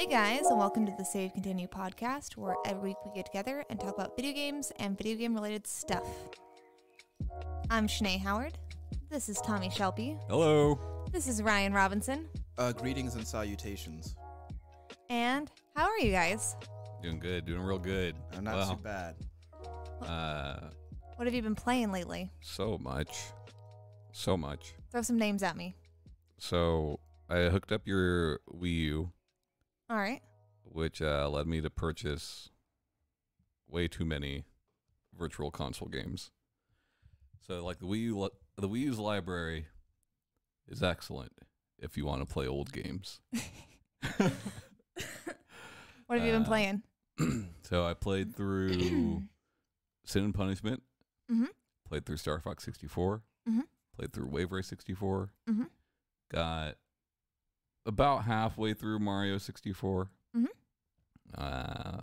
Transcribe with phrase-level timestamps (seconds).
[0.00, 3.66] Hey guys, and welcome to the Save Continue podcast, where every week we get together
[3.68, 6.08] and talk about video games and video game related stuff.
[7.68, 8.56] I'm Shanae Howard.
[9.10, 10.16] This is Tommy Shelby.
[10.30, 10.80] Hello.
[11.12, 12.30] This is Ryan Robinson.
[12.56, 14.16] Uh, greetings and salutations.
[15.10, 16.56] And how are you guys?
[17.02, 17.44] Doing good.
[17.44, 18.14] Doing real good.
[18.34, 19.16] I'm not Well, too bad.
[20.00, 20.70] Uh,
[21.16, 22.32] What have you been playing lately?
[22.40, 23.18] so much,
[24.12, 24.72] so much.
[24.90, 25.76] Throw some names at me.
[26.38, 29.12] So I hooked up your Wii U,
[29.90, 30.22] All right.
[30.64, 32.50] which uh, led me to purchase
[33.68, 34.44] way too many
[35.18, 36.30] virtual console games.
[37.46, 39.66] So like the Wii U, li- the Wii U's library
[40.68, 41.32] is excellent
[41.78, 43.20] if you want to play old games.
[46.06, 46.82] What have you been Uh, playing?
[47.62, 49.22] so I played through
[50.04, 50.82] Sin and Punishment.
[51.30, 51.46] Mhm.
[51.86, 53.22] Played through Star Fox 64.
[53.48, 53.62] Mhm.
[53.94, 55.32] Played through Wave Race 64.
[55.48, 55.68] Mhm.
[56.32, 56.76] Got
[57.86, 60.10] about halfway through Mario 64.
[60.36, 60.46] Mhm.
[61.34, 62.02] Uh,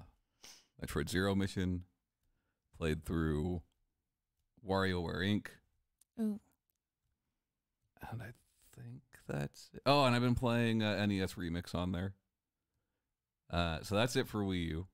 [0.81, 1.85] Metroid Zero Mission.
[2.77, 3.63] Played through
[4.67, 5.47] WarioWare Inc.
[6.19, 6.39] Ooh.
[8.11, 8.33] And I
[8.75, 9.81] think that's it.
[9.85, 12.13] Oh, and I've been playing uh, NES Remix on there.
[13.49, 14.87] Uh, so that's it for Wii U.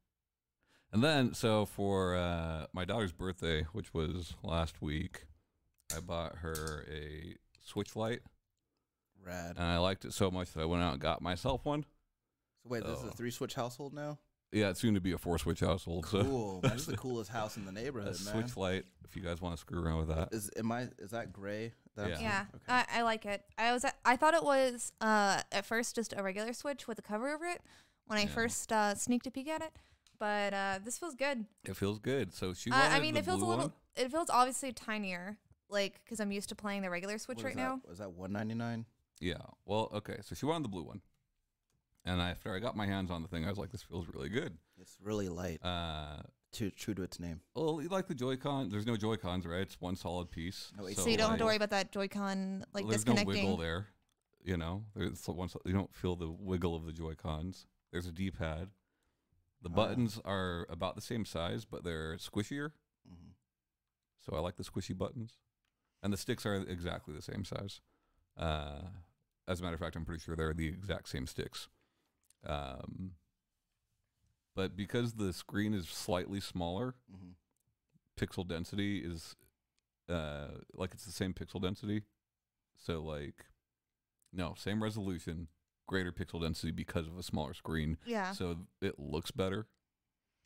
[0.93, 5.25] And then, so for uh, my daughter's birthday, which was last week,
[5.95, 8.21] I bought her a Switch Lite,
[9.25, 9.55] Rad.
[9.57, 11.83] and I liked it so much that I went out and got myself one.
[11.83, 14.19] so wait, this is a three switch household now?
[14.51, 16.05] Yeah, it's soon to be a four Switch household.
[16.05, 16.59] So Cool.
[16.61, 18.33] man, this is the coolest house in the a neighborhood, man.
[18.33, 18.85] Switch light.
[19.03, 20.29] if you guys want to screw around with that.
[20.31, 21.73] Is am I is that gray?
[21.95, 22.63] That's- Yeah, Okay.
[22.67, 23.43] I, I like it.
[23.57, 27.01] I was I thought it was uh, at first just a regular Switch with a
[27.01, 27.61] cover over it
[28.05, 28.27] when I Yeah.
[28.29, 29.71] first uh, sneaked a peek at it,
[30.19, 31.45] but uh, this feels good.
[31.65, 32.31] It feels good.
[32.33, 33.65] So she Uh, I mean, the it feels a little.
[33.65, 33.73] one.
[33.95, 35.37] It feels obviously tinier,
[35.67, 37.81] like because I'm used to playing the regular Switch What right is now.
[37.89, 38.85] Was that one ninety nine?
[39.19, 39.37] Yeah.
[39.65, 40.17] Well, okay.
[40.21, 41.01] So she wanted the blue one.
[42.05, 44.27] And after I got my hands on the thing, I was like, this feels really
[44.29, 44.57] good.
[44.79, 45.63] It's really light.
[45.63, 47.39] Uh, Too true to its name.
[47.55, 48.69] well, you like the Joy-Con.
[48.69, 49.61] There's no Joy-Cons, right?
[49.61, 50.71] It's one solid piece.
[50.77, 53.43] No, it's So you don't have to worry about that Joy-Con like there's no disconnecting.
[53.45, 53.87] wiggle there.
[54.43, 55.47] You know, there's one.
[55.47, 57.65] so- You don't feel the wiggle of the Joy-Cons.
[57.91, 58.69] There's a D-pad.
[59.61, 59.73] The Ah.
[59.73, 62.71] buttons are about the same size, but they're squishier.
[63.07, 63.29] hmm
[64.19, 65.37] So I like the squishy buttons,
[66.01, 67.79] and the sticks are exactly the same size.
[68.37, 68.81] Uh,
[69.47, 71.67] as a matter of fact, I'm pretty sure they're the exact same sticks.
[72.45, 73.11] Um,
[74.55, 77.31] but because the screen is slightly smaller, hmm
[78.15, 79.35] pixel density is
[80.07, 82.03] uh, like it's the same pixel density.
[82.77, 83.45] So like,
[84.31, 85.47] no, same resolution,
[85.87, 87.97] greater pixel density because of a smaller screen.
[88.05, 88.31] Yeah.
[88.31, 89.65] So it looks better.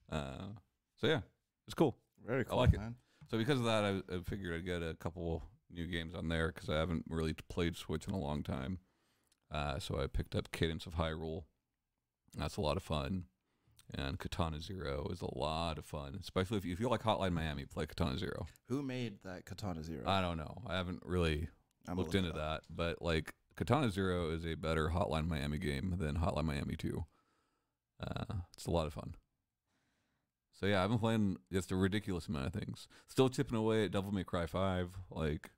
[0.09, 0.53] Uh,
[0.95, 1.21] so yeah,
[1.67, 1.97] it's cool.
[2.25, 2.59] Very cool.
[2.59, 2.79] I like it.
[3.29, 6.51] So because of that, I, I figured I'd get a couple new games on there
[6.53, 8.79] because I haven't really played Switch in a long time.
[9.51, 11.43] Uh, so I picked up Cadence of Hyrule.
[12.35, 13.25] That's a lot of fun.
[13.95, 17.31] And Katana Zero is a lot of fun, especially if you, if you like Hotline
[17.31, 18.45] Miami, play Katana Zero.
[18.67, 20.03] Who made that Katana Zero?
[20.05, 20.61] I don't know.
[20.67, 21.47] I haven't really
[21.87, 26.17] I'm looked into that, but like Katana Zero is a better Hotline Miami game than
[26.17, 27.05] Hotline Miami 2.
[28.01, 29.15] Uh, it's a lot of fun.
[30.59, 32.87] So yeah, I've been playing just a ridiculous amount of things.
[33.07, 34.89] Still chipping away at Devil May Cry 5.
[35.09, 35.51] Like,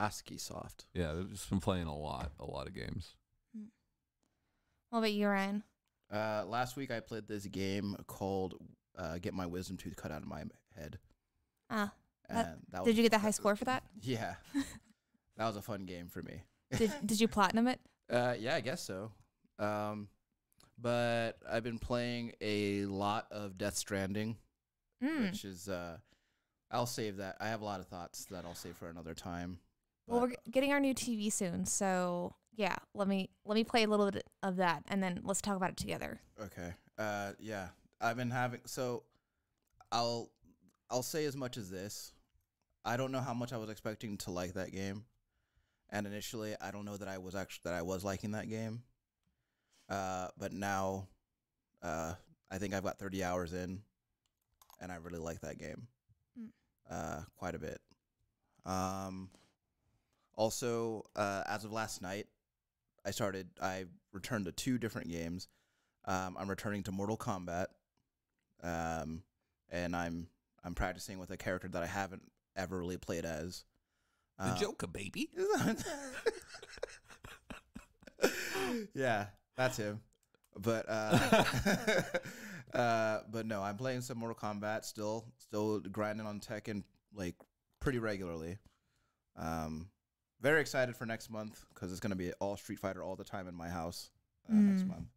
[0.00, 0.86] Askiisoft.
[0.94, 3.14] yeah, I've just been playing a lot, a lot of games.
[4.90, 5.62] What about you, Ryan?
[6.12, 8.54] Uh, last week I played this game called
[8.98, 10.44] uh, "Get My Wisdom Tooth Cut Out of My
[10.76, 10.98] Head."
[11.68, 11.92] Ah,
[12.28, 13.84] And That- that did was you get the high score for that?
[14.00, 14.34] Yeah,
[15.36, 16.42] that was a fun game for me.
[16.76, 17.80] Did Did you platinum it?
[18.10, 19.12] Uh, yeah, I guess so.
[19.60, 20.08] Um,
[20.76, 24.36] but I've been playing a lot of Death Stranding,
[25.00, 25.30] Mm.
[25.30, 25.98] which is uh,
[26.72, 27.36] I'll save that.
[27.40, 29.60] I have a lot of thoughts that I'll save for another time.
[30.06, 32.76] Well, we're getting our new TV soon, so yeah.
[32.94, 35.70] Let me let me play a little bit of that, and then let's talk about
[35.70, 36.20] it together.
[36.42, 36.74] okay.
[36.98, 37.68] Uh, yeah,
[38.00, 39.04] I've been having so.
[39.92, 40.30] I'll
[40.90, 42.12] I'll say as much as this.
[42.84, 45.04] I don't know how much I was expecting to like that game,
[45.90, 48.82] and initially I don't know that I was actually that I was liking that game.
[49.88, 51.08] Uh, but now,
[51.82, 52.14] uh,
[52.50, 53.80] I think I've got thirty hours in,
[54.80, 55.86] and I really like that game,
[56.38, 56.48] Mm.
[56.90, 57.80] uh, quite a bit.
[58.66, 59.30] Um,
[60.40, 62.26] also, uh, as of last night,
[63.04, 63.48] I started.
[63.60, 65.48] I returned to two different games.
[66.06, 67.66] Um, I'm returning to Mortal Kombat,
[68.62, 69.22] um,
[69.68, 70.28] and I'm
[70.64, 72.22] I'm practicing with a character that I haven't
[72.56, 73.64] ever really played as.
[74.38, 75.28] Uh, Joker, baby.
[78.94, 79.26] yeah,
[79.58, 80.00] that's him.
[80.58, 81.44] But uh,
[82.74, 86.84] uh, but no, I'm playing some Mortal Kombat still, still grinding on Tekken
[87.14, 87.34] like
[87.78, 88.56] pretty regularly.
[89.36, 89.90] Um,
[90.40, 93.46] very excited for next month because it's gonna be all Street Fighter all the time
[93.48, 94.10] in my house
[94.48, 94.88] uh, next Mm.
[94.88, 95.08] month.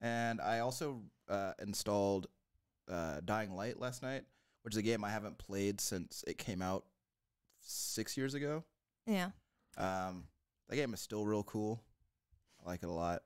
[0.00, 2.28] And I also uh, installed
[2.88, 4.24] uh, Dying Light last night,
[4.62, 6.84] which is a game I haven't played since it came out
[7.60, 8.64] six years ago.
[9.06, 9.30] Yeah.
[9.76, 10.24] Um,
[10.68, 11.82] that game is still real cool.
[12.64, 13.22] I like it a lot.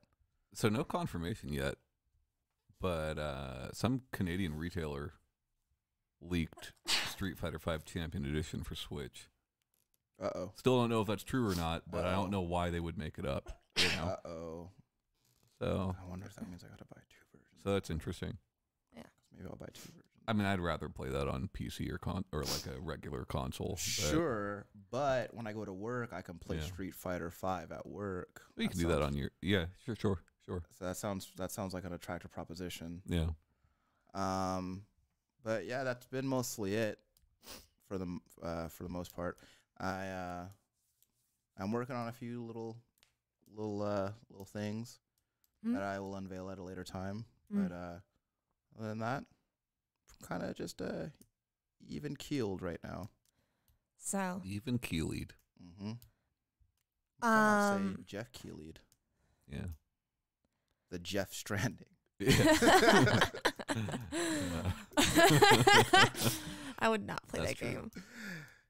[0.53, 1.75] So no confirmation yet,
[2.79, 5.13] but uh, some Canadian retailer
[6.21, 9.27] leaked Street Fighter V Champion Edition for Switch.
[10.23, 10.51] Uh oh.
[10.55, 12.21] Still don't know if that's true or not, but I Uh-oh.
[12.21, 13.59] don't know why they would make it up.
[13.77, 14.69] You know, Uh oh.
[15.59, 17.61] so I wonder if that means I gotta buy two versions.
[17.63, 18.37] so that's interesting.
[18.95, 19.03] Yeah.
[19.35, 19.99] Maybe I'll buy two versions.
[20.25, 23.71] I mean, I'd rather play that on PC or con or like a regular console.
[23.71, 26.63] but Sure, but when I go to work, I can play Yeah.
[26.63, 28.43] Street Fighter Five at work.
[28.55, 30.63] you can do that on your yeah, sure, sure, sure.
[30.79, 33.01] So that sounds that sounds like an attractive proposition.
[33.05, 33.31] Yeah.
[34.13, 34.83] Um,
[35.43, 36.99] but yeah, that's been mostly it
[37.87, 39.37] for the m- uh, for the most part.
[39.83, 40.45] I uh,
[41.57, 42.77] I'm working on a few little
[43.55, 44.99] little uh, little things
[45.65, 45.75] Mm.
[45.75, 47.23] that I will unveil at a later time.
[47.49, 47.69] Mm.
[47.69, 47.99] But uh,
[48.77, 49.23] other than that,
[50.21, 51.05] kind of just uh,
[51.87, 53.09] even keeled right now.
[53.97, 55.35] So, Even keeled.
[55.63, 55.91] Mm-hmm.
[57.21, 58.81] say um, Jeff Keeled,
[59.49, 59.67] Yeah.
[60.89, 61.87] the Jeff Stranding.
[62.19, 62.33] Yeah.
[66.79, 67.69] I would not play That's that true.
[67.71, 67.91] game.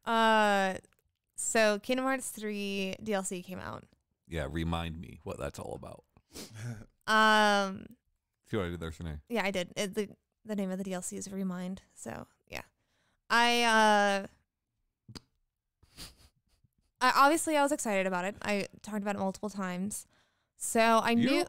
[0.06, 0.76] Uh,
[1.36, 3.84] so Kingdom Hearts 3 DLC came out.
[4.28, 6.04] yeah, remind me what that's all about.
[7.06, 7.86] Um,
[8.50, 9.20] See what I did there, Shanae?
[9.28, 9.74] yeah, I did.
[9.76, 10.08] It, the
[10.46, 11.82] the name of the DLC is Remind.
[11.96, 12.62] So yeah,
[13.30, 14.28] I uh,
[17.02, 18.36] I obviously I was excited about it.
[18.42, 20.08] I talked about it multiple times.
[20.58, 21.30] So I You?
[21.30, 21.46] knew,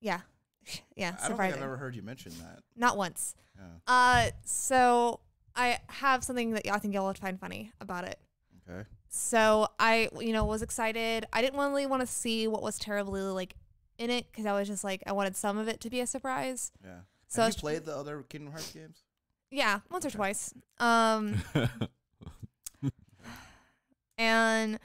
[0.00, 0.20] yeah,
[0.96, 1.62] yeah, I don't think I've surprising.
[1.62, 2.60] ever heard you mention that.
[2.76, 3.34] Not once.
[3.56, 3.64] Yeah.
[3.86, 5.20] Uh, so
[5.56, 8.18] I have something that I think y'all would find funny about it.
[8.68, 8.86] Okay.
[9.08, 11.26] So I, you know, was excited.
[11.32, 13.54] I didn't really want to see what was terribly like
[13.98, 16.06] in it because I was just like I wanted some of it to be a
[16.06, 16.72] surprise.
[16.84, 17.00] Yeah.
[17.26, 19.02] So Have you played the other Kingdom Hearts games?
[19.50, 20.52] yeah, once or twice.
[20.78, 21.42] Um,
[24.18, 24.78] and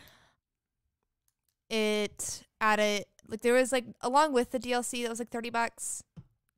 [1.69, 6.03] it added like there was like along with the DLC that was like 30 bucks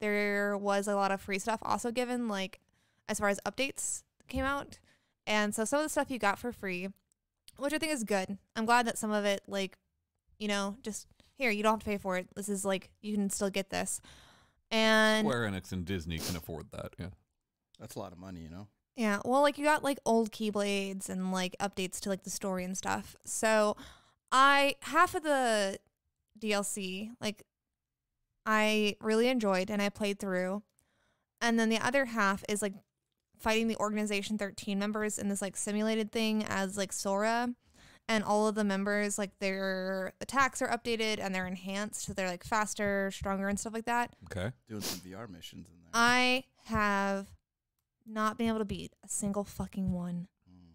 [0.01, 2.59] there was a lot of free stuff also given like
[3.07, 4.79] as far as updates came out
[5.25, 6.89] and so some of the stuff you got for free
[7.57, 9.77] which I think is good I'm glad that some of it like
[10.39, 11.07] you know just
[11.37, 13.69] here you don't have to pay for it this is like you can still get
[13.69, 14.01] this
[14.71, 16.95] and Square Enix and Disney can afford that.
[16.99, 17.07] Yeah.
[17.79, 18.67] That's a lot of money, you know.
[18.95, 22.63] Yeah, well, like you got like old keyblades and like updates to like the story
[22.63, 23.15] and stuff.
[23.25, 23.75] So,
[24.31, 25.77] I half of the
[26.39, 27.43] DLC like
[28.45, 30.63] I really enjoyed and I played through,
[31.41, 32.73] and then the other half is like
[33.37, 37.53] fighting the Organization Thirteen members in this like simulated thing as like Sora,
[38.07, 42.29] and all of the members like their attacks are updated and they're enhanced, so they're
[42.29, 44.15] like faster, stronger, and stuff like that.
[44.31, 44.51] Okay.
[44.67, 45.91] Doing some VR missions in there.
[45.93, 47.27] I have
[48.05, 50.27] not been able to beat a single fucking one.
[50.49, 50.73] Mm.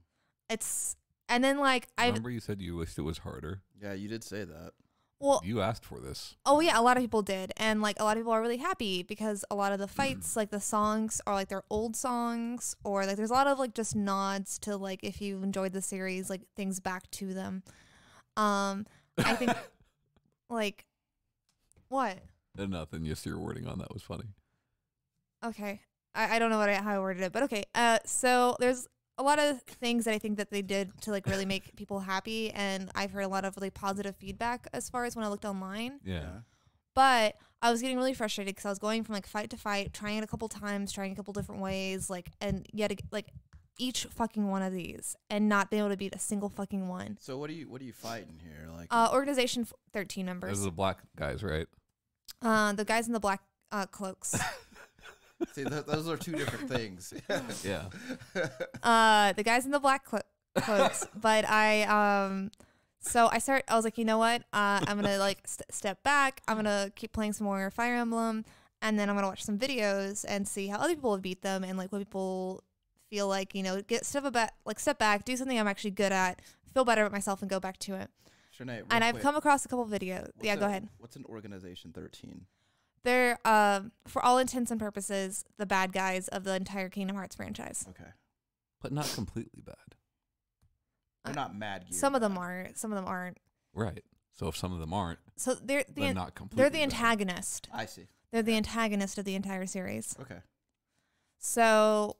[0.49, 0.97] It's
[1.29, 3.63] and then like I Remember you said you wished it was harder.
[3.81, 4.73] Yeah, you did say that.
[5.21, 6.35] Well You asked for this.
[6.47, 8.57] oh yeah a lot of people did and like a lot of people are really
[8.57, 9.91] happy because a lot of the Mm.
[9.91, 13.59] fights like the songs are like they're old songs or like there's a lot of
[13.59, 17.63] like just nods to like if you enjoyed the series like things back to them.
[18.37, 18.87] Um
[19.19, 19.53] I think
[20.51, 20.87] like
[21.89, 22.19] what
[22.57, 23.05] nothing.
[23.05, 24.25] Yes, your wording on that was funny.
[25.45, 25.81] Okay.
[26.15, 27.65] I, I don't know what I, how I worded it, but okay.
[27.75, 28.87] Uh, so there's
[29.21, 32.01] a lot of things that I think that they did to like really make people
[32.01, 35.29] happy, and I've heard a lot of really positive feedback as far as when I
[35.29, 36.01] looked online.
[36.05, 36.41] Yeah.
[36.95, 39.93] But I was getting really frustrated because I was going from like fight to fight,
[39.93, 43.29] trying it a couple times, trying a couple different ways, like and yet ag- like
[43.79, 47.17] each fucking one of these, and not being able to beat a single fucking one.
[47.21, 48.69] So what are you what are you fighting here?
[48.75, 50.61] Like Uh, Organization f- thirteen Those members.
[50.61, 51.67] are the black guys, right?
[52.43, 54.35] Uh, the guys in the black uh, cloaks.
[55.53, 57.13] see th- those are two different things.
[57.65, 57.85] Yeah.
[58.83, 60.21] uh the guys in the black clo-
[60.57, 62.51] cloaks but i um
[63.01, 66.03] so i start i was like you know what uh i'm gonna like st- step
[66.03, 68.45] back i'm gonna keep playing some more fire emblem
[68.83, 71.65] and then i'm gonna watch some videos and see how other people have beat them
[71.65, 72.63] and like what people
[73.11, 76.13] feel like you know get step back like step back do something i'm actually good
[76.13, 76.41] at
[76.75, 78.09] feel better about myself and go back to it
[78.59, 81.17] Shanae, real and i've come across a couple videos what's yeah a- go ahead What's
[81.17, 82.47] an organization thirteen?
[83.05, 87.35] They're um for all intents and purposes the bad guys of the entire kingdom hearts
[87.37, 88.11] franchise Okay,
[88.81, 89.77] But not completely bad.
[91.25, 91.87] they're Uh, not mad.
[91.89, 92.41] Gear some of them bad.
[92.41, 93.39] are some of them aren't
[93.73, 94.05] Right.
[94.35, 96.63] So if some of them aren't, so they're the then an- not completely.
[96.63, 96.95] They're the bad.
[96.95, 97.69] antagonist.
[97.73, 98.07] I see.
[98.33, 100.17] They're the antagonist of the entire series.
[100.21, 100.39] Okay.
[101.39, 102.17] So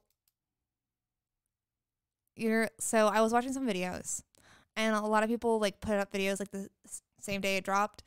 [2.35, 4.21] you're so I was watching some videos
[4.75, 6.69] and a lot of people like put up videos like the
[7.19, 8.03] same day it dropped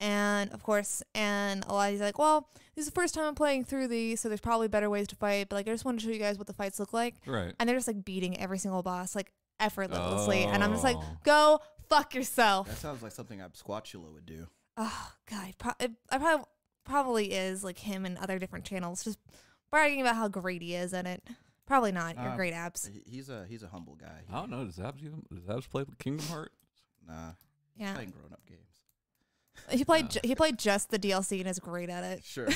[0.00, 3.24] And of course, and a lot of these like, well, this is the first time
[3.24, 5.48] I'm playing through these, so there's probably better ways to fight.
[5.48, 7.14] But like, I just want to show you guys what the fights look like.
[7.26, 7.54] Right.
[7.58, 11.16] And they're just like beating every single boss like effortlessly, and I'm just like, Oh.
[11.24, 12.68] go fuck yourself.
[12.68, 14.46] That sounds like something Absquatula would do.
[14.76, 16.44] Oh god, pro- it, I probably
[16.84, 19.18] probably is like him and other different channels, just
[19.70, 21.22] bragging about how great he is in it.
[21.66, 22.16] Probably not.
[22.16, 22.88] You're Uh, great abs.
[23.06, 24.20] He's a he's a humble guy.
[24.30, 24.64] I don't know.
[24.66, 26.54] Does Abs even does Abs play Kingdom Hearts?
[27.08, 27.30] Nah,
[27.76, 28.60] Yeah, playing grown up games.
[29.70, 32.24] He played ju- he played just the DLC and is great at it.
[32.24, 32.48] Sure.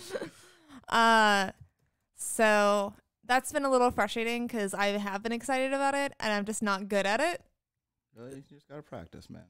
[0.88, 1.50] uh,
[2.16, 6.44] so that's been a little frustrating because I have been excited about it and I'm
[6.44, 7.42] just not good at it.
[8.14, 9.44] Really, you just gotta practice, man.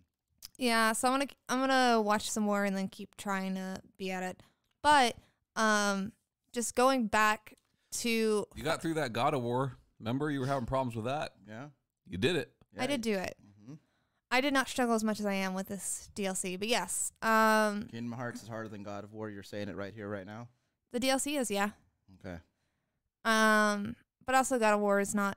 [0.59, 4.11] Yeah, so I'm gonna I'm gonna watch some more and then keep trying to be
[4.11, 4.43] at it.
[4.83, 5.17] But
[5.57, 6.13] um,
[6.53, 7.55] just going back
[7.93, 9.77] to You got through that God of War.
[9.99, 11.33] Remember, you were having problems with that.
[11.49, 11.67] Yeah.
[12.09, 12.53] You did it.
[12.75, 13.37] yeah I did do it.
[14.31, 17.89] I did not struggle as much as I am with this DLC, but yes, um,
[17.91, 19.29] Kingdom Hearts is harder than God of War.
[19.29, 20.49] You're saying it right here, right now.
[20.93, 21.71] the DLC is yeah.
[22.25, 22.39] Okay.
[23.25, 25.37] Um, but also God of War is not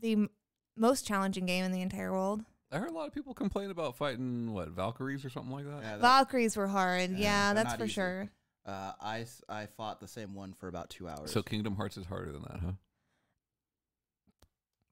[0.00, 0.30] the m-
[0.76, 2.44] most challenging game in the entire world.
[2.70, 5.82] I heard a lot of people complain about fighting what Valkyries or something like that.
[5.82, 7.92] Yeah, that- Valkyries were hard, Yeah, yeah, that's for easy.
[7.94, 8.28] sure.
[8.66, 11.30] uh, I s- I fought the same one for about two hours.
[11.32, 12.72] So Kingdom Hearts is harder than that, huh?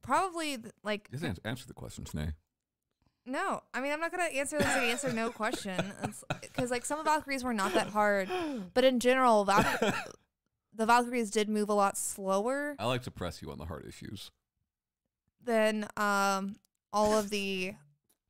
[0.03, 2.35] Probably th- like Just answer, answer the question, Snay.
[3.27, 3.63] No.
[3.75, 5.93] I mean, I'm not gonna answer this like answer no question
[6.41, 8.29] because like some of Valkyries were not that hard,
[8.75, 9.93] but in general, Valky-
[10.75, 13.85] the Valkyries did move a lot slower I like to press you on the hard
[13.87, 14.31] issues.
[15.45, 16.57] than um
[16.93, 17.75] all of the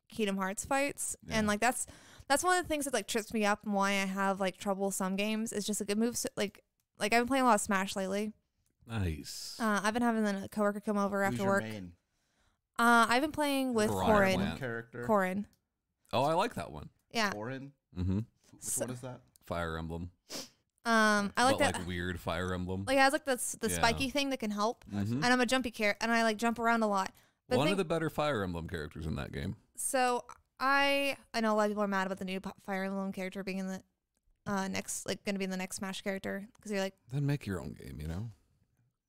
[0.09, 1.87] Kingdom Hearts fights, and like that's
[2.29, 4.57] that's one of the things that like trips me up and why I have like
[4.57, 6.63] trouble some games is just like it moves like
[6.99, 8.33] like I've been playing a lot of Smash lately.
[8.89, 9.57] Nice.
[9.61, 11.65] Uh, I've been having a coworker come over Who's after your work.
[11.65, 11.93] main
[12.79, 14.37] Uh, I've been playing with Veronica Corrin.
[14.37, 14.59] Land.
[14.59, 15.07] character?
[15.09, 15.45] Corrin,
[16.13, 16.89] oh, I like that one.
[17.11, 17.31] yeah.
[17.31, 17.71] Corrin.
[17.99, 18.17] Mm-hmm.
[18.17, 19.21] Which So- one is that?
[19.47, 20.11] Fire Emblem.
[20.85, 21.75] Um, I like but that.
[21.79, 22.85] like weird Fire Emblem.
[22.87, 23.75] Like it has like the the Yeah.
[23.77, 25.13] spiky thing that can help, Mhm.
[25.15, 27.13] and I'm a jumpy character, and I like jump around a lot.
[27.49, 29.57] But One thing- of the better Fire Emblem characters in that game.
[29.77, 30.25] so
[30.61, 33.13] I I know a lot of people are mad about the new P- Fire Emblem
[33.13, 33.83] character being in the
[34.47, 37.27] uh next like going to be in the next Smash character because you're like Then
[37.27, 38.31] make your own game, you know?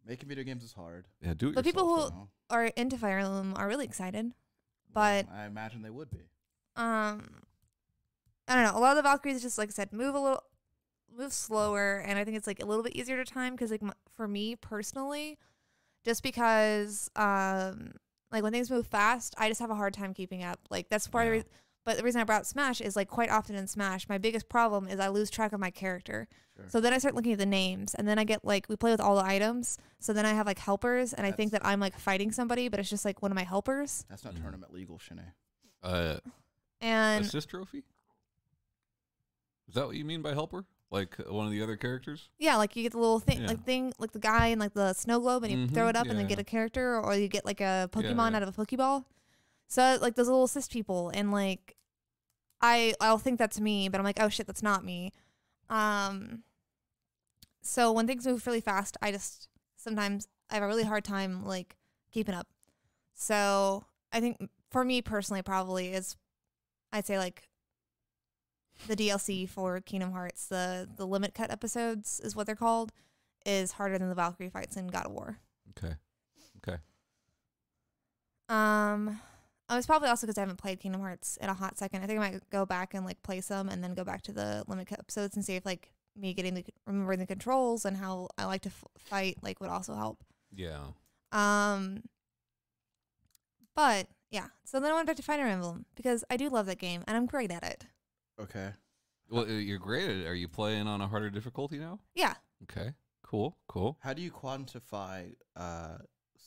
[0.07, 1.05] Making video games is hard.
[1.21, 2.13] Yeah, do it But people yourself.
[2.13, 4.27] who- so- are into Fire Emblem are really excited.
[4.93, 6.29] Well, But- I imagine they would be.
[6.77, 7.43] Um,
[8.47, 8.77] I don't know.
[8.77, 10.43] A lot of the Valkyries just like I said move a little
[11.11, 13.83] move slower, and I think it's like a little bit easier to time because like
[13.83, 15.37] m- for me personally,
[16.05, 17.93] just because um
[18.31, 20.59] like when things move fast, I just have a hard time keeping up.
[20.69, 21.43] Like that's part of the Yeah.
[21.43, 21.49] re-
[21.87, 24.87] but the reason I brought Smash is like quite often in Smash, my biggest problem
[24.89, 26.27] is I lose track of my character.
[26.57, 26.65] Sure.
[26.67, 28.91] So then I start looking at the names, and then I get like we play
[28.91, 29.77] with all the items.
[29.99, 32.79] So then I have like helpers, and I think that I'm like fighting somebody, but
[32.81, 34.03] it's just like one of my helpers.
[34.09, 34.41] That's not Mhm.
[34.41, 35.31] tournament legal, Shanae.
[35.81, 36.17] Uh,
[36.81, 37.83] And assist trophy?
[39.69, 40.65] Is that what you mean by helper?
[40.91, 42.29] Like uh, one of the other characters?
[42.37, 43.47] yeah, like you get the little thing, Yeah.
[43.47, 45.95] like thing, like the guy in like the snow globe, and you throw Mhm, it
[45.95, 48.37] up, and then get a character, or you get like a Pokemon yeah.
[48.37, 49.05] out of a Pokeball.
[49.69, 51.76] So like those little assist people, and like
[52.61, 55.11] I I'll think that's me, but I'm like, oh shit, that's not me.
[55.69, 56.43] Um.
[57.61, 61.45] So when things move really fast, I just sometimes I have a really hard time
[61.45, 61.75] like
[62.11, 62.47] keeping up.
[63.13, 66.15] So I think for me personally, probably is
[66.91, 67.49] I'd say like
[68.87, 72.91] the DLC for Kingdom Hearts, the the limit cut episodes is what they're called,
[73.45, 75.39] is harder than the Valkyrie fights in God of War.
[75.77, 75.95] Okay.
[76.57, 76.77] Okay.
[78.49, 79.19] Um,
[79.69, 82.03] oh, it's probably also because I haven't played Kingdom Hearts in a hot second.
[82.03, 84.31] I think I might go back and like play some, and then go back to
[84.31, 87.95] the limit cut episodes and see if like me getting the remembering the controls and
[87.97, 90.23] how I like to f- fight like would also help.
[90.53, 90.79] Yeah.
[91.31, 92.03] Um,
[93.75, 96.79] but yeah, so then I went back to Fire Emblem because I do love that
[96.79, 97.85] game and I'm great at it.
[98.41, 98.69] Okay.
[99.29, 100.25] Well, uh, you're great at it.
[100.27, 101.99] Are you playing on a harder difficulty now?
[102.15, 102.93] Yeah, Okay.
[103.23, 103.57] Cool.
[103.67, 103.97] Cool.
[103.99, 105.97] How do you quantify uh,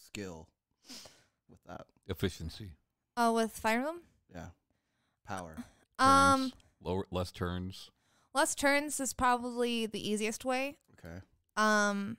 [0.07, 0.49] skill
[1.49, 1.83] with that?
[2.09, 2.71] Efficiency.
[3.17, 4.01] Uh, with Fire Emblem,
[4.35, 4.47] Yeah.
[5.27, 5.57] Power.
[5.99, 6.53] um,
[6.83, 7.91] lower, less turns.
[8.35, 10.77] less turns is probably the easiest way.
[10.99, 11.19] Okay.
[11.57, 12.17] Um,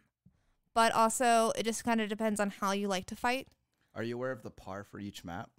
[0.73, 3.47] but also it just kind of depends on how you like to fight.
[3.95, 5.49] Are you aware of the par for each map?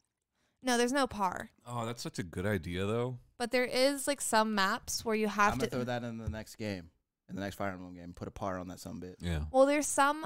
[0.62, 3.19] No, there's no par, Oh, that's such a good idea, though.
[3.37, 5.67] but there is like some maps where you have I'm to.
[5.67, 6.91] gonna throw that in the next game,
[7.29, 8.12] in the next Fire Emblem game.
[8.15, 9.17] Put a par on that some bit.
[9.21, 9.41] Yeah.
[9.51, 10.25] Well, there's some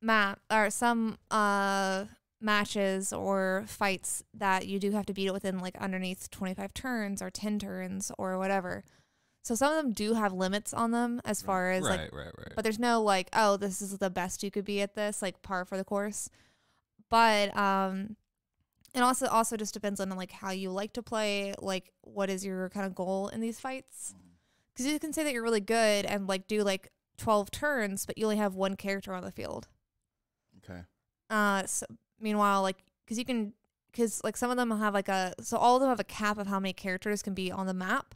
[0.00, 2.06] map or some uh
[2.42, 7.22] matches or fights that you do have to beat it within like underneath 25 turns
[7.22, 8.84] or 10 turns or whatever.
[9.44, 12.12] So some of them do have limits on them as far as like Right.
[12.12, 12.34] Right.
[12.38, 12.52] Right.
[12.54, 15.42] but there's no like oh this is the best you could be at this like
[15.42, 16.28] par for the course.
[17.08, 18.16] But um
[18.94, 22.44] And also also just depends on like how you like to play, like what is
[22.44, 24.14] your kind of goal in these fights.
[24.76, 28.16] Cuz you can say that you're really good and like do like 12 turns, but
[28.18, 29.68] you only have one character on the field.
[30.58, 30.82] Okay.
[31.30, 31.86] Uh so
[32.22, 33.52] meanwhile like cuz you can
[33.92, 36.38] cuz like some of them have like a so all of them have a cap
[36.38, 38.14] of how many characters can be on the map,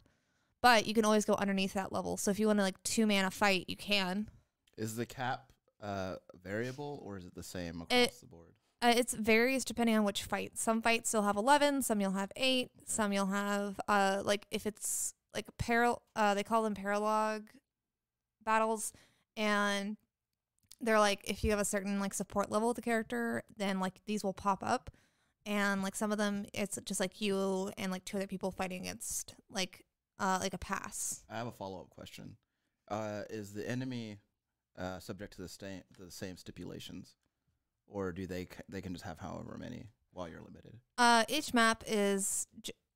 [0.61, 2.17] but you can always go underneath that level.
[2.17, 4.29] So if you want to like two man a fight, you can.
[4.77, 8.53] Is the cap uh, variable or is it the same across It- the board?
[8.79, 10.55] Uh, it's varies depending on which fight.
[10.55, 14.67] Some fights you'll have 11, some you'll have 8, some you'll have uh like if
[14.67, 17.47] it's like paral uh they call them paralogue
[18.43, 18.93] battles
[19.35, 19.97] and
[20.81, 24.01] they're like if you have a certain like support level with the character, then like
[24.05, 24.91] these will pop up
[25.45, 28.81] and like some of them it's just like you and like two other people fighting
[28.81, 29.85] against like
[30.19, 31.23] uh like a pass.
[31.29, 32.37] I have a follow up question.
[32.89, 34.17] Uh, is the enemy
[34.77, 37.15] uh, subject to the, same the same stipulations,
[37.87, 40.73] or do they c- they can just have however many while you're limited?
[40.97, 42.47] Uh, each map is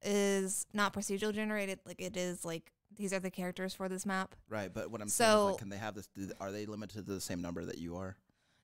[0.01, 1.79] is not procedural generated.
[1.85, 4.35] Like it is like these are the characters for this map.
[4.49, 6.07] Right, but what I'm saying is, So- like, can they have this?
[6.07, 8.17] Do, are they limited to the same number that you are?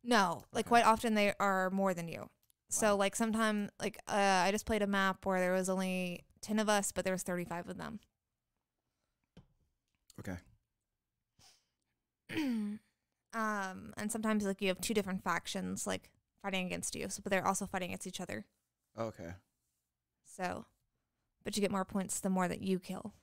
[0.04, 0.70] No, like Okay.
[0.70, 2.30] quite often they are more than you.
[2.70, 6.60] So like sometime like uh, I just played a map where there was only ten
[6.60, 8.00] of us, but there was thirty five of them.
[10.20, 10.38] Okay.
[12.36, 12.80] um,
[13.34, 16.10] and sometimes like you have two different factions like
[16.42, 18.46] fighting against you, so but they're also fighting against each other.
[19.00, 19.32] Okay.
[20.26, 20.66] So,
[21.44, 23.14] but you get more points the more that you kill.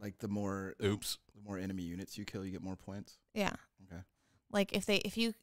[0.00, 1.18] Like the more um, Oops.
[1.34, 3.18] the more enemy units you kill, you get more points.
[3.34, 3.52] Yeah.
[3.90, 4.02] Okay.
[4.50, 5.34] Like if they if you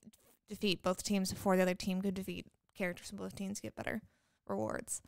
[0.47, 2.47] defeat both teams before the other team could defeat
[2.77, 4.01] characters from both teams, you get better
[4.47, 5.01] rewards.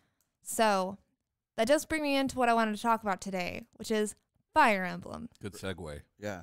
[0.43, 0.97] So
[1.55, 4.15] that does bring me into what I wanted to talk about today, which is
[4.53, 5.29] Fire Emblem.
[5.41, 6.01] Good segue.
[6.19, 6.41] Yeah.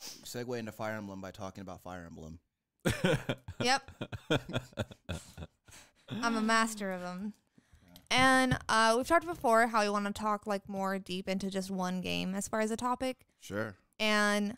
[0.00, 2.38] Segue into Fire Emblem by talking about Fire Emblem.
[3.60, 3.90] Yep.
[6.10, 7.32] I'm a master of them.
[8.10, 11.70] And uh, we've talked before how we want to talk like more deep into just
[11.70, 13.26] one game as far as a topic.
[13.40, 13.76] Sure.
[13.98, 14.56] And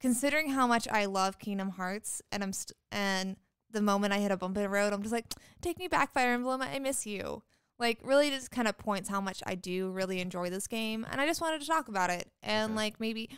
[0.00, 3.36] considering how much I love Kingdom Hearts, and I'm st- and
[3.70, 5.26] the moment I hit a bump in the road, I'm just like,
[5.60, 6.62] take me back, Fire Emblem.
[6.62, 7.42] I miss you.
[7.78, 11.20] Like, really, just kind of points how much I do really enjoy this game, and
[11.20, 12.30] I just wanted to talk about it.
[12.42, 12.76] And Okay.
[12.76, 13.28] like, maybe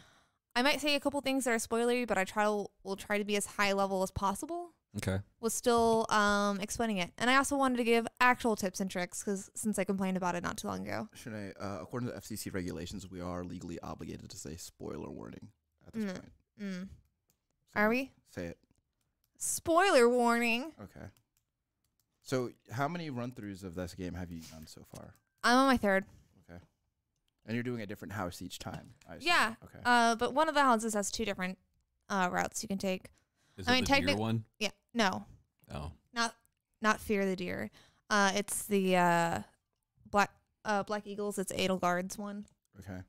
[0.55, 3.19] I might say a couple things that are spoilery, but I try to will try
[3.19, 5.19] to be as high level as possible okay.
[5.41, 7.11] was still um, explaining it.
[7.19, 10.35] And I also wanted to give actual tips and tricks because since I complained about
[10.35, 11.09] it not too long ago.
[11.15, 11.53] Should I?
[11.61, 15.49] Uh, according to FCC regulations, we are legally obligated to say spoiler warning
[15.87, 16.13] at this Mm.
[16.13, 16.33] point.
[16.63, 16.83] Mm.
[16.83, 18.13] So Are we?
[18.31, 18.59] Say it.
[19.39, 20.73] Spoiler warning.
[20.83, 21.07] Okay.
[22.23, 25.15] So, how many run throughs of this game have you done so far?
[25.45, 26.05] I'm on my third.
[26.51, 26.61] Okay.
[27.47, 28.91] And you're doing a different house each time.
[29.09, 29.15] I.
[29.21, 29.55] Yeah.
[29.65, 29.79] Okay.
[29.85, 31.57] Uh, but one of the houses has two different
[32.11, 33.07] uh, routes you can take.
[33.59, 34.45] Is I it mean, the deer one?
[34.59, 34.71] Yeah.
[34.95, 35.27] No,
[35.75, 35.93] Oh.
[36.15, 36.35] not
[36.81, 37.71] not Fear the Deer.
[38.09, 39.41] Uh, it's the uh,
[40.11, 40.31] Black
[40.65, 41.39] uh, Black Eagles.
[41.39, 42.47] It's Edelgard's one.
[42.79, 43.01] okay.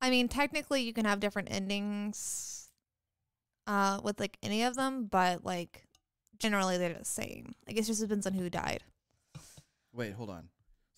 [0.00, 2.68] I mean, technically, you can have different endings
[3.66, 5.86] uh, with like any of them, but like
[6.38, 7.54] generally they're the same.
[7.66, 8.82] I guess it just depends on who died.
[9.94, 10.48] Wait, hold on.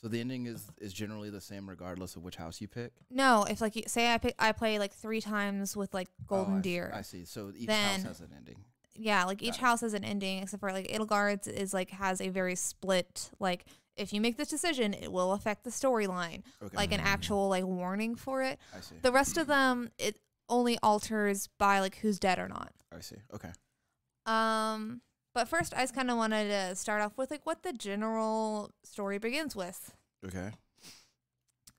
[0.01, 2.93] So the ending is is generally the same regardless of which house you pick.
[3.11, 6.25] No, if like you, say I pick, I play like three times with like Oh,
[6.27, 6.93] Golden I s- Deer.
[6.95, 7.25] I see.
[7.25, 8.57] So each house has an ending.
[8.95, 9.61] yeah, like each it.
[9.61, 13.31] house has an ending, except for like Edelgard's is like has a very split.
[13.41, 13.65] Like
[13.97, 16.43] if you make this decision, it will affect the storyline.
[16.63, 16.77] Okay.
[16.77, 18.59] Like an actual like warning for it.
[18.77, 18.97] I see.
[19.01, 20.19] The rest of them, it
[20.51, 22.71] only alters by like who's dead or not.
[22.95, 23.17] I see.
[23.35, 23.51] Okay.
[24.27, 25.01] Um,
[25.37, 28.71] but first, I just kind of wanted to start off with like what the general
[28.83, 29.93] story begins with.
[30.25, 30.53] Okay.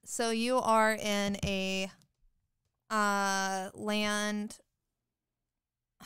[0.05, 1.89] So you are in a
[2.91, 4.59] uh land.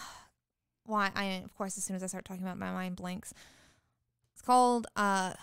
[0.86, 3.34] Why I of course as soon as I start talking about it, my mind blanks.
[4.34, 5.34] It's called uh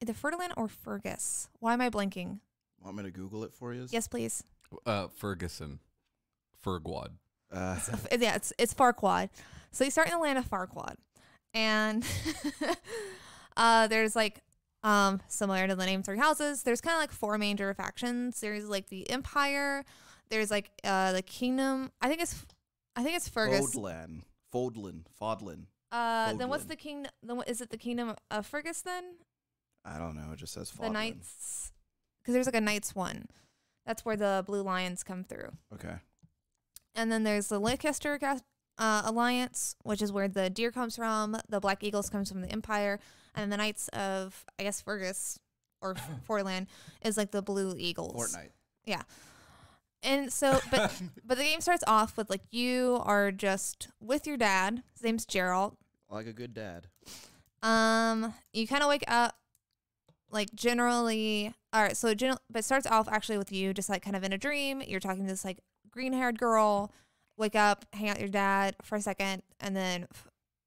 [0.00, 1.48] either Fertland or Fergus.
[1.58, 2.38] Why am I blanking?
[2.80, 3.88] Want me to Google it for you?
[3.90, 4.44] Yes, please.
[4.86, 5.80] Uh, Ferguson.
[6.64, 7.08] Fergwad.
[7.50, 9.30] Uh, F- yeah, it's it's Farquad.
[9.72, 10.96] So you start in the land of Farquad,
[11.56, 12.04] and
[13.56, 14.42] uh, there's like
[14.82, 16.62] um similar to the name Three Houses.
[16.62, 18.40] There's kind of like four major factions.
[18.40, 19.84] There's like the Empire.
[20.28, 21.90] There's like uh the Kingdom.
[22.00, 22.44] I think it's
[22.94, 23.74] I think it's Fergus.
[23.74, 24.22] Foldland.
[24.54, 25.06] Foldland.
[25.20, 25.64] Fodlin.
[25.92, 27.10] Uh, then what's the kingdom?
[27.22, 27.70] Then what is it?
[27.70, 28.82] The Kingdom of Fergus?
[28.82, 29.04] Then
[29.84, 30.32] I don't know.
[30.32, 30.82] It just says Fodlin.
[30.82, 31.72] the Knights,
[32.20, 33.26] because there's like a Knights one.
[33.86, 35.52] That's where the Blue Lions come through.
[35.72, 35.94] Okay.
[36.94, 38.14] And then there's the Lancaster
[38.78, 41.36] uh, Alliance, which is where the deer comes from.
[41.48, 42.98] The Black Eagles comes from the Empire,
[43.34, 45.38] and then the Knights of I guess Fergus
[45.80, 46.66] or F- Fortland
[47.02, 48.34] is like the Blue Eagles.
[48.34, 48.50] Fortnite.
[48.84, 49.02] Yeah.
[50.02, 50.92] And so, but
[51.24, 54.82] but the game starts off with like you are just with your dad.
[54.92, 55.76] His name's Gerald,
[56.10, 56.88] Like a good dad.
[57.62, 59.36] Um, you kind of wake up
[60.30, 61.52] like generally.
[61.72, 64.22] All right, so general, but it starts off actually with you just like kind of
[64.24, 64.82] in a dream.
[64.86, 65.58] You're talking to this like
[65.90, 66.92] green haired girl.
[67.38, 70.06] Wake up, hang out with your dad for a second, and then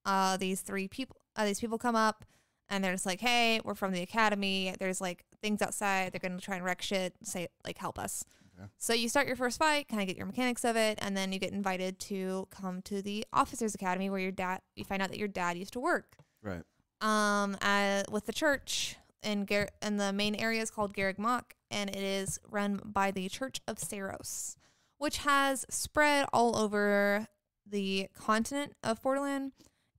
[0.06, 2.26] uh, these three people, uh, these people come up,
[2.70, 4.74] and they're just like, "Hey, we're from the academy.
[4.80, 6.12] There's like things outside.
[6.12, 7.14] They're gonna try and wreck shit.
[7.24, 8.24] Say like help us."
[8.60, 8.68] Okay.
[8.78, 11.32] So you start your first fight, kind of get your mechanics of it, and then
[11.32, 14.62] you get invited to come to the officers academy where your dad.
[14.76, 16.64] You find out that your dad used to work Right.
[17.02, 21.54] um uh, with the church in Gar- and the main area is called Garreg Mach
[21.72, 24.56] and it is run by the Church of Seiros,
[25.00, 27.28] which has spread all over
[27.66, 29.54] the continent of Borderland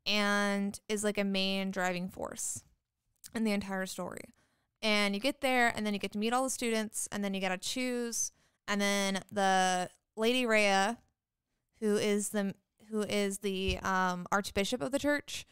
[0.06, 2.62] and is like a main driving force
[3.34, 4.34] in the entire story.
[4.80, 7.34] And you get there and then you get to meet all the students and then
[7.34, 8.30] you got to choose
[8.68, 10.98] and then the Lady Rhea
[11.80, 12.54] who is the
[12.90, 15.46] who is the um, archbishop of the church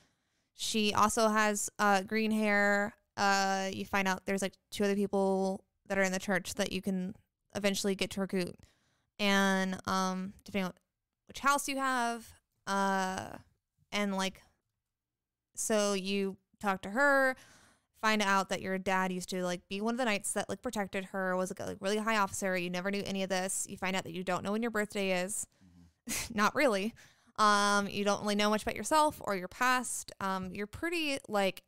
[0.60, 2.94] she also has uh, green hair.
[3.16, 6.72] Uh, you find out there's like two other people that are in the church that
[6.72, 7.14] you can
[7.54, 8.56] eventually get to recruit,
[9.18, 10.74] and um, depending on
[11.26, 12.26] which house you have,
[12.66, 13.28] uh,
[13.92, 14.42] and like,
[15.54, 17.36] so you talk to her,
[18.00, 20.62] find out that your dad used to like be one of the knights that like
[20.62, 22.56] protected her, was like a like, really high officer.
[22.56, 23.66] You never knew any of this.
[23.68, 25.46] You find out that you don't know when your birthday is.
[26.34, 26.94] Not really.
[27.38, 30.12] Um, you don't really know much about yourself or your past.
[30.20, 31.62] Um, you're pretty like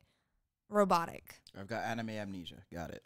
[0.69, 1.35] robotic.
[1.57, 2.63] I've got anime amnesia.
[2.73, 3.03] Got it.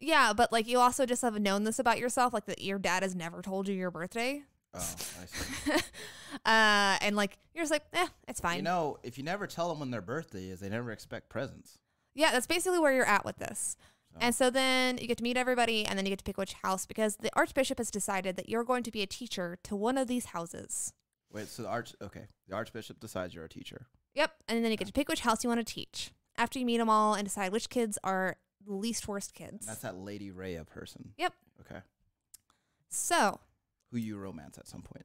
[0.00, 3.02] Yeah, but like you also just have known this about yourself, like that your dad
[3.02, 4.42] has never told you your birthday.
[4.74, 4.78] Oh,
[5.22, 5.72] I see.
[6.44, 8.56] uh, and like you're just like, eh, it's fine.
[8.58, 11.78] You know, if you never tell them when their birthday is, they never expect presents.
[12.14, 13.76] yeah, that's basically where you're at with this.
[14.12, 16.38] So- And so then you get to meet everybody, and then you get to pick
[16.38, 19.76] which house because the archbishop has decided that you're going to be a teacher to
[19.76, 20.92] one of these houses.
[21.32, 23.86] Wait, so the arch okay, the archbishop decides you're a teacher.
[24.14, 24.32] Yep.
[24.48, 26.78] And then you get to pick which house you want to teach after you meet
[26.78, 29.66] them all and decide which kids are least worst kids.
[29.66, 31.12] That's that Lady Raya person.
[31.18, 31.32] Yep.
[31.60, 31.80] Okay.
[32.88, 33.40] So,
[33.90, 35.04] Who you romance at some point.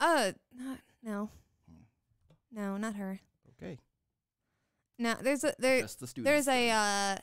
[0.00, 1.30] uh, not, no,
[1.68, 1.82] Hmm.
[2.52, 3.20] no, not her.
[3.56, 3.78] Okay.
[4.98, 5.80] No, there's a there.
[5.82, 6.28] Just the students.
[6.46, 7.16] There's a uh,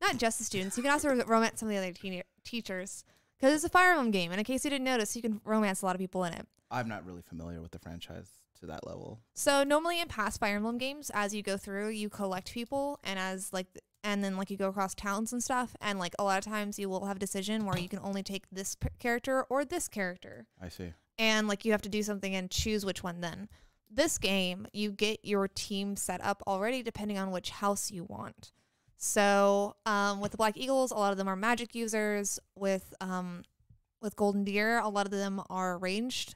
[0.00, 0.76] not just the students.
[0.76, 3.04] You can also romance some of the other teen- teachers
[3.38, 5.82] because it's a Fire Emblem game, and in case you didn't notice, you can romance
[5.82, 6.46] a lot of people in it.
[6.70, 9.20] I'm not really familiar with the franchise to that level.
[9.34, 13.18] So normally in past Fire Emblem games, as you go through, you collect people, and
[13.18, 13.66] as like,
[14.02, 16.78] and then like you go across towns and stuff, and like a lot of times
[16.78, 20.46] you will have a decision where you can only take this character or this character,
[20.60, 20.92] I see.
[21.18, 23.20] and like you have to do something and choose which one.
[23.20, 23.48] Then
[23.90, 28.52] this game, you get your team set up already depending on which house you want.
[28.96, 32.38] So um, with the Black Eagles, a lot of them are magic users.
[32.54, 33.42] With um,
[34.02, 36.34] with Golden Deer, a lot of them are ranged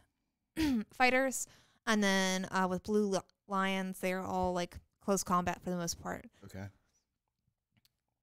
[0.93, 1.47] fighters,
[1.87, 6.01] and then uh, with Blue Li- Lions, they're all like close combat for the most
[6.01, 6.25] part.
[6.45, 6.65] Okay.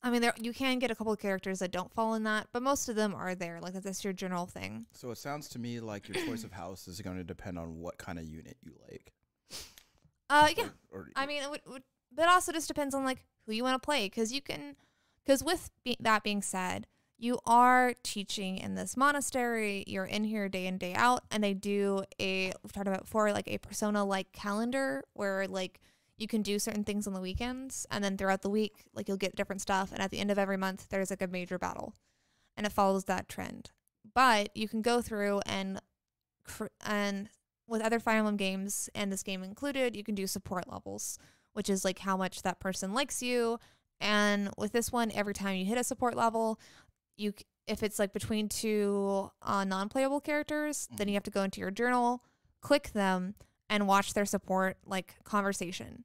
[0.04, 2.48] I mean, there you can get a couple of characters that don't fall in that,
[2.52, 3.60] but most of them are there.
[3.62, 4.86] Like that's your general thing.
[4.94, 7.80] So it sounds to me like your choice of house is going to depend on
[7.80, 9.14] what kind of unit you like.
[10.30, 10.70] Uh, yeah.
[10.92, 13.64] Or, or I mean, it would, would but also just depends on like who you
[13.64, 14.76] want to play because you can,
[15.24, 16.88] because with be- that being said,
[17.18, 19.84] you are teaching in this monastery.
[19.86, 23.32] You're in here day in day out, and they do a we've talked about before
[23.32, 25.80] like a persona like calendar where like
[26.22, 29.18] you can do certain things on the weekends, and then throughout the week like you'll
[29.18, 31.96] get different stuff, and at the end of every month there's like a major battle,
[32.56, 33.72] and it follows that trend.
[34.14, 35.82] But you can go through and
[36.44, 37.30] cr- and
[37.68, 41.18] with other Fire Emblem games and this game included, you can do support levels,
[41.54, 43.60] which is like how much that person likes you.
[44.00, 46.60] And with this one, every time you hit a support level,
[47.18, 51.44] you c- if it's like between two uh, non-playable characters, then you have to go
[51.44, 52.24] into your journal,
[52.62, 53.36] click them,
[53.70, 56.04] and watch their support like conversation.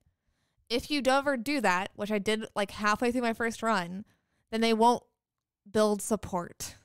[0.68, 4.05] If you ever do that, which I did like halfway through my first run,
[4.50, 5.02] then they won't
[5.70, 6.76] build support.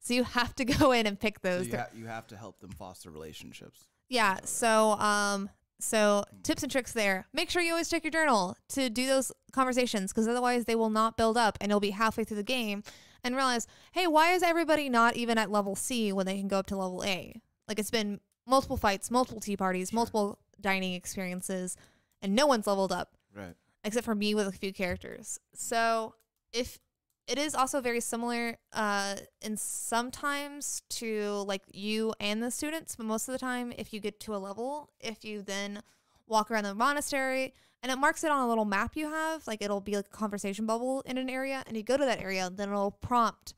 [0.00, 1.66] So you have to go in and pick so those.
[1.66, 3.84] you, They're- ha- you have to help them foster relationships.
[4.08, 4.38] yeah.
[4.44, 6.40] So, um, so Hmm.
[6.42, 7.26] tips and tricks there.
[7.32, 10.90] Make sure you always check your journal to do those conversations because otherwise they will
[10.90, 12.82] not build up and you'll be halfway through the game
[13.22, 16.58] and realize, hey, why is everybody not even at level C when they can go
[16.58, 17.40] up to level A?
[17.68, 19.96] Like it's been multiple fights, multiple tea parties, Sure.
[19.96, 21.76] multiple dining experiences,
[22.22, 23.54] and no one's leveled up Right.
[23.84, 25.38] except for me with a few characters.
[25.54, 26.14] So
[26.52, 26.78] if
[27.26, 33.06] it is also very similar uh in sometimes to like you and the students, but
[33.06, 35.82] most of the time if you get to a level, if you then
[36.26, 39.62] walk around the monastery and it marks it on a little map you have, like
[39.62, 42.50] it'll be like a conversation bubble in an area and you go to that area,
[42.52, 43.54] then it'll prompt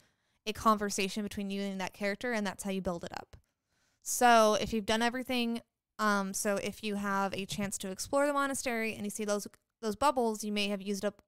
[0.47, 3.37] a conversation between you and that character and that's how you build it up.
[4.03, 5.63] So if you've done everything
[5.99, 9.47] um so if you have a chance to explore the monastery and you see those
[9.83, 11.23] those bubbles, you may have used up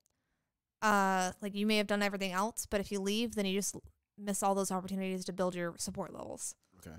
[0.82, 3.76] uh like you may have done everything else, but if you leave, then you just
[4.18, 6.54] miss all those opportunities to build your support levels.
[6.78, 6.96] Okay.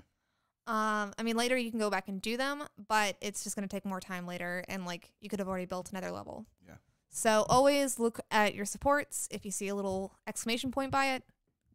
[0.68, 3.66] Um, I mean, later you can go back and do them, but it's just going
[3.66, 6.46] to take more time later, and like you could have already built another level.
[6.66, 6.74] Yeah.
[7.08, 9.28] So always look at your supports.
[9.30, 11.22] If you see a little exclamation point by it,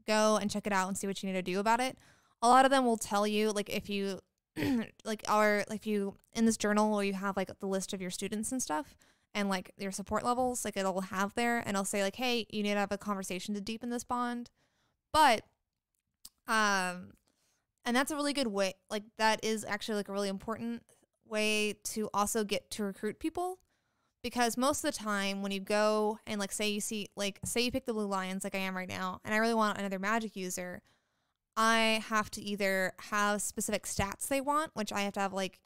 [0.06, 1.98] go and check it out and see what you need to do about it.
[2.42, 4.20] A lot of them will tell you, like if you
[5.06, 8.02] like are like if you in this journal or you have like the list of
[8.02, 8.96] your students and stuff
[9.34, 12.64] and like your support levels, like it'll have there and it'll say like, hey, you
[12.64, 14.50] need to have a conversation to deepen this bond.
[15.14, 15.44] But
[16.48, 17.14] um
[17.86, 20.84] and that's a really good way like that is actually like a really important
[21.28, 23.60] way to also get to recruit people
[24.24, 27.62] because most of the time when you go and like say you see like say
[27.62, 30.00] you pick the blue lions like I am right now and I really want another
[30.00, 30.82] magic user
[31.58, 35.60] I have to either have specific stats they want which I have to have like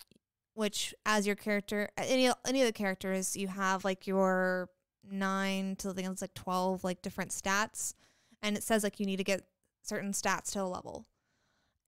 [0.55, 4.69] which as your character any any of the characters you have like your
[5.09, 7.93] 9 to I think it's like 12 like different stats
[8.41, 9.43] and it says like you need to get
[9.83, 11.05] certain stats to a level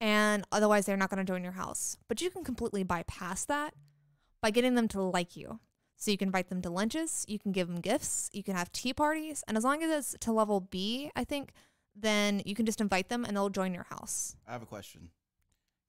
[0.01, 1.97] and otherwise they're not going to join your house.
[2.09, 3.75] But you can completely bypass that
[4.43, 5.61] by getting them to like you.
[5.97, 8.71] So you can invite them to lunches, you can give them gifts, you can have
[8.71, 11.53] tea parties, and as long as it's to level B, I think,
[11.95, 14.37] then you can just invite them and they'll join your house.
[14.47, 15.09] I have a question.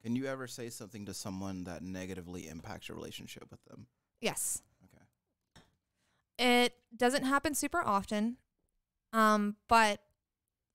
[0.02, 3.86] Can you ever say something to someone that negatively impacts your relationship with them?
[4.20, 4.62] Yes.
[4.84, 5.64] Okay.
[6.38, 8.36] It doesn't happen super often.
[9.12, 10.00] Um, but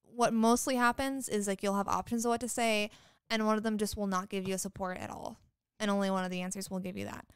[0.02, 2.90] what mostly happens is like you'll have options of what to say,
[3.30, 5.38] and one of them just will not give you a support at all.
[5.80, 7.26] And only one of the answers will give you that.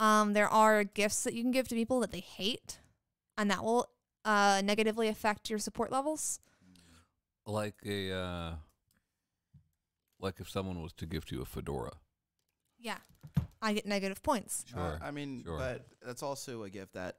[0.00, 2.78] Um, there are gifts that you can give to people that they hate,
[3.36, 3.88] and that will
[4.24, 6.40] uh, negatively affect your support levels.
[7.46, 8.52] Like a uh
[10.24, 11.92] like if someone was to gift you a fedora.
[12.78, 12.96] Yeah.
[13.62, 14.64] I get negative points.
[14.68, 14.80] Sure.
[14.80, 15.58] Uh, I mean, sure.
[15.58, 17.16] but that's also a gift that,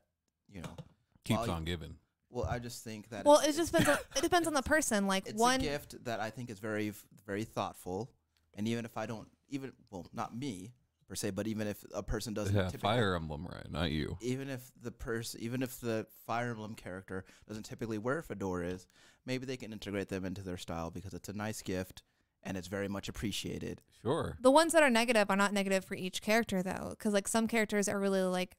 [0.51, 0.75] you know.
[1.23, 1.95] Keeps on giving.
[2.29, 3.25] Well, I just think that.
[3.25, 3.89] Well, it's- it just depends.
[3.89, 5.07] On, it depends on the person.
[5.07, 6.93] Like It's one, a gift that I think is very,
[7.25, 8.11] very thoughtful,
[8.53, 10.73] and even if I don't, even well, not me
[11.07, 13.71] per se, but even if a person doesn't, Yeah, typically, Fire Emblem, right?
[13.71, 14.17] Not you.
[14.21, 18.85] even if the person, even if the Fire Emblem character doesn't typically wear fedoras,
[19.25, 22.03] maybe they can integrate them into their style because it's a nice gift
[22.45, 23.81] and it's very much appreciated.
[24.01, 24.37] Sure.
[24.39, 27.47] The ones that are negative are not negative for each character though, because like some
[27.47, 28.55] characters are really like,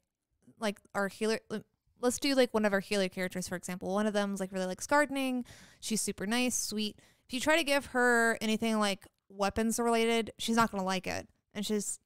[0.59, 1.39] like our healer.
[2.01, 3.95] Let's do like one of our healer characters, for example.
[3.95, 5.45] One of them's like really likes gardening.
[5.81, 6.99] She's super nice, sweet.
[7.27, 11.29] If you try to give her anything like weapons related, she's not gonna like it,
[11.55, 11.99] and she's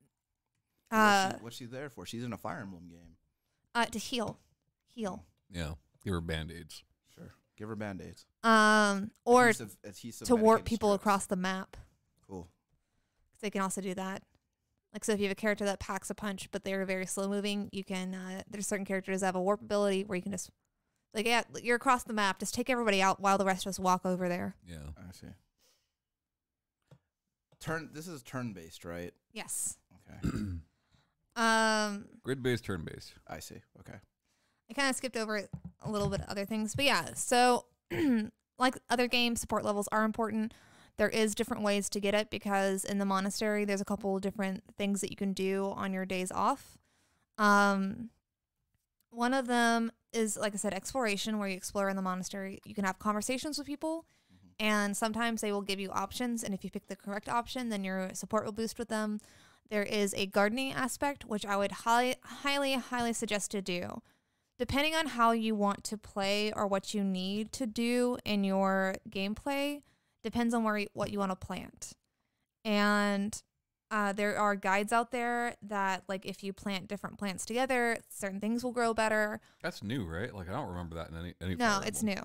[0.90, 2.06] what's, uh she, what's she there for?
[2.06, 3.16] She's in a Fire Emblem game.
[3.74, 4.38] uh to heal,
[4.94, 5.24] heal.
[5.50, 5.72] Yeah.
[6.04, 6.84] Give her band aids.
[7.60, 8.26] Sure, give her band aids.
[8.42, 11.02] Um, or adhesive, adhesive to warp people strips.
[11.02, 11.76] across the map.
[12.26, 12.42] Cool.
[13.32, 14.22] 'Cause they can also do that.
[14.92, 17.28] Like so, if you have a character that packs a punch, but they're very slow
[17.28, 18.14] moving, you can.
[18.14, 20.50] Uh, there's certain characters that have a warp ability where you can just,
[21.14, 22.40] like, yeah, you're across the map.
[22.40, 24.56] Just take everybody out while the rest of us walk over there.
[24.66, 24.90] Yeah.
[24.96, 25.28] I see.
[27.60, 27.90] Turn.
[27.92, 29.12] This is turn based, right?
[29.32, 29.76] Yes.
[30.08, 30.30] Okay.
[31.36, 33.14] Um, Grid based, turn based.
[33.26, 33.62] I see.
[33.78, 33.98] Okay.
[34.70, 35.48] I kind of skipped over
[35.82, 37.14] a little bit of other things, but yeah.
[37.14, 37.66] So,
[38.58, 40.54] like other games, support levels are important.
[40.96, 44.22] There is different ways to get it because in the monastery, there's a couple of
[44.22, 46.78] different things that you can do on your days off.
[47.36, 48.10] Um,
[49.10, 52.60] one of them is, like I said, exploration, where you explore in the monastery.
[52.64, 54.04] You can have conversations with people,
[54.60, 56.44] and sometimes they will give you options.
[56.44, 59.20] And if you pick the correct option, then your support will boost with them.
[59.68, 64.02] There is a gardening aspect, which I would highly, highly, highly suggest to do.
[64.60, 68.94] Depending on how you want to play or what you need to do in your
[69.08, 69.80] gameplay,
[70.22, 71.94] depends on where you, what you want to plant.
[72.62, 73.42] And
[73.90, 78.38] uh, there are guides out there that, like, if you plant different plants together, certain
[78.38, 79.40] things will grow better.
[79.62, 80.32] That's new, right?
[80.34, 81.54] Like I don't remember that in any any.
[81.54, 82.20] No, it's new.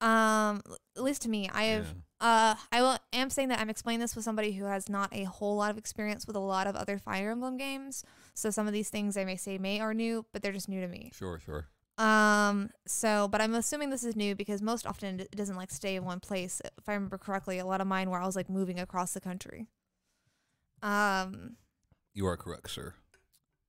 [0.00, 0.62] Um,
[0.96, 1.86] at least to me, I have.
[1.86, 1.92] Yeah.
[2.20, 5.24] Uh, I will, am saying that I'm explaining this with somebody who has not a
[5.24, 8.04] whole lot of experience with a lot of other Fire Emblem games.
[8.38, 10.80] So some of these things I may say may are new, but they're just new
[10.80, 11.10] to me.
[11.12, 11.66] Sure, sure.
[11.98, 15.96] Um, so, but I'm assuming this is new because most often it doesn't like stay
[15.96, 16.62] in one place.
[16.78, 19.20] If I remember correctly, a lot of mine where I was like moving across the
[19.20, 19.66] country.
[20.82, 21.56] Um,
[22.14, 22.94] You are correct, sir.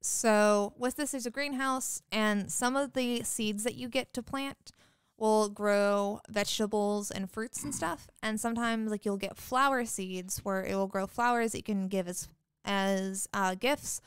[0.03, 4.21] so with this, there's a greenhouse, and some of the seeds that you get to
[4.21, 4.71] plant
[5.17, 8.08] will grow vegetables and fruits and stuff.
[8.21, 11.88] And sometimes, like you'll get flower seeds where it will grow flowers that you can
[11.88, 12.27] give as
[12.63, 13.99] as uh, gifts.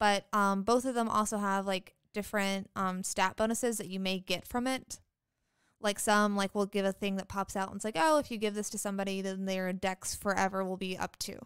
[0.00, 4.18] But um, both of them also have like different um, stat bonuses that you may
[4.18, 4.98] get from it.
[5.80, 8.30] Like some, like will give a thing that pops out and it's like, oh, if
[8.30, 11.38] you give this to somebody, then their dex forever will be up to.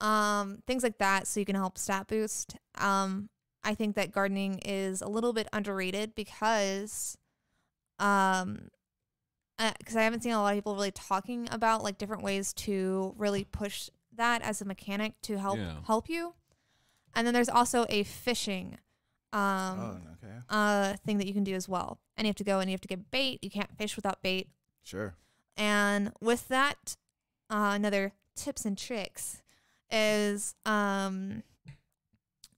[0.00, 2.56] Um, things like that, so you can help stat boost.
[2.76, 3.28] Um,
[3.64, 7.18] I think that gardening is a little bit underrated because,
[7.98, 8.68] um,
[9.78, 13.12] because I haven't seen a lot of people really talking about like different ways to
[13.18, 15.78] really push that as a mechanic to help Yeah.
[15.86, 16.34] help you.
[17.18, 18.78] And then there's also a fishing
[19.32, 20.34] oh, um okay.
[20.48, 21.98] uh thing that you can do as well.
[22.16, 23.40] And you have to go and you have to get bait.
[23.42, 24.50] You can't fish without bait.
[24.84, 25.14] Sure.
[25.56, 26.96] And with that,
[27.50, 29.42] uh, another tips and tricks
[29.90, 31.42] is um,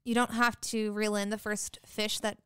[0.05, 2.37] you don't have to reel in the first fish that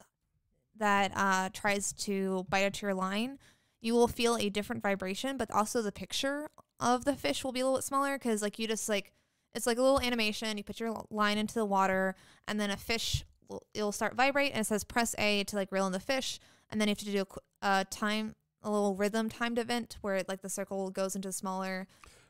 [0.77, 3.41] that uh, tries to bite at your line.
[3.81, 6.49] You will feel a different vibration, but also the picture
[6.79, 9.11] of the fish will be a little bit smaller because like you just like
[9.55, 10.57] it's like a little animation.
[10.57, 12.15] You put your line into the water,
[12.49, 15.71] and then a fish will it'll start vibrate, and it says press A to like
[15.73, 16.39] reel in the fish,
[16.71, 17.25] and then you have to do
[17.63, 21.87] a uh, time a little rhythm timed event where like the circle goes into smaller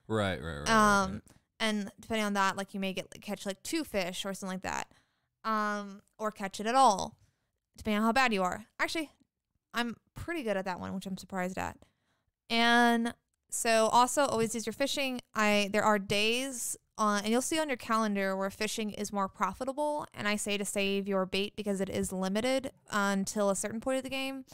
[0.09, 0.69] Right, right, right.
[0.69, 1.23] right, um right.
[1.61, 4.57] and depending on that like you may get like, catch like two fish or something
[4.57, 4.89] like that
[5.45, 7.17] um or catch it at all
[7.77, 9.11] depending on how bad you are actually
[9.73, 11.79] i'm pretty good at that one which i'm surprised at
[12.51, 13.15] and
[13.49, 17.69] so also always use your fishing i there are days on and you'll see on
[17.69, 21.81] your calendar where fishing is more profitable and i say to save your bait because
[21.81, 24.45] it is limited until a certain point of the game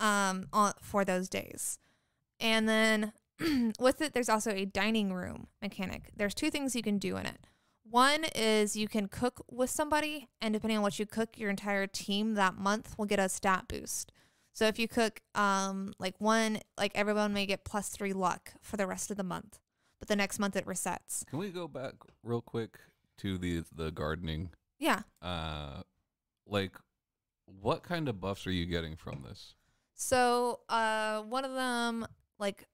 [0.00, 1.78] um on, for those days.
[2.40, 3.12] And then
[3.78, 6.10] with it there's also a dining room mechanic.
[6.16, 7.46] There's two things you can do in it.
[7.90, 11.86] One is you can cook with somebody and depending on what you cook your entire
[11.86, 14.12] team that month will get a stat boost.
[14.52, 18.76] So if you cook um like one like everyone may get plus three luck for
[18.76, 19.58] the rest of the month
[19.98, 22.78] but the next month it resets Can we go back real quick
[23.18, 24.50] to the the gardening?
[24.78, 25.82] yeah Uh,
[26.46, 26.72] like,
[27.46, 29.54] what kind of buffs are you getting from this?
[29.94, 32.06] so uh one of them
[32.38, 32.68] like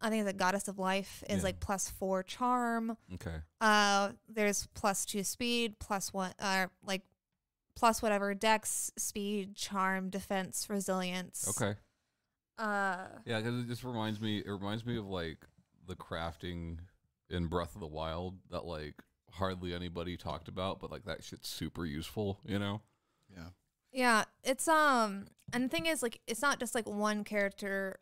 [0.00, 1.42] i think the goddess of life is Yeah.
[1.44, 3.36] like plus four charm Okay.
[3.60, 7.02] Uh, there's plus two speed, plus one, uh, like
[7.76, 11.46] plus whatever dex, speed, charm, defense, resilience.
[11.50, 11.78] Okay.
[12.58, 14.38] Uh, Yeah, because it just reminds me.
[14.38, 15.38] It reminds me of like
[15.92, 16.78] the crafting
[17.28, 18.94] in Breath of the Wild that like
[19.32, 22.40] hardly anybody talked about, but like that shit's super useful.
[22.46, 22.80] You know?
[23.34, 23.48] Yeah.
[23.92, 27.98] yeah, it's um, and the thing is, like, it's not just like one character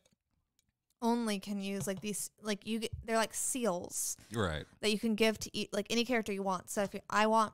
[1.03, 4.64] only can use like these, like you get, they're like seals Right.
[4.81, 6.68] that you can give to eat like any character you want.
[6.70, 7.53] So if you, I want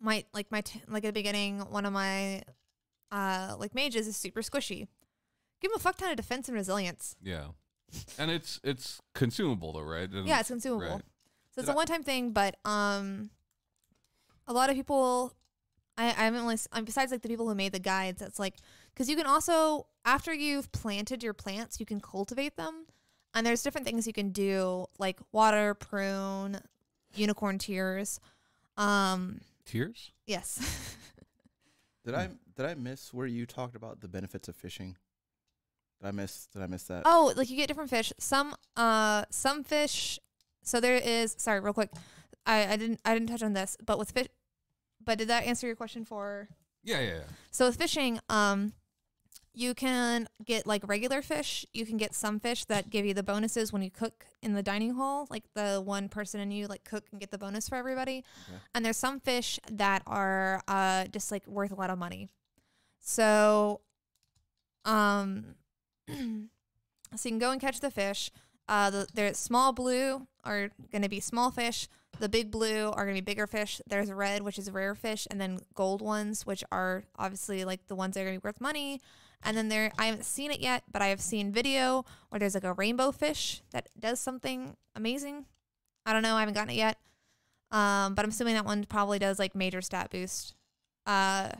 [0.00, 2.42] my like my t- like at the beginning, one of my
[3.10, 4.86] uh like mages is super squishy.
[5.60, 7.16] Give him a fuck ton of defense and resilience.
[7.22, 7.48] Yeah.
[8.18, 10.08] And it's it's consumable though, right?
[10.10, 10.86] And- Yeah, it's consumable.
[10.96, 11.02] right.
[11.54, 13.30] So it's Did a I- one time thing, but um,
[14.46, 15.34] a lot of people,
[15.96, 18.38] I, I haven't really, s- um, besides like the people who made the guides, it's
[18.38, 18.54] like,
[18.94, 22.86] because you can also, after you've planted your plants, you can cultivate them.
[23.34, 26.60] And there's different things you can do, like water, prune,
[27.14, 28.20] unicorn tears.
[28.76, 30.12] Um, Tears?
[30.26, 30.96] yes.
[32.04, 34.96] Did I did I miss where you talked about the benefits of fishing?
[36.00, 37.02] Did I miss did I miss that?
[37.04, 38.12] oh, like you get different fish.
[38.18, 40.18] Some, uh, some fish.
[40.62, 41.90] So there is, sorry, real quick.
[42.46, 44.28] I, I didn't, I didn't touch on this, but with fish,
[45.04, 46.48] but did that answer your question for?
[46.84, 47.22] Yeah, yeah, yeah.
[47.50, 48.72] So with fishing, um,
[49.54, 51.66] you can get like regular fish.
[51.72, 54.62] You can get some fish that give you the bonuses when you cook in the
[54.62, 57.74] dining hall, like the one person and you like cook and get the bonus for
[57.74, 58.24] everybody.
[58.48, 58.58] Okay.
[58.74, 62.28] And there's some fish that are uh just like worth a lot of money.
[63.00, 63.80] So,
[64.84, 65.56] um,
[66.08, 68.30] so you can go and catch the fish.
[68.68, 71.88] Uh, the, there's small blue are going to be small fish.
[72.20, 73.80] The big blue are going to be bigger fish.
[73.86, 77.94] There's red, which is rare fish, and then gold ones, which are obviously like the
[77.94, 79.00] ones that are going to be worth money.
[79.42, 82.54] And then there, I haven't seen it yet, but I have seen video where there's
[82.54, 85.44] like a rainbow fish that does something amazing.
[86.04, 86.34] I don't know.
[86.34, 86.98] I haven't gotten it yet.
[87.70, 90.54] Um, but I'm assuming that one probably does like major stat boost.
[91.06, 91.50] Uh,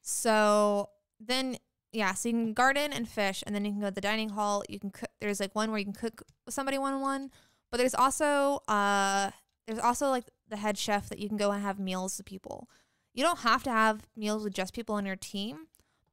[0.00, 0.88] so
[1.20, 1.58] then
[1.94, 4.30] yeah, so you can garden and fish, and then you can go to the dining
[4.30, 4.64] hall.
[4.68, 5.10] You can cook.
[5.20, 7.30] There's like one where you can cook with somebody one on one,
[7.70, 9.30] but there's also uh
[9.66, 12.68] there's also like the head chef that you can go and have meals with people.
[13.14, 15.68] You don't have to have meals with just people on your team,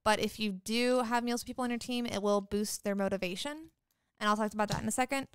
[0.05, 2.95] but if you do have meals with people on your team, it will boost their
[2.95, 3.71] motivation,
[4.19, 5.27] and I'll talk about that in a second.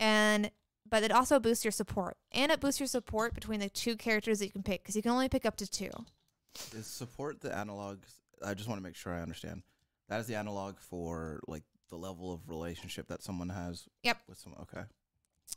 [0.00, 0.50] And
[0.88, 4.38] but it also boosts your support, and it boosts your support between the two characters
[4.38, 5.90] that you can pick because you can only pick up to two.
[6.74, 7.98] Is support the analog?
[8.44, 9.62] I just want to make sure I understand.
[10.08, 13.88] That is the analog for like the level of relationship that someone has.
[14.02, 14.18] Yep.
[14.28, 14.60] With someone.
[14.62, 14.82] Okay.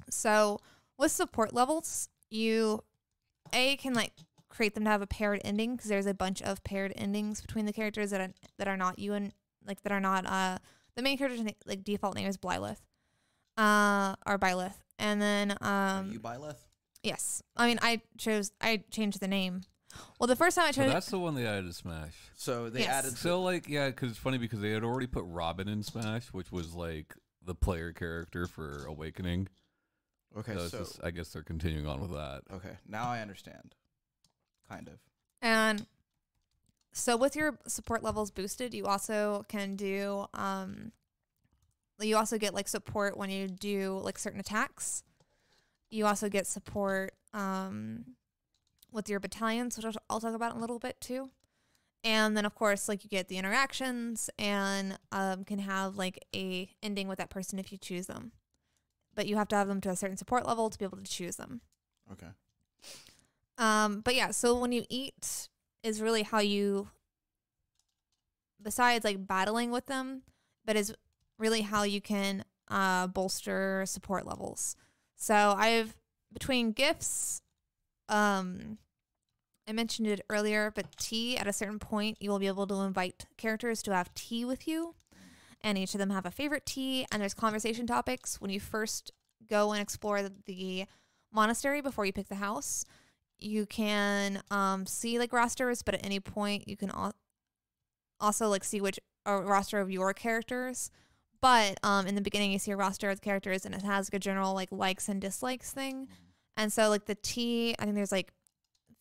[0.10, 0.60] So
[0.98, 2.84] with support levels, you
[3.54, 4.14] a can like
[4.50, 7.66] create them to have a paired ending because there's a bunch of paired endings between
[7.66, 9.34] the characters that are that are not you and
[9.68, 10.58] like that are not uh
[10.96, 12.80] the main character's like default name is Blyleth,
[13.58, 16.58] uh or Byleth, and then Are um you Byleth?
[17.04, 19.62] yes, I mean I chose I changed the name.
[20.20, 22.14] Well, the first time I So tried, that's the one they added to Smash.
[22.36, 22.90] So they Yes.
[23.06, 23.18] added.
[23.18, 26.52] So like yeah, because it's funny because they had already put Robin in Smash, which
[26.52, 29.48] was like the player character for Awakening.
[30.38, 32.42] okay, so, it's so just, I guess they're continuing on with that.
[32.52, 33.76] okay, now I understand.
[34.70, 35.00] Kind of.
[35.42, 35.86] and
[36.92, 40.26] so with your support levels boosted, you also can do.
[40.34, 40.92] Um,
[42.00, 45.04] you also get like support when you do like certain attacks.
[45.90, 48.06] You also get support um,
[48.96, 51.30] with your battalions, which I'll, talk about in a little bit too.
[52.04, 56.70] And then of course, like you get the interactions and um, can have like a
[56.82, 58.32] ending with that person if you choose them.
[59.14, 61.04] But you have to have them to a certain support level to be able to
[61.04, 61.62] choose them.
[62.12, 62.28] Okay.
[63.58, 65.50] Um, but yeah, so when you eat
[65.84, 66.90] is really how you,
[68.62, 70.24] besides like battling with them,
[70.66, 70.94] but is
[71.38, 74.76] really how you can uh, bolster support levels.
[75.16, 75.96] So I've
[76.34, 77.42] between gifts,
[78.10, 78.78] um,
[79.68, 82.76] I mentioned it earlier, but tea at a certain point you will be able to
[82.82, 84.96] invite characters to have tea with you,
[85.62, 89.12] and each of them have a favorite tea, and there's conversation topics when you first
[89.50, 90.86] go and explore the,
[91.34, 92.86] monastery before you pick the house
[93.40, 97.16] you can um, see like rosters, but at any point you can al-
[98.20, 100.92] also like see which a roster of your characters.
[101.42, 104.16] But um, in the beginning, you see a roster of characters, and it has like
[104.16, 106.08] a general like likes and dislikes thing.
[106.58, 108.32] And so like the tea, I think there's like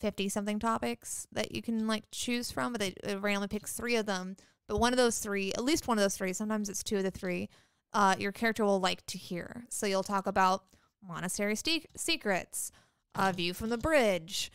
[0.05, 3.97] fifty something topics that you can like choose from, but they, it randomly picks three
[3.97, 4.37] of them.
[4.69, 7.05] But one of those three, at least one of those three, sometimes it's two of
[7.05, 7.49] the three,
[7.95, 9.65] uh, your character will like to hear.
[9.71, 10.65] So you'll talk about
[11.03, 12.71] monastery ste- secrets,
[13.15, 14.53] a view from the bridge,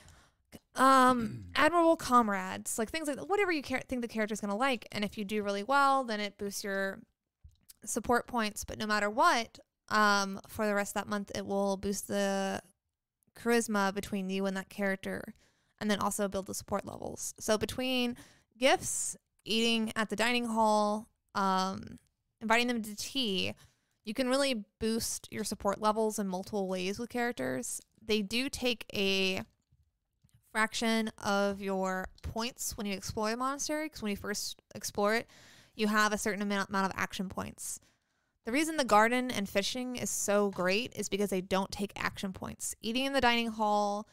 [0.76, 4.88] um, admirable comrades, like things like that, whatever you care- think the character's gonna like.
[4.91, 7.00] And if you do really well, then it boosts your
[7.84, 8.66] support points.
[8.66, 9.58] But no matter what,
[9.89, 12.62] um, for the rest of that month, it will boost the
[13.40, 15.34] charisma between you and that character,
[15.80, 17.34] and then also build the support levels.
[17.40, 18.18] So between
[18.58, 19.16] gifts,
[19.46, 22.00] eating at the dining hall, um,
[22.42, 23.54] inviting them to tea,
[24.06, 27.82] you can really boost your support levels in multiple ways with characters.
[28.04, 29.44] They do take a
[30.52, 35.28] fraction of your points when you explore the monastery because when you first explore it,
[35.76, 37.80] you have a certain amount, amount of action points.
[38.50, 42.34] The reason the garden and fishing is so great is because they don't take action
[42.34, 42.74] points.
[42.82, 44.08] Eating in the dining hall,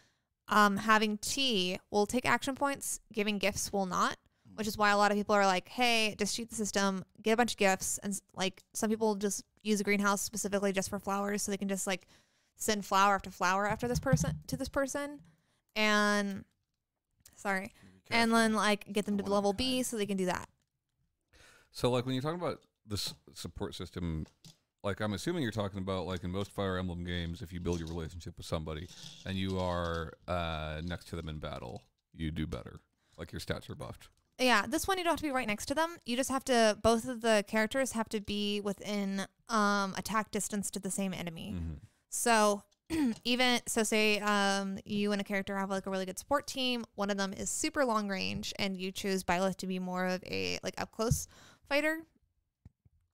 [0.48, 4.18] um, having tea will take action points, giving gifts will not,
[4.56, 7.32] which is why a lot of people are like, hey, just cheat the system, get
[7.32, 7.96] a bunch of gifts.
[8.02, 11.68] And like some people just use a greenhouse specifically just for flowers so they can
[11.68, 12.06] just like
[12.56, 15.20] send flower after flower after this person to this person.
[15.74, 16.44] And
[17.36, 17.72] sorry.
[18.10, 20.50] And then like get them to level B so they can do that.
[21.70, 24.26] So like when you're talking about this support system,
[24.82, 27.80] like I'm assuming you're talking about like in most Fire Emblem games, if you build
[27.80, 28.88] your relationship with somebody
[29.24, 31.82] and you are uh, next to them in battle,
[32.14, 32.80] you do better.
[33.18, 34.08] Like your stats are buffed.
[34.38, 35.96] Yeah, this one you don't have to be right next to them.
[36.04, 40.70] You just have to both of the characters have to be within um attack distance
[40.72, 41.54] to the same enemy.
[41.56, 41.74] Mm-hmm.
[42.10, 42.62] So
[43.24, 46.84] even so say um you and a character have like a really good support team,
[46.96, 50.22] one of them is super long range and you choose Byleth to be more of
[50.24, 51.28] a like up close
[51.68, 52.02] fighter,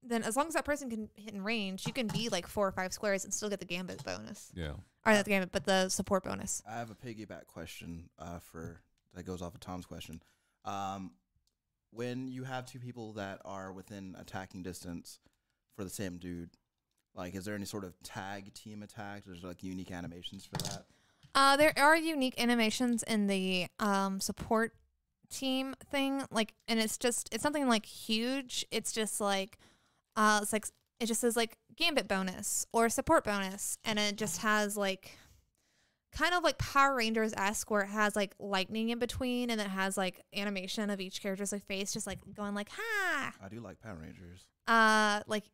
[0.02, 2.66] then as long as that person can hit in range, you can be like four
[2.66, 4.50] or five squares and still get the gambit bonus.
[4.54, 4.72] Yeah.
[5.04, 6.62] Or not the gambit, but the support bonus.
[6.68, 8.80] I have a piggyback question uh, for
[9.14, 10.22] that goes off of Tom's question.
[10.64, 11.12] Um,
[11.90, 15.20] when you have two people that are within attacking distance
[15.76, 16.50] for the same dude,
[17.14, 19.24] like, is there any sort of tag team attack?
[19.26, 20.86] There's like unique animations for that.
[21.34, 24.74] Uh, there are unique animations in the um, support
[25.30, 28.64] team thing, like, and it's just it's something like huge.
[28.70, 29.58] It's just like,
[30.16, 30.66] uh, it's like
[31.00, 35.16] it just says like gambit bonus or support bonus, and it just has like,
[36.12, 39.68] kind of like Power Rangers esque, where it has like lightning in between, and it
[39.68, 43.60] has like animation of each character's like face, just like going like ha, I do
[43.60, 44.46] like Power Rangers.
[44.68, 45.44] uh, like.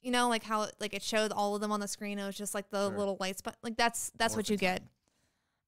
[0.00, 2.20] You know, like how like it showed all of them on the screen.
[2.20, 2.96] It was just like the Sure.
[2.96, 4.78] little lights, but like that's that's what Morphin you get.
[4.78, 4.88] time.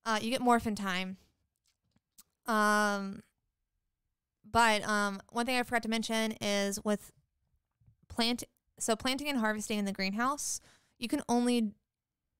[0.06, 1.16] Uh, you get morphin time.
[2.46, 3.22] Um,
[4.48, 7.10] but um, one thing I forgot to mention is with
[8.20, 8.44] plant.
[8.78, 10.60] So planting and harvesting in the greenhouse,
[10.98, 11.72] you can only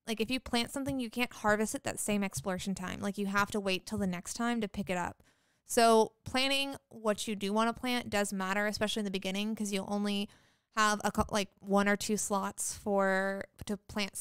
[0.07, 2.99] like if you plant something, you can't harvest it that same exploration time.
[3.01, 5.23] Like you have to wait till the next time to pick it up.
[5.67, 9.71] So planting what you do want to plant does matter, especially in the beginning, because
[9.71, 10.29] you'll only
[10.75, 14.13] have a like one or two slots for to plant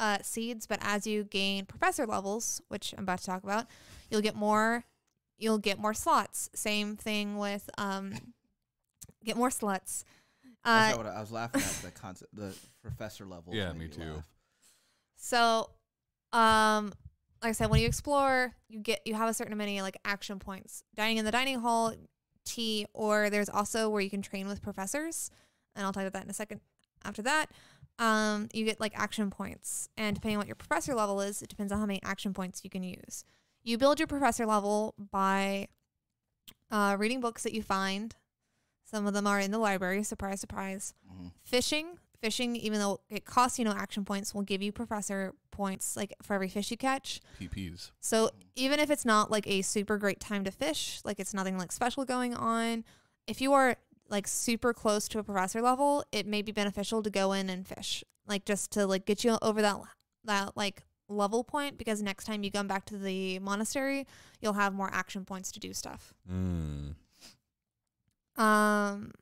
[0.00, 0.66] uh, seeds.
[0.66, 3.66] But as you gain professor levels, which I'm about to talk about,
[4.10, 4.84] you'll get more.
[5.38, 6.48] You'll get more slots.
[6.54, 8.14] Same thing with um,
[9.24, 10.04] get more slots.
[10.66, 13.54] That's Uh, not what I, I was laughing at the concept, the professor level.
[13.54, 14.02] Yeah, me too.
[14.14, 14.28] laugh.
[15.16, 15.70] So,
[16.32, 16.92] um,
[17.42, 20.38] like I said, when you explore, you get you have a certain many like action
[20.38, 20.82] points.
[20.94, 21.94] Dining in the dining hall,
[22.44, 25.30] tea, or there's also where you can train with professors,
[25.74, 26.60] and I'll talk about that in a second.
[27.04, 27.46] After that,
[28.00, 31.48] um, you get like action points, and depending on what your professor level is, it
[31.48, 33.24] depends on how many action points you can use.
[33.62, 35.68] You build your professor level by
[36.70, 38.14] uh, reading books that you find.
[38.88, 40.02] Some of them are in the library.
[40.04, 40.94] Surprise, surprise.
[41.10, 41.32] Mhm.
[41.44, 45.96] Fishing, fishing, even though it costs you no action points, will give you professor points
[45.96, 47.20] like for every fish you catch.
[47.38, 47.90] PPs.
[48.00, 51.58] So even if it's not like a super great time to fish, like it's nothing
[51.58, 52.84] like special going on,
[53.26, 53.76] if you are
[54.08, 57.66] like super close to a professor level, it may be beneficial to go in and
[57.66, 59.76] fish, like just to like get you over that
[60.24, 64.06] that like level point because next time you come back to the monastery,
[64.40, 66.14] you'll have more action points to do stuff.
[66.30, 66.94] Mm.
[68.36, 69.12] Um,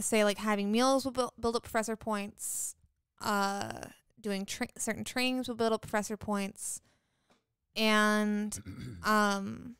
[0.00, 2.74] say like having meals will build, build up professor points.
[3.20, 3.72] Uh,
[4.20, 6.80] doing tra- certain trainings will build up professor points,
[7.76, 8.58] and
[9.04, 9.76] um,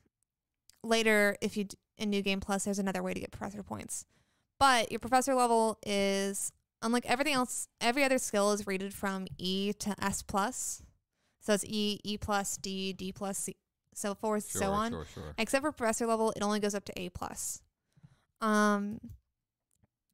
[0.82, 4.04] later if you d- in New Game Plus, there's another way to get professor points.
[4.58, 6.52] But your professor level is
[6.82, 7.66] unlike everything else.
[7.80, 10.82] Every other skill is rated from E to S plus,
[11.40, 13.56] so it's E, E plus, D, D plus, C,
[13.94, 14.92] so forth, Sure, so on.
[14.92, 15.34] sure, sure.
[15.36, 17.60] Except for professor level, it only goes up to A plus.
[18.42, 18.98] Um,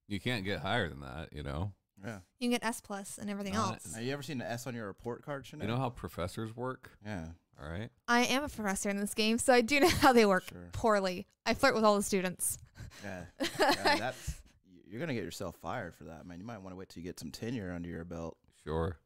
[0.07, 1.73] You can't get higher than that, you know.
[2.05, 2.21] Yeah.
[2.39, 3.93] you can get S plus and everything Uh, else.
[3.95, 5.63] Have you ever seen an S on your report card, Sinead?
[5.63, 7.27] You know how professors work, Yeah.
[7.61, 7.91] all right?
[8.07, 10.69] I am a professor in this game, so I do know how they work Sure.
[10.73, 11.27] poorly.
[11.45, 12.59] I flirt with all the students.
[13.03, 13.25] Yeah.
[13.59, 14.41] yeah that's
[14.87, 16.39] you're gonna get yourself fired for that, man.
[16.39, 18.39] You might want to wait till you get some tenure under your belt.
[18.65, 18.97] Sure.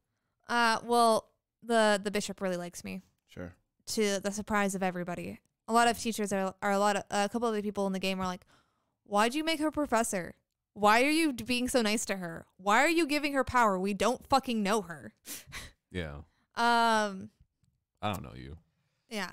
[0.48, 1.30] Uh, well,
[1.62, 3.54] the the bishop really likes me, Sure.
[3.86, 5.40] to the surprise of everybody.
[5.66, 7.92] A lot of teachers are, are a lot of a couple of the people in
[7.94, 8.44] the game are like,
[9.04, 10.34] "Why'd you make her professor?
[10.74, 12.46] Why are you being so nice to her?
[12.56, 13.78] Why are you giving her power?
[13.78, 15.12] We don't fucking know her."
[15.94, 16.14] Yeah.
[16.56, 17.28] Um,
[18.00, 18.56] I don't know you.
[19.10, 19.32] yeah.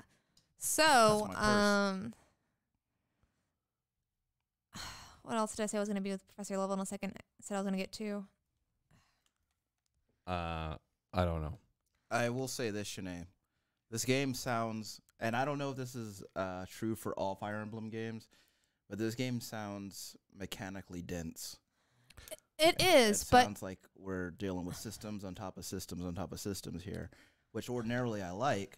[0.58, 2.12] So, um,
[5.22, 6.84] what else did I say I was going to be with Professor Level in a
[6.86, 7.14] second?
[7.16, 8.26] I said I was going to get to.
[10.26, 10.74] Uh,
[11.14, 11.56] I don't know.
[12.10, 13.26] I will say this, Shanae.
[13.90, 17.56] This game sounds, and I don't know if this is uh, true for all Fire
[17.56, 18.28] Emblem games,
[18.90, 21.56] but this game sounds mechanically dense.
[22.58, 26.04] It is, but it but sounds like we're dealing with systems on top of systems
[26.04, 27.08] on top of systems here,
[27.52, 28.76] which ordinarily I like.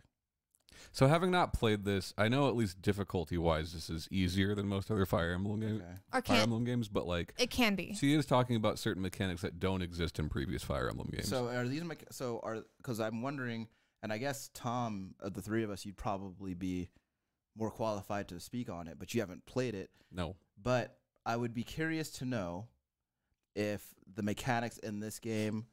[0.93, 4.69] So having not played this, I know at least difficulty wise, this is easier than
[4.69, 5.83] most other Fire Emblem games.
[6.15, 6.19] Okay.
[6.19, 7.95] or Fire Emblem games, but like it can be.
[7.95, 11.29] she is talking about certain mechanics that don't exist in previous Fire Emblem games.
[11.29, 13.69] So are these mecha- so are because I'm wondering,
[14.03, 16.89] and I guess Tom, of the three of us, you'd probably be
[17.57, 19.91] more qualified to speak on it, but you haven't played it.
[20.11, 20.37] no.
[20.63, 20.97] But
[21.27, 22.67] I would be curious to know
[23.57, 23.85] if
[24.15, 25.67] the mechanics in this game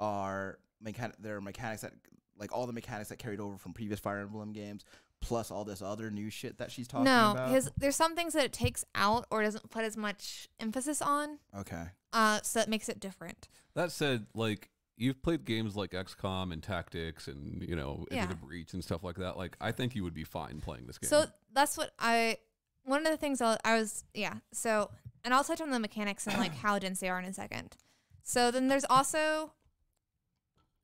[0.00, 1.16] are mechanic.
[1.18, 1.92] There are mechanics that
[2.38, 4.84] like all the mechanics that carried over from previous Fire Emblem games,
[5.20, 7.50] plus all this other new shit that she's talking No, about.
[7.50, 11.38] his there's some things that it takes out or doesn't put as much emphasis on,
[11.56, 11.84] okay.
[12.12, 13.48] uh, so it makes it different.
[13.74, 18.34] That said, like you've played games like XCOM and Tactics and you know Into the
[18.34, 19.38] Breach and stuff like that.
[19.38, 21.08] Like I think you would be fine playing this game.
[21.08, 22.38] So that's what I.
[22.84, 24.34] One of the things I, I was yeah.
[24.52, 24.90] So
[25.24, 27.76] and I'll touch on the mechanics and like how dense they are in a second.
[28.22, 29.52] So then there's also,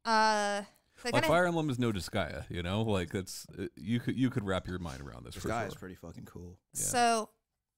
[0.04, 0.62] uh,
[0.96, 2.82] so like kinda- Fire Emblem is no Disgaea, you know.
[2.82, 5.34] Like that's uh, you could you could wrap your mind around this.
[5.34, 5.68] This guy sure.
[5.68, 6.58] is pretty fucking cool.
[6.74, 6.80] Yeah.
[6.80, 7.30] So,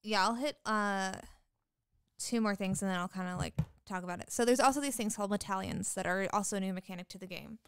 [0.03, 1.13] yeah, I'll hit uh
[2.19, 3.55] two more things and then I'll kind of like
[3.87, 4.31] talk about it.
[4.31, 7.27] So there's also these things called battalions that are also a new mechanic to the
[7.27, 7.59] game,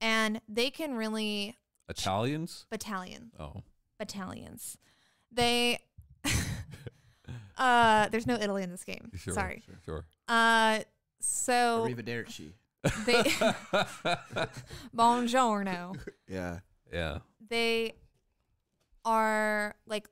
[0.00, 1.56] and they can really
[1.88, 2.66] Italians.
[2.70, 3.62] battalion Oh,
[3.98, 4.76] battalions.
[5.30, 5.78] They
[7.58, 9.10] uh there's no Italy in this game.
[9.16, 9.34] sure.
[9.34, 9.62] Sorry.
[9.84, 10.04] Sure.
[10.28, 10.80] Uh
[11.20, 12.52] so Arrivederci.
[13.06, 13.22] they
[14.96, 15.96] buongiorno.
[16.28, 16.58] Yeah.
[16.92, 17.18] yeah.
[17.48, 17.94] they
[19.04, 20.08] are like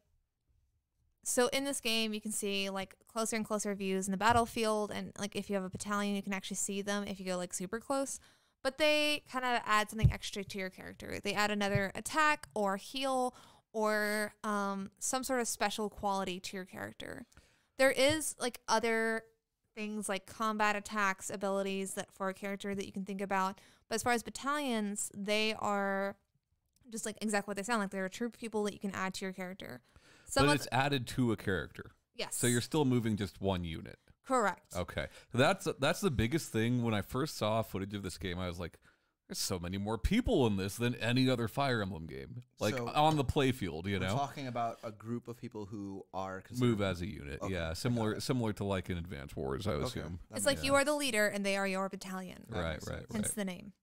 [1.25, 4.91] so in this game you can see like closer and closer views in the battlefield
[4.91, 7.37] and like if you have a battalion you can actually see them if you go
[7.37, 8.19] like super close
[8.63, 12.77] but they kind of add something extra to your character they add another attack or
[12.77, 13.35] heal
[13.73, 17.25] or um, some sort of special quality to your character
[17.79, 19.23] there is like other
[19.75, 23.59] things like combat attacks abilities that for a character that you can think about
[23.89, 26.17] but as far as battalions they are
[26.91, 27.91] just like exactly what they sound like.
[27.91, 29.81] They're troop people that you can add to your character.
[30.33, 33.65] Some but of it's added to a character, yes, so you're still moving just one
[33.65, 33.99] unit.
[34.27, 34.75] correct.
[34.77, 36.83] Okay, so that's that's the biggest thing.
[36.83, 38.79] When I first saw footage of this game, I was like,
[39.29, 42.89] "There's so many more people in this than any other Fire Emblem game, like So-
[42.89, 46.67] on the playfield." You We're know, talking about a group of people who are considered
[46.67, 47.43] move as a unit.
[47.43, 50.19] Okay, yeah, similar similar to like in Advance Wars, I Okay, assume.
[50.31, 52.47] that It's makes like you are the leader and they are your battalion.
[52.49, 53.07] Right, right, right.
[53.13, 53.75] Hence the name.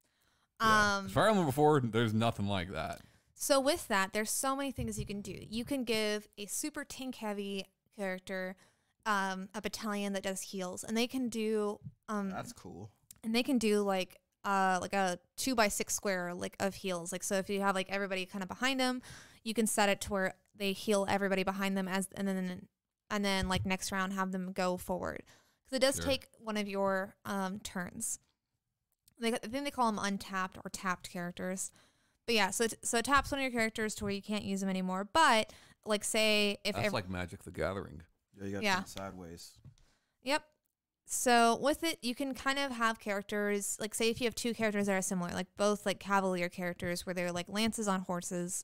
[0.61, 0.97] Yeah.
[0.97, 3.01] Um, Fire Emblem before, there's nothing like that.
[3.41, 5.33] So with that, there's so many things you can do.
[5.49, 7.65] You can give a super tank heavy
[7.95, 8.57] character
[9.05, 11.79] um, a battalion that does heals, and they can do
[12.09, 12.91] um, That's cool.
[13.23, 17.11] and they can do like uh like a two by six square like of heals.
[17.13, 19.01] Like so, if you have like everybody kind of behind them,
[19.45, 22.67] you can set it to where they heal everybody behind them as and then
[23.09, 25.23] and then like next round have them go forward
[25.65, 26.05] because it does Sure.
[26.05, 28.19] take one of your um turns.
[29.17, 31.71] They, I think they call them untapped or tapped characters.
[32.29, 34.43] But yeah, so it, so it taps one of your characters to where you can't
[34.43, 35.09] use them anymore.
[35.11, 35.51] But
[35.83, 38.03] like say if That's ev- like Magic the Gathering.
[38.37, 38.75] Yeah, you got Yeah.
[38.77, 38.83] yeah.
[38.83, 39.53] sideways.
[40.21, 40.43] Yep.
[41.07, 44.53] So with it, you can kind of have characters like say if you have two
[44.53, 48.63] characters that are similar, like both like cavalier characters where they're like lances on horses,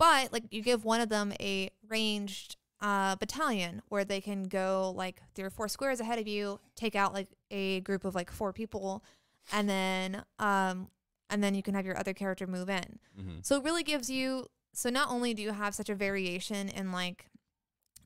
[0.00, 4.92] but like you give one of them a ranged uh, battalion where they can go
[4.96, 8.32] like three or four squares ahead of you, take out like a group of like
[8.32, 9.04] four people,
[9.52, 10.88] and then um
[11.30, 12.98] and then you can have your other character move in.
[13.18, 13.38] Mm-hmm.
[13.42, 16.92] So it really gives you so not only do you have such a variation in
[16.92, 17.26] like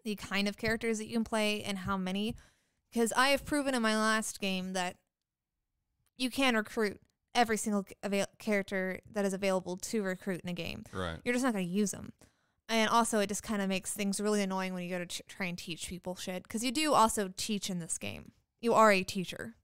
[0.04, 2.36] the kind of characters that you can play and how many
[2.90, 4.96] because I have proven in my last game that
[6.16, 7.00] you can recruit
[7.34, 10.84] every single avail- character that is available to recruit in a game.
[10.92, 11.18] Right.
[11.24, 12.12] You're just not going to use them.
[12.68, 15.22] And also, it just kind of makes things really annoying when you go to ch-
[15.26, 18.30] try and teach people shit because you do also teach in this game.
[18.60, 19.56] You are a teacher.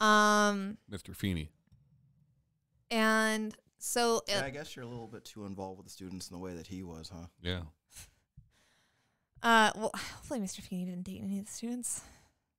[0.00, 1.14] Um, Mr.
[1.14, 1.50] Feeney.
[2.90, 6.34] And so Yeah, I guess you're a little bit too involved with the students in
[6.34, 7.26] the way that he was, huh?
[7.42, 7.62] Yeah.
[9.42, 10.60] Uh, well, hopefully Mr.
[10.62, 12.00] Feeney didn't date any of the students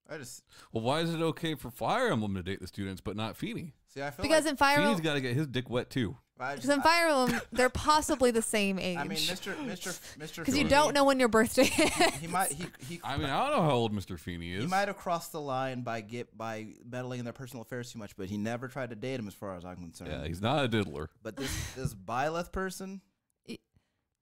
[0.10, 3.16] I just Well, why is it okay for Fire Emblem to date the students but
[3.16, 3.74] not Feeney?
[3.94, 4.02] see.
[4.02, 6.18] I feel because like in Fire Feeney's Emblem, got to get his dick wet too.
[6.40, 8.98] I, because in Fire Emblem, they're possibly the same age.
[8.98, 9.56] I mean, Mr.
[9.56, 10.00] Mr.
[10.20, 10.36] Mr.
[10.38, 12.16] because you don't know when your birthday is.
[12.22, 13.00] He might he he.
[13.04, 14.20] I mean, I don't know how old Mr.
[14.20, 14.62] Feeney is.
[14.64, 18.00] He might have crossed the line by get by meddling in their personal affairs too
[18.00, 20.12] much, but he never tried to date him, as far as I'm concerned.
[20.12, 21.10] yeah, he's not a diddler.
[21.24, 23.02] But this this Byleth person,
[23.48, 23.58] Y-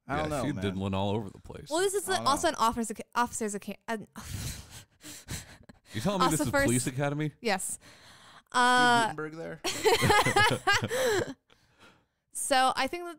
[0.07, 0.63] I don't yeah, know, she's man.
[0.63, 1.68] diddling all over the place.
[1.70, 2.49] well, this is I also know.
[2.51, 3.78] an officer's ac- officer's account.
[3.88, 3.97] Uh,
[5.93, 7.32] you telling me this is first- Police Academy?
[7.41, 7.78] yes.
[8.51, 9.59] Uh, Guttenberg there.
[12.36, 13.15] so I think that.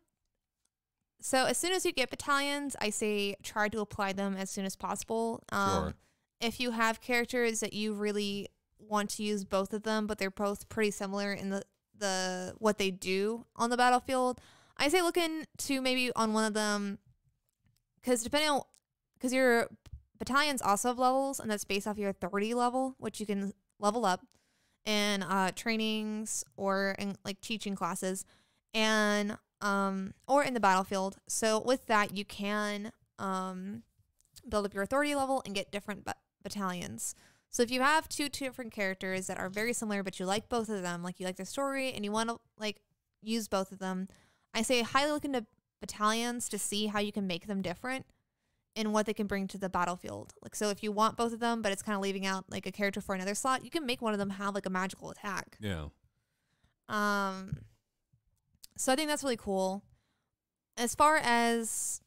[1.21, 4.65] So as soon as you get battalions, I say try to apply them as soon
[4.65, 5.43] as possible.
[5.51, 5.95] Um, Sure.
[6.41, 8.49] If you have characters that you really
[8.79, 11.63] want to use both of them, but they're both pretty similar in the
[11.99, 14.39] the what they do on the battlefield,
[14.77, 16.99] I say look into maybe on one of them,
[18.01, 18.61] because depending on
[19.15, 19.69] because your
[20.19, 24.05] battalions also have levels, and that's based off your authority level, which you can level
[24.05, 24.21] up
[24.85, 28.27] in uh, trainings or in like teaching classes,
[28.77, 31.17] and um or in the battlefield.
[31.27, 33.83] So with that, you can um
[34.49, 36.15] build up your authority level and get different ba-
[36.45, 37.15] battalions.
[37.49, 40.49] So if you have two two different characters that are very similar, but you like
[40.49, 42.83] both of them, like you like the story and you want to like
[43.23, 44.09] use both of them,
[44.55, 45.47] I say highly look into
[45.81, 48.07] battalions to see how you can make them different
[48.75, 50.35] and what they can bring to the battlefield.
[50.43, 52.67] Like so if you want both of them, but it's kind of leaving out like
[52.67, 55.11] a character for another slot, you can make one of them have like a magical
[55.11, 55.57] attack.
[55.61, 55.87] Yeah.
[56.89, 57.57] Um,
[58.77, 59.83] so I think that's really cool.
[60.77, 62.01] As far as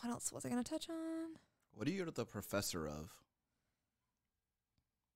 [0.00, 1.36] what else was I gonna touch on?
[1.72, 3.10] What are you the professor of?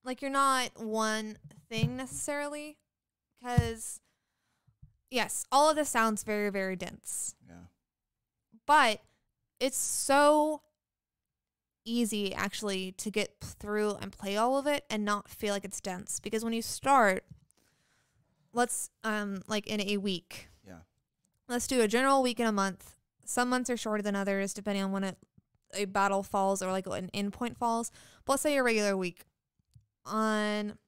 [0.04, 2.78] Like you're not one thing necessarily,
[3.40, 4.00] because
[5.10, 7.64] yes, all of this sounds very very dense, Yeah.
[8.66, 9.02] but
[9.60, 10.62] it's so
[11.84, 15.80] easy actually to get through and play all of it and not feel like it's
[15.80, 17.24] dense because when you start
[18.52, 20.48] let's um like in a week.
[21.48, 22.96] Let's do a general week in a month.
[23.24, 25.18] Some months are shorter than others depending on when it,
[25.74, 27.90] a battle falls or like an endpoint falls.
[28.24, 29.22] But let's say a regular week
[30.04, 30.78] on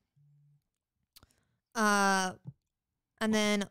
[1.74, 2.32] uh
[3.20, 3.64] and then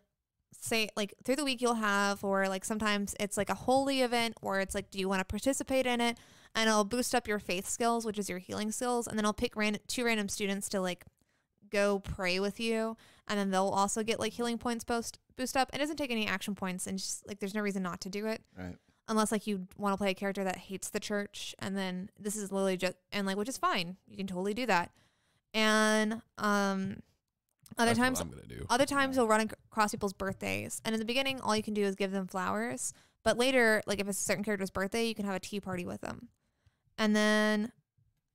[0.52, 4.36] say like through the week you'll have or like sometimes it's like a holy event
[4.42, 6.18] or it's like do you want to participate in it?
[6.56, 9.34] And it'll boost up your faith skills which is your healing skills and then i'll
[9.34, 11.06] pick random two random students to like
[11.70, 12.98] go pray with you
[13.28, 15.70] and then they'll also get like healing points boost boost up.
[15.74, 18.26] It doesn't take any action points and just like there's no reason not to do
[18.26, 18.76] it Right.
[19.08, 22.36] unless like you want to play a character that hates the church and then this
[22.36, 23.98] is literally just and like which is fine.
[24.08, 24.92] You can totally do that.
[25.54, 26.98] And um
[27.78, 28.66] other That's times I'm gonna do.
[28.70, 31.84] other times you'll run across people's birthdays and in the beginning all you can do
[31.84, 32.94] is give them flowers
[33.24, 35.86] but later like if it's a certain character's birthday you can have a tea party
[35.86, 36.30] with them.
[36.98, 37.72] And then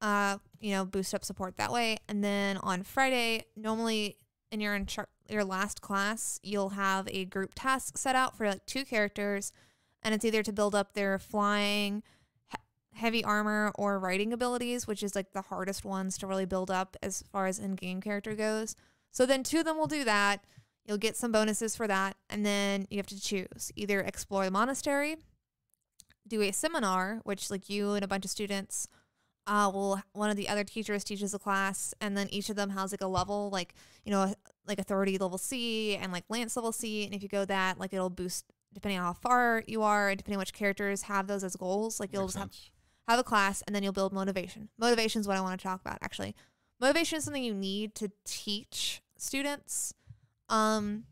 [0.04, 1.96] uh you know boost up support that way.
[2.08, 4.18] And then on friday normally
[4.52, 4.86] in your in
[5.28, 9.50] your last class you'll have a group task set out for like two characters
[10.02, 12.02] and it's either to build up their flying
[12.50, 12.58] he-
[12.92, 16.96] heavy armor or riding abilities which is like the hardest ones to really build up
[17.02, 18.76] as far as in-game character goes.
[19.10, 20.44] So then two of them will do that.
[20.84, 22.16] You'll get some bonuses for that.
[22.28, 23.70] And then you have to choose.
[23.76, 25.16] Either explore the monastery,
[26.26, 28.88] do a seminar, which like you and a bunch of students
[29.46, 32.70] uh will one of the other teachers teaches a class and then each of them
[32.70, 33.74] has like a level like
[34.04, 34.34] you know
[34.66, 37.92] like authority level C and like lance level C and if you go that like
[37.92, 41.44] it'll boost depending on how far you are and depending on which characters have those
[41.44, 42.70] as goals like you'll Makes just have sense.
[43.06, 44.68] have a class and then you'll build motivation.
[44.78, 46.34] Motivation is what I want to talk about actually.
[46.80, 49.92] Motivation is something you need to teach students.
[50.48, 51.04] Um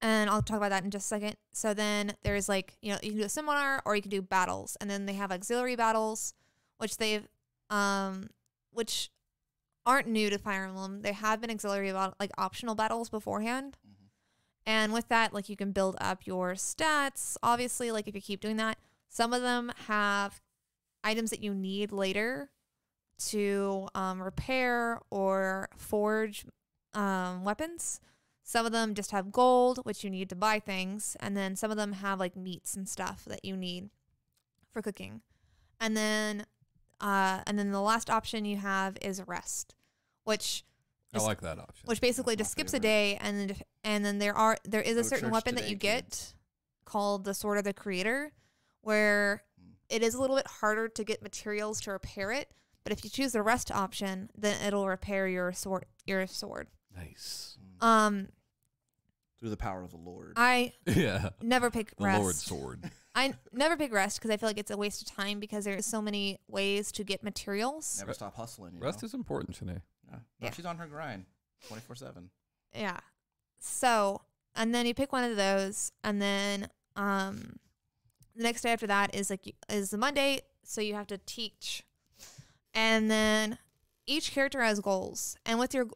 [0.00, 1.36] and I'll talk about that in just a second.
[1.52, 4.22] So then there's like, you know, you can do a seminar or you can do
[4.22, 4.76] battles.
[4.80, 6.34] And then they have auxiliary battles,
[6.78, 7.26] which they've
[7.70, 8.30] um
[8.72, 9.10] which
[9.84, 11.02] aren't new to Fire Emblem.
[11.02, 13.78] There have been auxiliary about like optional battles beforehand.
[14.66, 17.38] And with that, like you can build up your stats.
[17.42, 18.76] Obviously, like if you keep doing that,
[19.08, 20.42] some of them have
[21.02, 22.50] items that you need later
[23.30, 26.44] to um, repair or forge
[26.92, 28.00] um, weapons.
[28.42, 31.16] Some of them just have gold, which you need to buy things.
[31.18, 33.88] And then some of them have like meats and stuff that you need
[34.72, 35.22] for cooking.
[35.80, 36.44] And then,
[37.00, 39.74] uh, and then the last option you have is rest,
[40.24, 40.64] which
[41.14, 41.86] I like that option.
[41.86, 44.96] which basically That's just my skips a day and and then there are there is
[44.98, 45.80] a Go certain weapon that you kid.
[45.80, 46.34] get
[46.84, 48.32] called the sword of the creator
[48.82, 49.72] where Mm.
[49.88, 52.50] it is a little bit harder to get materials to repair it
[52.84, 57.56] but if you choose the rest option then it'll repair your sword your sword nice.
[57.80, 58.28] um
[59.40, 60.34] Through the power of the Lord.
[60.36, 61.30] i Yeah.
[61.42, 62.90] never pick The rest Lord's sword.
[63.18, 65.86] i never pick rest because i feel like it's a waste of time because there's
[65.86, 68.74] so many ways to get materials Never stop hustling.
[68.76, 69.06] You Rest know?
[69.06, 69.80] is important today.
[70.08, 70.16] Yeah.
[70.40, 70.50] No, Yeah.
[70.52, 71.24] she's on her grind
[71.68, 72.30] 24 7.
[72.74, 72.98] Yeah.
[73.60, 74.22] So,
[74.54, 77.56] and then you pick one of those, and then um,
[78.36, 81.82] the next day after that is like is the Monday, so you have to teach,
[82.74, 83.58] and then
[84.06, 85.86] each character has goals, and with your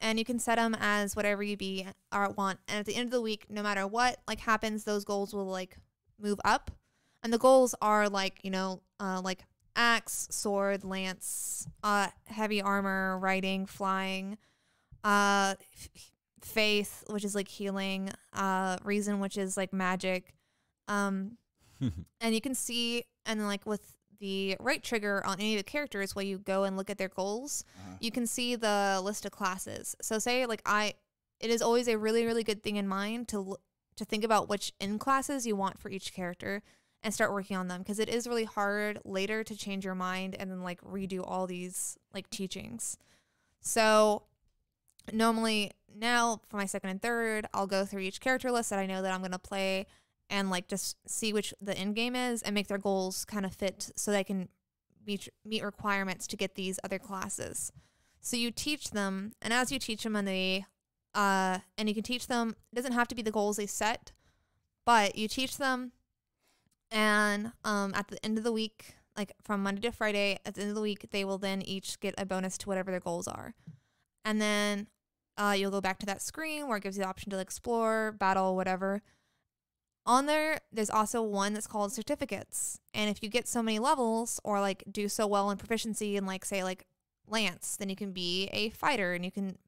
[0.00, 3.06] and you can set them as whatever you be or want, and at the end
[3.08, 5.76] of the week, no matter what like happens, those goals will like
[6.22, 6.70] move up,
[7.22, 9.44] and the goals are like you know uh, like
[9.76, 14.36] axe, sword, lance, uh, heavy armor, riding, flying
[15.02, 15.54] uh
[16.42, 20.34] faith which is like healing uh reason which is like magic.
[20.88, 21.36] Um
[22.20, 26.14] and you can see and like with the right trigger on any of the characters
[26.14, 27.96] while you go and look at their goals Uh-huh.
[28.00, 29.94] you can see the list of classes.
[30.02, 30.94] So say like i
[31.40, 33.60] it is always a really really good thing in mind to l-
[34.00, 36.62] to think about which in classes you want for each character
[37.02, 40.34] and start working on them because it is really hard later to change your mind
[40.38, 42.98] and then like redo all these like teachings
[43.60, 44.22] so
[45.12, 48.86] normally now for my second and third, I'll go through each character list that I
[48.86, 49.86] know that I'm gonna play
[50.28, 53.54] and like just see which the end game is and make their goals kind of
[53.54, 54.48] fit so they can
[55.06, 57.72] meet meet requirements to get these other classes.
[58.20, 60.66] So you teach them, and as you teach them, and they
[61.14, 62.56] uh, and you can teach them.
[62.72, 64.12] It doesn't have to be the goals they set,
[64.84, 65.92] but you teach them,
[66.90, 70.62] and um, at the end of the week, like from Monday to Friday, at the
[70.62, 73.28] end of the week, they will then each get a bonus to whatever their goals
[73.28, 73.54] are.
[74.24, 74.88] And then
[75.36, 78.12] uh, you'll go back to that screen where it gives you the option to explore,
[78.12, 79.02] battle, whatever.
[80.06, 82.80] On there, there's also one that's called certificates.
[82.94, 86.26] And if you get so many levels or like do so well in proficiency and
[86.26, 86.86] like say like
[87.26, 89.58] Lance, then you can be a fighter and you can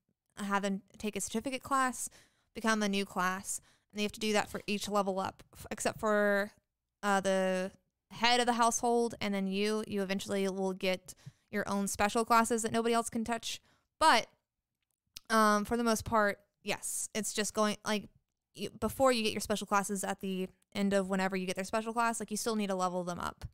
[0.44, 2.08] have them take a certificate class,
[2.54, 3.60] become a new class.
[3.92, 6.52] And you have to do that for each level up, except for
[7.02, 7.70] uh, the
[8.10, 9.14] head of the household.
[9.20, 11.14] And then you, you eventually will get
[11.50, 13.60] your own special classes that nobody else can touch.
[14.00, 14.26] But
[15.28, 18.08] um, for the most part, yes, it's just going like
[18.54, 21.64] you, before you get your special classes at the end of whenever you get their
[21.64, 23.44] special class, like you still need to level them up.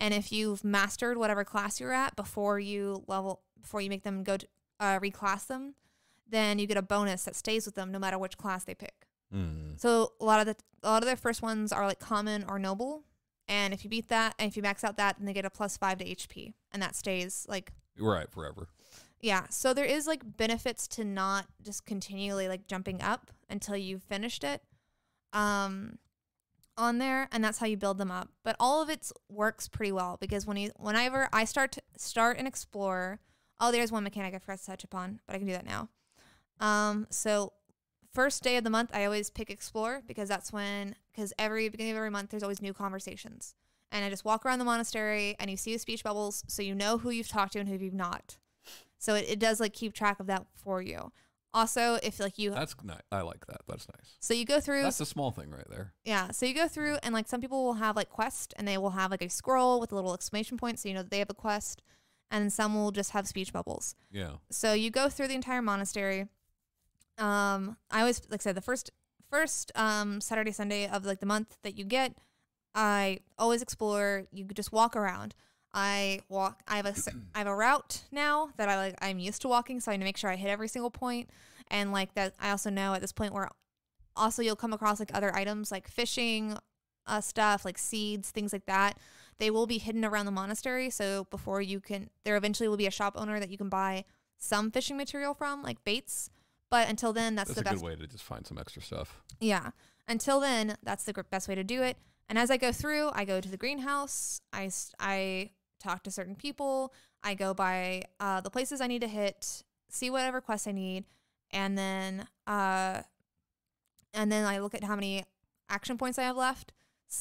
[0.00, 4.22] And if you've mastered whatever class you're at before you level, before you make them
[4.22, 4.46] go to
[4.78, 5.74] uh, reclass them,
[6.28, 9.06] then you get a bonus that stays with them no matter which class they pick.
[9.34, 9.78] Mm.
[9.80, 12.58] So a lot of the a lot of their first ones are like common or
[12.58, 13.04] noble,
[13.46, 15.50] and if you beat that, and if you max out that, then they get a
[15.50, 18.68] plus five to HP, and that stays like Right, forever.
[19.20, 24.02] yeah, so there is like benefits to not just continually like jumping up until you've
[24.04, 24.62] finished it
[25.32, 25.98] um
[26.76, 28.28] on there and that's how you build them up.
[28.44, 32.38] But all of it works pretty well because when you whenever I start to start
[32.38, 33.18] and explore,
[33.60, 35.88] oh there's one mechanic I forgot to touch upon, but I can do that now.
[36.60, 37.52] Um so
[38.12, 41.92] first day of the month I always pick explore because that's when cuz every beginning
[41.92, 43.54] of every month there's always new conversations.
[43.90, 46.74] And I just walk around the monastery and you see the speech bubbles so you
[46.74, 48.36] know who you've talked to and who you've not.
[48.98, 51.12] So it, it does like keep track of that for you.
[51.54, 53.00] Also, if like you That's nice.
[53.10, 53.62] I like that.
[53.66, 54.16] That's nice.
[54.20, 55.94] so you go through That's a small thing right there.
[56.04, 58.76] yeah, so you go through and like some people will have like quest and they
[58.76, 61.20] will have like a scroll with a little exclamation point so you know that they
[61.20, 61.80] have a quest
[62.30, 63.94] and some will just have speech bubbles.
[64.10, 64.32] Yeah.
[64.50, 66.26] So you go through the entire monastery
[67.18, 68.90] um, I always like I said the first
[69.30, 72.14] first um Saturday Sunday of like the month that you get,
[72.74, 74.24] I always explore.
[74.32, 75.34] You just walk around.
[75.74, 76.62] I walk.
[76.66, 76.94] I have a
[77.34, 78.94] I have a route now that I like.
[79.02, 81.30] I'm used to walking, so I need to make sure I hit every single point.
[81.70, 83.48] And like that, I also know at this point where
[84.16, 86.56] also you'll come across like other items like fishing
[87.06, 88.98] uh, stuff, like seeds, things like that.
[89.38, 90.90] They will be hidden around the monastery.
[90.90, 94.04] So before you can, there eventually will be a shop owner that you can buy
[94.36, 96.30] some fishing material from, like baits.
[96.70, 98.82] But until then, that's, That's a the best good way to just find some extra
[98.82, 99.20] stuff.
[99.40, 99.70] yeah.
[100.10, 101.98] Until then, that's the best way to do it.
[102.30, 104.40] And as I go through, I go to the greenhouse.
[104.54, 105.50] I I
[105.80, 106.94] talk to certain people.
[107.22, 111.04] I go by uh, the places I need to hit, see whatever quests I need,
[111.50, 113.02] and then uh,
[114.14, 115.24] and then I look at how many
[115.68, 116.72] action points I have left.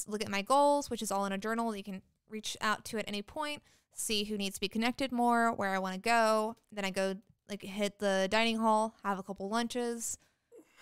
[0.07, 2.85] Look at my goals, which is all in a journal that you can reach out
[2.85, 3.63] to at any point.
[3.93, 6.55] See who needs to be connected more, where I want to go.
[6.71, 7.15] Then I go
[7.49, 10.17] like hit the dining hall, have a couple lunches,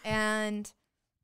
[0.03, 0.71] and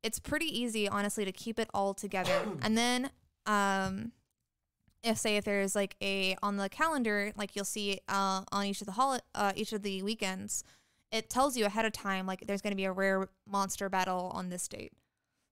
[0.04, 3.12] it's pretty easy honestly to keep it all together and then
[3.46, 4.12] um
[5.04, 8.82] if say if there's like a on the calendar like you'll see uh on each
[8.82, 10.64] of the hol- uh each of the weekends
[11.12, 14.32] it tells you ahead of time like there's going to be a rare monster battle
[14.34, 14.94] on this date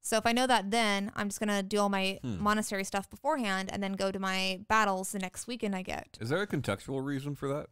[0.01, 2.41] so if i know that then i'm just going to do all my Hmm.
[2.41, 6.29] monastery stuff beforehand and then go to my battles the next weekend i get Is
[6.29, 7.67] there a contextual reason for that?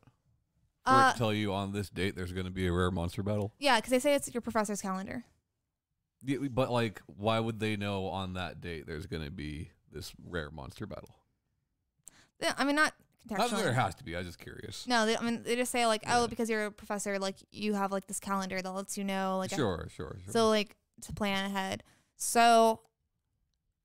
[0.88, 3.54] For uh tell you on this date there's going to be a rare monster battle?
[3.60, 5.26] yeah because they say it's your professor's calendar
[6.24, 10.14] Yeah, but like, why would they know on that date there's going to be this
[10.28, 11.16] rare monster battle?
[12.42, 12.94] yeah, i mean not
[13.30, 14.16] Not that there has to be.
[14.16, 14.88] I was just curious.
[14.88, 17.74] No, they, I mean they just say like, oh, because you're a professor, like you
[17.74, 20.32] have like this calendar that lets you know like sure, sure, sure.
[20.32, 21.84] so like to plan ahead.
[22.16, 22.80] So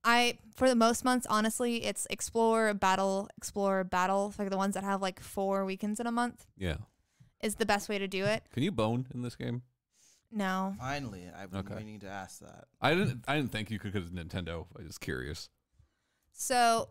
[0.04, 4.32] I for the most months, honestly, it's explore, battle, explore, battle.
[4.38, 6.76] Like the ones that have like four weekends in a month yeah.
[7.42, 8.42] Is the best way to do it.
[8.52, 9.62] Can you bone in this game?
[10.30, 10.74] No.
[10.78, 11.74] Finally, I've been Okay.
[11.74, 12.64] waiting to ask that.
[12.80, 13.24] I didn't.
[13.28, 14.66] I didn't think you could because Nintendo.
[14.74, 15.50] I was just curious.
[16.32, 16.88] So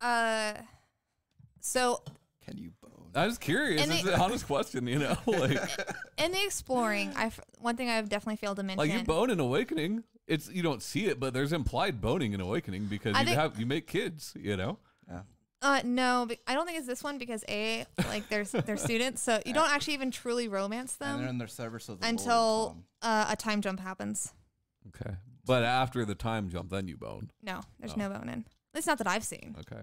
[0.00, 0.54] uh
[1.60, 2.02] so
[2.44, 3.10] Can you bone?
[3.14, 3.82] I was curious.
[3.82, 5.16] And it's they- an honest question, you know.
[5.26, 5.58] Like,
[6.18, 8.78] in the exploring, I one thing I've definitely failed to mention.
[8.88, 10.04] like you bone in Awakening.
[10.26, 13.38] It's you don't see it, but there's implied boning in Awakening because I you think-
[13.38, 14.32] have you make kids.
[14.38, 14.78] You know.
[15.66, 15.78] Yeah.
[15.78, 19.22] Uh, no, but I don't think it's this one because a like they're they're students,
[19.22, 22.06] so you don't actually even truly romance and they're them in their service of the
[22.08, 24.32] until uh, a time jump happens.
[24.88, 25.16] Okay.
[25.44, 27.30] But after the time jump, then you bone.
[27.42, 27.96] No, there's Oh.
[27.96, 28.40] no bone in.
[28.40, 29.54] At least not that I've seen.
[29.60, 29.82] Okay.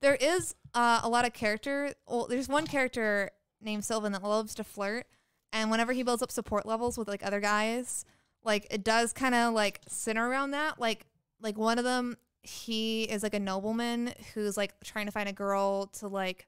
[0.00, 1.92] There is uh, a lot of character.
[2.06, 5.06] Well, there's one character named Sylvain that loves to flirt,
[5.52, 8.04] and whenever he builds up support levels with like other guys,
[8.44, 10.78] like it does kind of like center around that.
[10.78, 11.06] Like
[11.40, 12.16] like one of them,
[12.48, 16.46] he is like a nobleman who's like trying to find a girl to like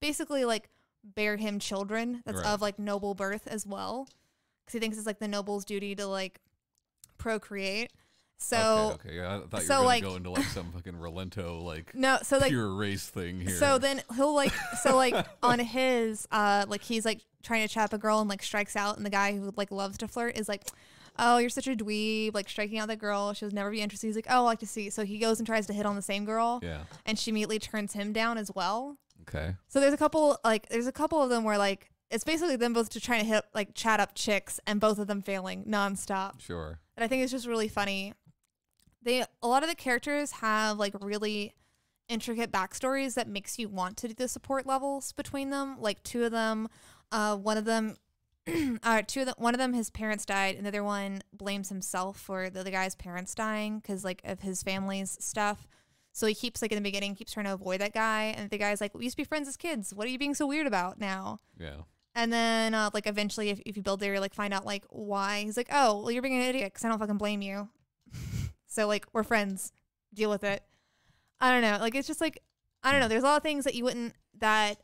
[0.00, 0.68] basically like
[1.02, 2.46] bear him children that's Right.
[2.46, 4.06] of like noble birth as well,
[4.60, 6.40] because he thinks it's like the noble's duty to like
[7.18, 7.90] procreate.
[8.36, 9.16] So okay, okay.
[9.16, 12.18] Yeah, I thought you so, were like- go into like some fucking Relento like no,
[12.22, 13.56] so like pure race thing here.
[13.56, 14.52] So then he'll like
[14.82, 18.28] so like on his uh like he's like trying to chat up a girl and
[18.28, 20.62] like strikes out and the guy who like loves to flirt is like
[21.18, 24.16] oh you're such a dweeb like striking out the girl she'll never be interested he's
[24.16, 26.02] like oh I like to see so he goes and tries to hit on the
[26.02, 26.80] same girl yeah.
[27.06, 28.96] and she immediately turns him down as well
[29.28, 29.54] Okay.
[29.68, 32.72] so there's a couple like there's a couple of them where like it's basically them
[32.72, 36.40] both just trying to hit like chat up chicks and both of them failing nonstop
[36.40, 36.78] Sure.
[36.96, 38.12] and I think it's just really funny.
[39.02, 41.54] They a lot of the characters have like really
[42.08, 45.76] intricate backstories that makes you want to do the support levels between them.
[45.80, 46.68] Like two of them,
[47.12, 47.96] uh, one of them,
[48.82, 51.68] uh, two of them, one of them, his parents died, and the other one blames
[51.68, 55.66] himself for the other guy's parents dying because like of his family's stuff.
[56.12, 58.58] So he keeps like in the beginning keeps trying to avoid that guy, and the
[58.58, 59.94] guy's like, "We used to be friends as kids.
[59.94, 61.82] What are you being so weird about now?" Yeah.
[62.14, 64.84] And then, uh, like, eventually, if, if you build there, you like, find out, like,
[64.88, 65.42] why.
[65.42, 67.68] He's like, oh, well, you're being an idiot because I don't fucking blame you.
[68.68, 69.72] so, like, we're friends.
[70.14, 70.62] Deal with it.
[71.40, 71.78] I don't know.
[71.80, 72.40] Like, it's just like,
[72.84, 73.08] I don't know.
[73.08, 74.76] There's a lot of things that you wouldn't, that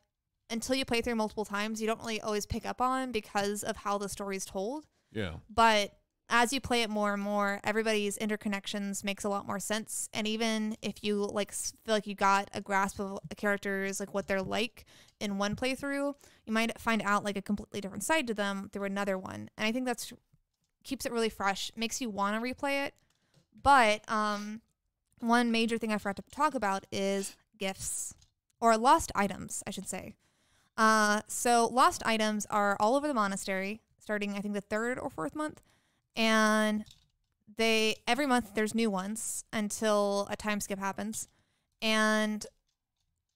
[0.51, 3.76] until you play through multiple times, you don't really always pick up on because of
[3.76, 4.86] how the story's told.
[5.12, 5.34] Yeah.
[5.48, 5.92] But
[6.28, 10.09] as you play it more and more, everybody's interconnections makes a lot more sense.
[10.12, 14.14] And even if you like feel like you got a grasp of a character's like
[14.14, 14.84] what they're like
[15.18, 16.14] in one playthrough,
[16.46, 19.51] you might find out like a completely different side to them through another one.
[19.59, 20.12] And I think that's
[20.84, 22.94] keeps it really fresh, makes you want to replay it.
[23.62, 24.62] But um,
[25.18, 28.14] one major thing I forgot to talk about is gifts
[28.61, 30.14] or lost items, I should say.
[30.80, 35.10] Uh, so lost items are all over the monastery, starting I think the third or
[35.10, 35.60] fourth month,
[36.16, 36.86] and
[37.58, 41.28] they every month there's new ones until a time skip happens,
[41.82, 42.46] and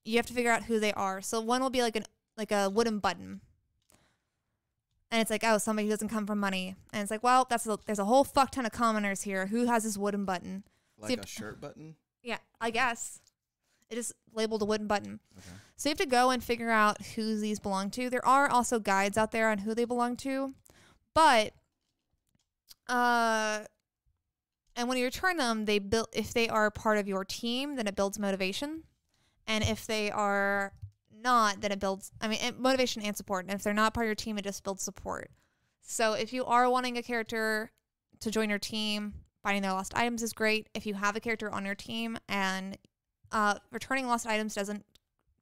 [0.07, 1.21] you have to figure out who they are.
[1.21, 2.07] So one will be like an
[2.39, 3.43] like a wooden button,
[5.11, 7.67] and it's like, oh, somebody who doesn't come from money, and it's like, well, that's
[7.67, 9.49] a, there's a whole fuck ton of commoners here.
[9.49, 10.65] Who has this wooden button?
[10.99, 11.97] Like See- a shirt button.
[12.23, 13.21] Yeah, I guess
[13.91, 15.21] it is labeled a wooden button.
[15.37, 15.61] Okay.
[15.77, 18.09] So you have to go and figure out who these belong to.
[18.09, 20.55] There are also guides out there on who they belong to,
[21.15, 21.53] but
[22.89, 23.65] uh,
[24.77, 27.87] and when you return them, they build if they are part of your team, then
[27.87, 28.85] it builds motivation,
[29.47, 30.73] and if they are
[31.13, 32.13] not, then it builds.
[32.21, 33.47] I mean, motivation and support.
[33.47, 35.31] And if they're not part of your team, it just builds support.
[35.81, 37.71] So if you are wanting a character
[38.21, 40.69] to join your team, finding their lost items is great.
[40.75, 42.79] If you have a character on your team and
[43.33, 44.85] uh, returning lost items doesn't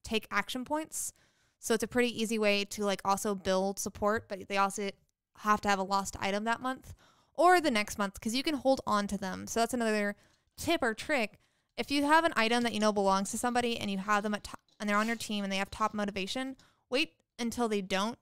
[0.03, 1.13] take action points,
[1.59, 4.29] so it's a pretty easy way to like also build support.
[4.29, 4.91] But they also
[5.39, 6.95] have to have a lost item that month
[7.35, 9.47] or the next month because you can hold on to them.
[9.47, 10.17] So that's another
[10.57, 11.39] tip or trick.
[11.77, 14.35] If you have an item that you know belongs to somebody and you have them
[14.35, 16.57] at top, and they're on your team and they have top motivation,
[16.91, 18.19] wait until they don't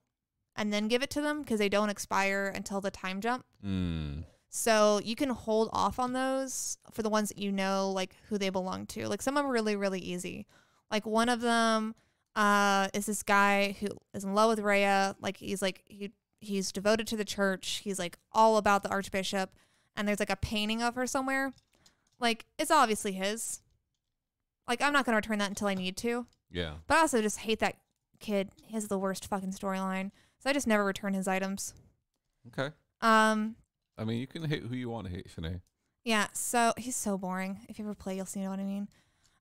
[0.57, 3.45] and then give it to them because they don't expire until the time jump.
[3.65, 4.25] Mm.
[4.51, 8.37] So you can hold off on those for the ones that you know like who
[8.37, 9.09] they belong to.
[9.09, 10.47] Like some of them are really really easy.
[10.91, 11.95] Like one of them
[12.37, 15.17] uh is this guy who is in love with Rhea.
[15.21, 17.81] Like he's like he he's devoted to the church.
[17.85, 19.51] He's like all about the archbishop
[19.97, 21.53] and there's like a painting of her somewhere.
[22.19, 23.61] Like it's obviously his.
[24.69, 26.27] Like I'm not going to return that until I need to.
[26.51, 26.75] Yeah.
[26.87, 27.77] But I also just hate that
[28.21, 28.51] kid.
[28.65, 30.13] He has the worst fucking storyline.
[30.39, 31.75] So I just never return his items.
[32.49, 32.75] Okay.
[33.01, 33.57] Um
[33.99, 35.61] I mean, you can hate who you want to hate, Shanae.
[36.05, 37.61] Yeah, so he's so boring.
[37.69, 38.89] If you ever play, you'll see what I mean.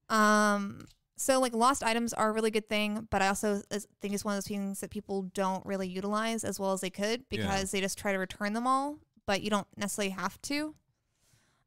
[0.10, 0.86] Um,
[1.20, 3.61] so like lost items are a really good thing, but I also
[4.01, 6.89] think it's one of those things that people don't really utilize as well as they
[6.89, 7.41] could Yeah.
[7.41, 10.76] because they just try to return them all, but you don't necessarily have to.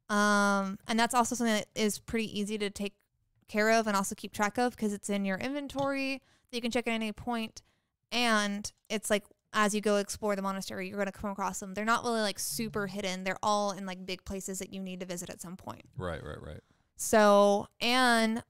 [0.09, 2.95] Um, and that's also something that is pretty easy to take
[3.49, 6.71] care of and also keep track of because it's in your inventory that you can
[6.71, 7.63] check at any point,
[8.11, 9.25] and it's like
[9.55, 11.75] as you go explore the monastery, you're going to come across them.
[11.75, 13.23] They're not really like super hidden.
[13.25, 15.83] They're all in like big places that you need to visit at some point.
[15.99, 16.61] Right, right, right.
[16.97, 18.43] So, and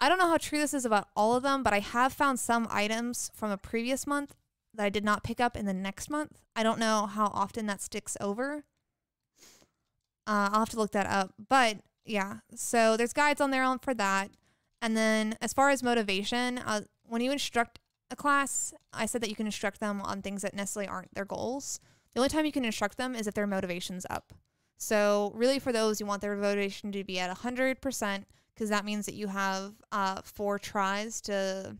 [0.00, 2.38] I don't know how true this is about all of them, but I have found
[2.38, 4.36] some items from a previous month
[4.74, 6.38] that I did not pick up in the next month.
[6.54, 8.64] I don't know how often that sticks over.
[10.26, 11.34] Uh, I'll have to look that up.
[11.48, 14.30] But yeah, so there's guides on there on for that.
[14.80, 17.80] And then as far as motivation, uh, when you instruct
[18.10, 21.24] a class, I said that you can instruct them on things that necessarily aren't their
[21.24, 21.80] goals.
[22.14, 24.32] The only time you can instruct them is if their motivation's up.
[24.76, 28.26] So really, for those, you want their motivation to be at hundred percent
[28.58, 31.76] because that means that you have uh, four tries to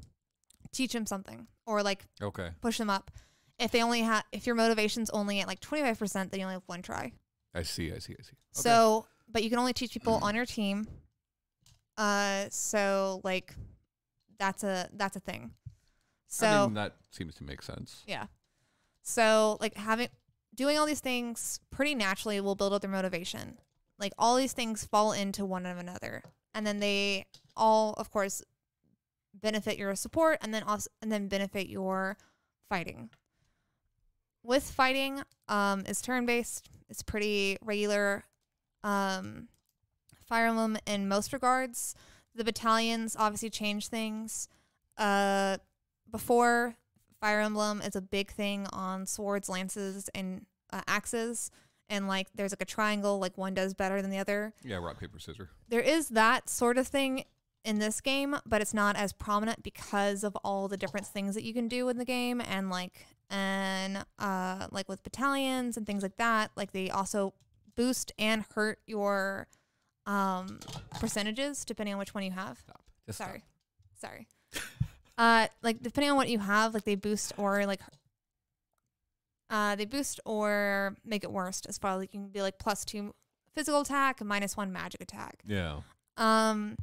[0.73, 2.51] teach them something or like Okay.
[2.61, 3.11] push them up.
[3.59, 6.45] If they only have, if your motivation's only at like twenty five percent, then you
[6.47, 7.11] only have one try.
[7.53, 8.37] I see, I see, I see.
[8.57, 8.63] Okay.
[8.63, 10.87] So, but you can only teach people on your team.
[11.97, 13.55] Uh, so like,
[14.39, 15.51] that's a that's a thing.
[16.29, 18.05] So I mean, that seems to make sense.
[18.07, 18.27] yeah.
[19.03, 20.09] So like having
[20.55, 23.59] doing all these things pretty naturally will build up their motivation.
[23.99, 26.23] Like all these things fall into one of another.
[26.59, 27.25] And then they
[27.57, 28.43] all of course
[29.33, 32.17] benefit your support and then also and then benefit your
[32.69, 33.11] fighting.
[34.43, 36.69] With fighting, um, is turn based.
[36.89, 38.25] It's pretty regular.
[38.83, 39.47] Um
[40.27, 41.95] Fire Emblem in most regards.
[42.35, 44.49] The battalions obviously change things.
[44.97, 45.59] Uh
[46.11, 46.75] before
[47.21, 51.53] Fire Emblem is a big thing on swords, lances, and uh, axes.
[51.91, 54.53] And like there's like a triangle, like one does better than the other.
[54.63, 55.49] Yeah, rock, paper, scissors.
[55.69, 57.25] There is that sort of thing
[57.65, 61.45] in this game, but it's not as prominent because of all the different things that
[61.45, 66.03] you can do in the game and like and uh like with battalions and things
[66.03, 67.35] like that, like they also
[67.77, 69.47] boost and hurt your
[70.07, 70.59] um
[70.99, 72.59] percentages depending on which one you have.
[72.59, 72.83] Stop.
[73.07, 73.29] Just stop.
[73.29, 73.45] Sorry.
[74.01, 74.29] Sorry.
[75.19, 77.81] uh like depending on what you have, like they boost or like
[79.51, 82.59] uh they boost or make it worse as far as like you can be like
[82.59, 83.15] plus two
[83.55, 85.41] physical attack, minus one magic attack.
[85.47, 85.81] Yeah.
[86.17, 86.77] Um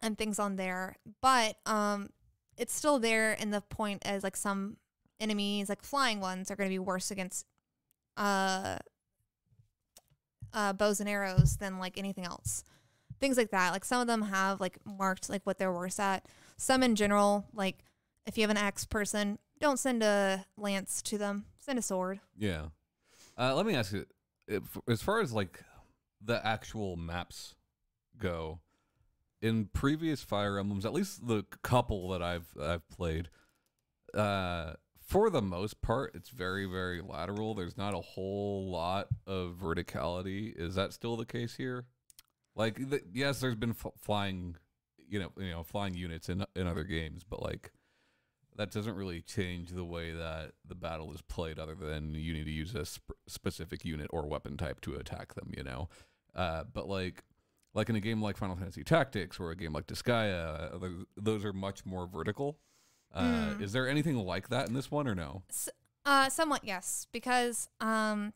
[0.00, 0.96] and things on there.
[1.20, 2.10] But um
[2.56, 4.76] it's still there in the point as like some
[5.20, 7.46] enemies, like flying ones, are gonna be worse against
[8.16, 8.78] uh
[10.52, 12.64] uh bows and arrows than like anything else
[13.22, 13.72] things like that.
[13.72, 16.26] Like some of them have like marked like what they're worse at.
[16.58, 17.78] Some in general, like
[18.26, 21.46] if you have an axe person, don't send a lance to them.
[21.62, 22.18] Send a sword.
[22.36, 22.66] Yeah.
[23.38, 24.04] Uh, let me ask you,
[24.48, 25.62] if, as far as like
[26.20, 27.54] the actual maps
[28.18, 28.58] go,
[29.40, 33.28] in previous Fire Emblems, at least the couple that I've I've played,
[34.12, 37.54] uh, for the most part, it's very very lateral.
[37.54, 40.52] There's not a whole lot of verticality.
[40.56, 41.84] Is that still the case here?
[42.56, 44.56] Like, the, yes, there's been flying,
[45.08, 47.70] you know, you know, flying units in in other games, but like
[48.56, 52.44] that doesn't really change the way that the battle is played, other than you need
[52.44, 55.52] to use a sp- specific unit or weapon type to attack them.
[55.56, 55.88] You know,
[56.34, 57.22] uh, but like
[57.74, 61.44] like in a game like Final Fantasy Tactics or a game like Disgaea, uh, those-
[61.44, 62.58] are much more vertical.
[63.14, 63.60] Uh, Mm.
[63.62, 65.42] Is there anything like that in this one or no?
[66.04, 68.32] Uh, somewhat yes, because um,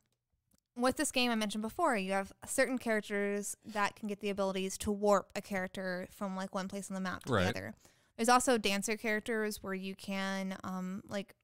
[0.77, 4.77] with this game I mentioned before, you have certain characters that can get the abilities
[4.79, 7.43] to warp a character from like one place on the map to Right.
[7.45, 7.75] the other.
[8.17, 11.35] There's also dancer characters where you can um like,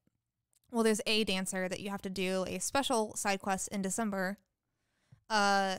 [0.71, 4.37] well, there's a dancer that you have to do a special side quest in December.
[5.29, 5.77] Uh,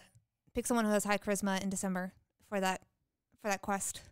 [0.55, 2.13] pick someone who has high charisma in December
[2.49, 2.83] for that
[3.43, 4.03] for that quest.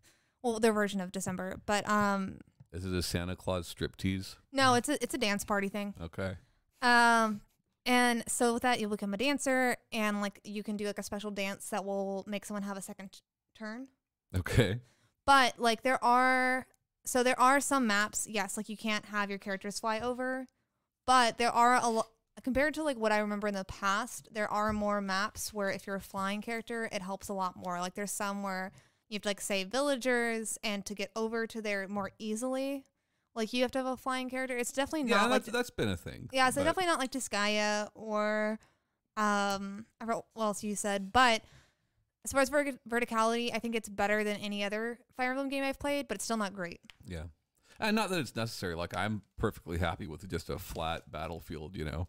[0.42, 2.38] Well, their version of December, but um,
[2.72, 4.36] Is it a Santa Claus striptease?
[4.52, 5.94] no, it's a it's a dance party thing.
[6.02, 6.34] Okay.
[6.82, 7.42] Um,
[7.86, 11.02] and so with that, you become a dancer, and like you can do like a
[11.04, 13.20] special dance that will make someone have a second
[13.56, 13.86] turn.
[14.36, 14.80] Okay.
[15.24, 16.66] But like there are,
[17.04, 20.46] so there are some maps, yes, like you can't have your characters fly over,
[21.06, 22.08] but there are a lot.
[22.42, 25.86] Compared to like what I remember in the past, there are more maps where if
[25.86, 27.78] you're a flying character, it helps a lot more.
[27.78, 28.72] Like there's some where
[29.10, 32.86] you have to like save villagers and to get over to there more easily.
[33.34, 34.56] Like you have to have a flying character.
[34.56, 36.30] It's definitely Yeah, not like that's, that's been a thing.
[36.32, 38.58] yeah, so definitely not like Disgaea or
[39.18, 41.42] um I forgot what else you said, but
[42.24, 45.64] as far as verti- verticality, I think it's better than any other Fire Emblem game
[45.64, 46.80] I've played, but it's still not great.
[47.06, 47.24] Yeah.
[47.80, 48.74] And not that it's necessary.
[48.74, 52.06] Like I'm perfectly happy with just a flat battlefield, you know.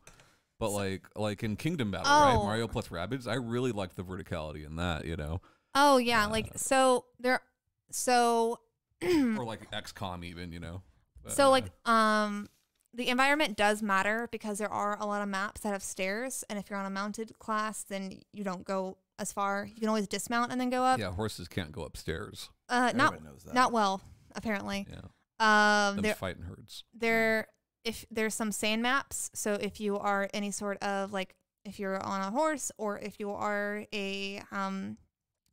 [0.59, 2.35] But like like in Kingdom Battle, right?
[2.35, 2.43] Oh.
[2.43, 5.41] Mario plus Rabbids, I really like the verticality in that, you know.
[5.73, 7.41] Oh yeah, like so there
[7.89, 8.59] so
[9.01, 10.83] or like XCOM even, you know.
[11.23, 12.47] But, so uh, like um
[12.93, 16.59] the environment does matter because there are a lot of maps that have stairs and
[16.59, 19.65] if you're on a mounted class then you don't go as far.
[19.71, 20.99] You can always dismount and then go up.
[20.99, 22.49] yeah, horses can't go upstairs.
[22.69, 23.53] Uh not Everybody knows that.
[23.53, 24.01] not well,
[24.35, 24.87] apparently.
[24.89, 24.99] Yeah.
[25.39, 26.83] Um Them there fighting herds.
[26.93, 27.47] there
[27.83, 31.35] if there's some sand maps so if you are any sort of like
[31.65, 34.97] if you're on a horse or if you are a um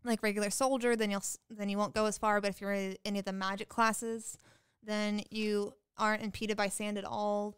[0.05, 2.97] like regular soldier then you'll then you won't go as far but if you're in
[3.05, 4.39] any of the magic classes
[4.85, 7.57] then you aren't impeded by sand at all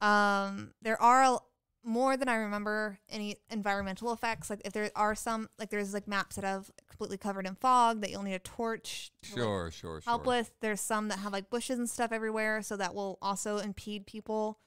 [0.00, 1.38] um there are a,
[1.86, 6.08] more than i remember any environmental effects like if there are some like there's like
[6.08, 9.70] maps that have completely covered in fog that you'll need a torch to, like, Sure,
[9.70, 10.10] sure, sure.
[10.10, 10.52] help with.
[10.60, 14.58] There's some that have like bushes and stuff everywhere, so that will also impede people.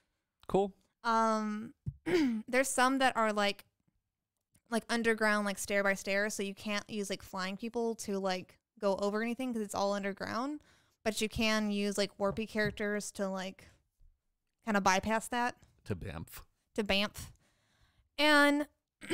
[0.47, 0.73] Cool.
[1.03, 1.73] Um,
[2.47, 3.65] there's some that are like
[4.69, 8.59] like underground, like stair by stair, so you can't use like flying people to like
[8.79, 10.59] go over anything because it's all underground.
[11.05, 13.69] But you can use like warpy characters to like
[14.65, 15.55] kind of bypass that
[15.85, 16.43] To Banff.
[16.77, 17.31] To Banff.
[18.17, 18.67] And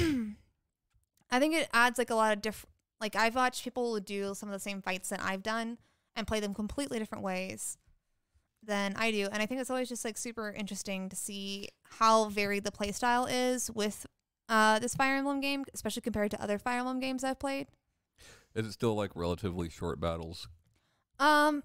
[1.31, 2.69] I think it adds like a lot of different.
[3.01, 5.77] Like I've watched people do some of the same fights that I've done
[6.15, 7.77] and play them completely different ways
[8.65, 11.67] than I do, and I think it's always just like super interesting to see
[11.99, 14.05] how varied the playstyle is with
[14.47, 17.67] uh, this Fire Emblem game, especially compared to other Fire Emblem games I've played.
[18.55, 20.47] Is it still like relatively short battles?
[21.19, 21.63] Um,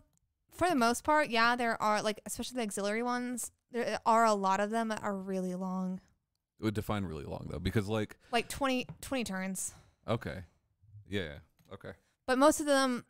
[0.51, 3.53] for the most part, yeah, there are like especially the auxiliary ones.
[3.71, 6.01] There are a lot of them that are really long,
[6.61, 9.75] It would define really long though, because like like 20, 20 turns.
[10.07, 10.45] okay,
[11.09, 11.39] yeah,
[11.73, 11.93] okay,
[12.27, 13.05] But most of them,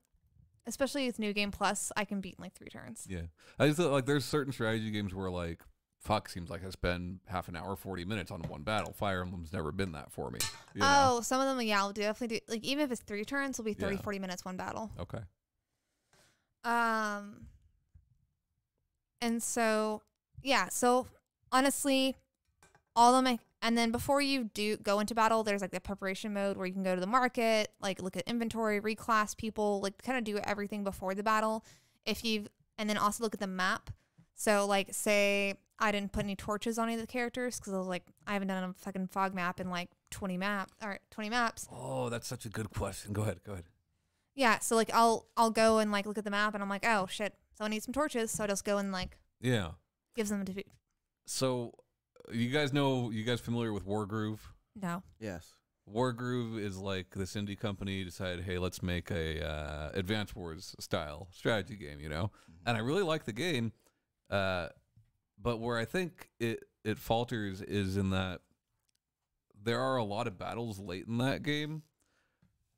[0.66, 3.06] especially with New Game Plus, I can beat in like three turns.
[3.08, 3.22] yeah.
[3.58, 5.60] I just like there's certain strategy games where like
[6.00, 8.92] fuck seems like I spend half an hour, forty minutes on one battle.
[8.92, 10.38] Fire Emblem's never been that for me.
[10.74, 11.14] you know?
[11.18, 12.44] Oh, some of them, yeah, I'll definitely do.
[12.52, 14.02] Like even if it's three turns, it'll be 30, Yeah.
[14.02, 14.90] 40 minutes one battle.
[14.98, 15.18] Okay.
[16.64, 17.46] Um,
[19.20, 20.02] and so
[20.42, 21.06] yeah, so
[21.52, 22.16] honestly,
[22.94, 26.32] all of my and then before you do go into battle, there's like the preparation
[26.32, 30.00] mode where you can go to the market, like look at inventory, reclass people, like
[30.02, 31.64] kind of do everything before the battle.
[32.06, 32.48] If you've
[32.78, 33.90] and then also look at the map.
[34.34, 37.78] So like say I didn't put any torches on any of the characters because I
[37.78, 41.28] was like I haven't done a fucking fog map in like 20 map or 20
[41.28, 41.68] maps.
[41.72, 43.12] Oh, that's such a good question.
[43.12, 43.40] Go ahead.
[43.44, 43.64] Go ahead.
[44.36, 46.86] Yeah, so like I'll I'll go and like look at the map and I'm like,
[46.86, 48.30] oh shit, so I need some torches.
[48.30, 49.70] So I just go and like Yeah.
[50.14, 50.52] Gives them to
[51.26, 51.72] So,
[52.32, 54.40] you guys know, you guys familiar with Wargroove?
[54.80, 55.02] no.
[55.18, 55.54] Yes.
[55.92, 61.28] Wargroove is like this indie company decided, hey, let's make a uh, Advance Wars style
[61.32, 62.30] strategy game, you know.
[62.66, 63.72] And I really like the game,
[64.28, 64.68] uh,
[65.40, 68.42] but where I think it it falters is in that
[69.62, 71.82] there are a lot of battles late in that game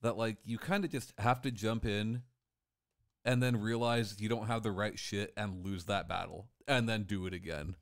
[0.02, 2.22] that like you kind of just have to jump in
[3.24, 7.02] and then realize you don't have the right shit and lose that battle and then
[7.02, 7.74] do it again.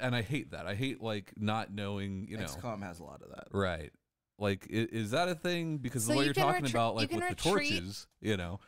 [0.00, 0.66] And I hate that.
[0.66, 2.44] I hate like not knowing, you know.
[2.46, 3.48] XCOM has a lot of that.
[3.52, 3.92] Right.
[4.38, 5.76] Like, is that a thing?
[5.78, 8.36] Because So the way you you're talking retre- about, like can with the torches, you
[8.36, 8.58] know,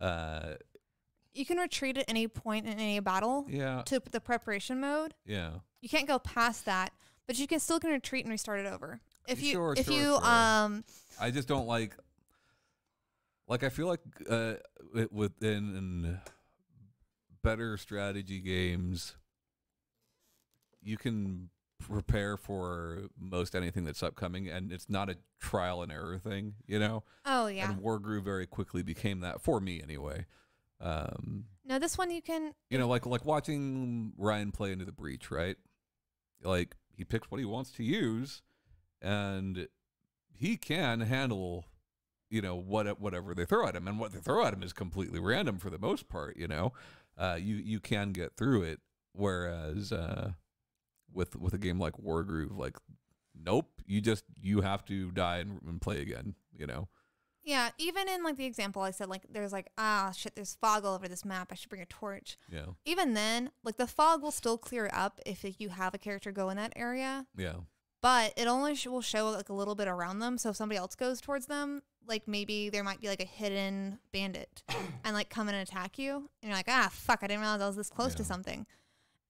[0.00, 0.54] uh,
[1.32, 3.82] you can retreat at any point in any battle Yeah.
[3.86, 5.14] to the preparation mode.
[5.24, 5.50] Yeah.
[5.80, 6.92] You can't go past that,
[7.26, 9.00] but you can still can retreat and restart it over.
[9.28, 10.24] If you Sure, if sure, you sure.
[10.26, 10.84] um
[11.20, 11.96] I just don't like.
[13.46, 14.54] Like I feel like uh,
[15.10, 16.20] within in
[17.42, 19.16] better strategy games,
[20.82, 26.18] you can prepare for most anything that's upcoming, and it's not a trial and error
[26.18, 27.02] thing, you know.
[27.24, 27.70] oh yeah.
[27.70, 30.26] And Wargroove very quickly became that for me, anyway.
[30.80, 34.92] Um, No, this one you can you know, like like watching Ryan play into the
[34.92, 35.56] breach, right?
[36.42, 38.42] Like he picks what he wants to use,
[39.02, 39.68] and
[40.32, 41.66] he can handle,
[42.30, 44.72] you know, what whatever they throw at him, and what they throw at him is
[44.72, 46.36] completely random for the most part.
[46.36, 46.72] You know,
[47.20, 48.80] uh, you you can get through it,
[49.12, 50.32] whereas uh,
[51.12, 52.76] with with a game like Wargroove, like
[53.40, 56.34] nope, you just you have to die and, and play again.
[56.56, 56.88] You know,
[57.44, 60.84] Yeah, even in like the example I said, like there's like ah shit, there's fog
[60.84, 61.48] all over this map.
[61.52, 62.36] I should bring a torch.
[62.50, 65.98] yeah, Even then, like the fog will still clear up if like, you have a
[65.98, 67.54] character go in that area, yeah,
[68.02, 70.38] but it only sh- will show like a little bit around them.
[70.38, 73.98] So if somebody else goes towards them, like maybe there might be like a hidden
[74.12, 74.62] bandit
[75.04, 77.62] and like come in and attack you, and you're like ah fuck, I didn't realize
[77.62, 78.66] I was this close to something.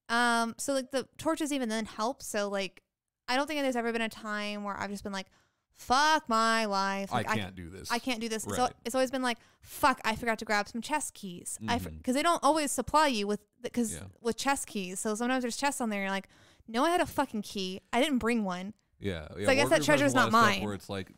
[0.09, 2.23] Um, so like the torches even then help.
[2.23, 2.83] So like
[3.29, 5.27] I don't think there's ever been a time where I've just been like,
[5.75, 7.13] fuck my life.
[7.13, 7.93] Like, I can't do this.
[7.93, 8.43] I can't do this.
[8.43, 11.57] So it's always been like, fuck, I forgot to grab some chest keys.
[11.69, 11.99] I Mhm.
[11.99, 14.01] because they don't always supply you with because Yeah.
[14.21, 14.99] with chest keys.
[14.99, 16.01] So sometimes there's chests on there.
[16.01, 16.29] You're like,
[16.67, 17.81] no, I had a fucking key.
[17.93, 18.75] I didn't bring one.
[18.99, 19.47] Yeah, yeah.
[19.47, 20.63] so I guess that treasure's not mine.
[20.63, 21.11] Where it's like,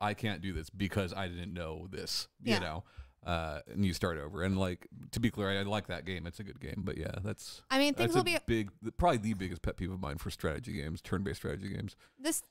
[0.00, 2.28] I can't do this because I didn't know this.
[2.42, 2.58] You Yeah.
[2.60, 2.84] know,
[3.26, 4.42] uh, and you start over.
[4.42, 6.26] And like to be clear, I, I like that game.
[6.26, 6.82] It's a good game.
[6.84, 9.76] But yeah, that's I mean, things that's will a be big, probably the biggest pet
[9.76, 11.96] peeve of mine for strategy games, turn-based strategy games.
[12.18, 12.42] this.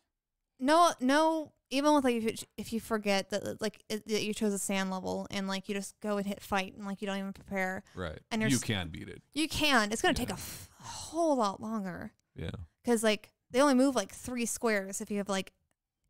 [0.62, 1.54] No, no.
[1.72, 4.60] Even with like if you, if you forget that like it, that you chose a
[4.60, 7.32] sand level and like you just go and hit fight and like you don't even
[7.32, 8.20] prepare, Right.
[8.32, 9.22] And you can beat it.
[9.36, 9.92] you can.
[9.92, 10.36] It's gonna take Yeah.
[10.36, 12.12] a, f- a whole lot longer.
[12.36, 12.52] Yeah.
[12.84, 15.52] because like they only move like three squares if you have like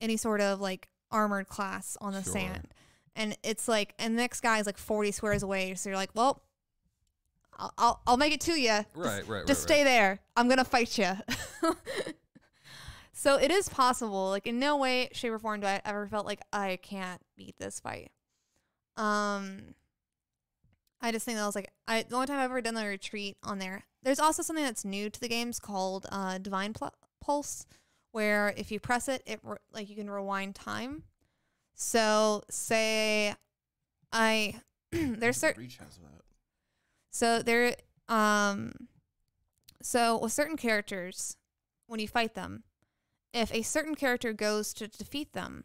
[0.01, 2.33] any sort of like armored class on the Sure.
[2.33, 2.67] sand
[3.15, 6.11] and it's like and the next guy is like 40 squares away so you're like
[6.13, 6.41] well
[7.57, 8.85] i'll i'll, I'll make it to you Right.
[8.95, 9.27] Right.
[9.27, 9.47] Right.
[9.47, 9.75] just right.
[9.77, 11.11] stay there i'm gonna fight you
[13.11, 16.25] so it is possible like in no way shape or form do i ever felt
[16.25, 18.11] like i can't beat this fight
[18.97, 19.73] um
[21.01, 23.37] I just think that was like I the only time I've ever done the retreat
[23.41, 23.85] on there.
[24.03, 27.65] There's also something that's new to the games called uh, Divine Pl- Pulse,
[28.11, 31.03] where if you press it, it re- like you can rewind time.
[31.75, 33.35] So say
[34.11, 34.55] I
[34.91, 36.23] there's certain Reach has that.
[37.11, 37.75] so there
[38.07, 38.71] um
[39.81, 41.37] so with certain characters
[41.87, 42.63] when you fight them,
[43.33, 45.63] if a certain character goes to defeat them,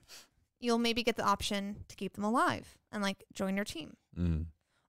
[0.61, 4.47] you'll maybe get the option to keep them alive and like join your team Mm.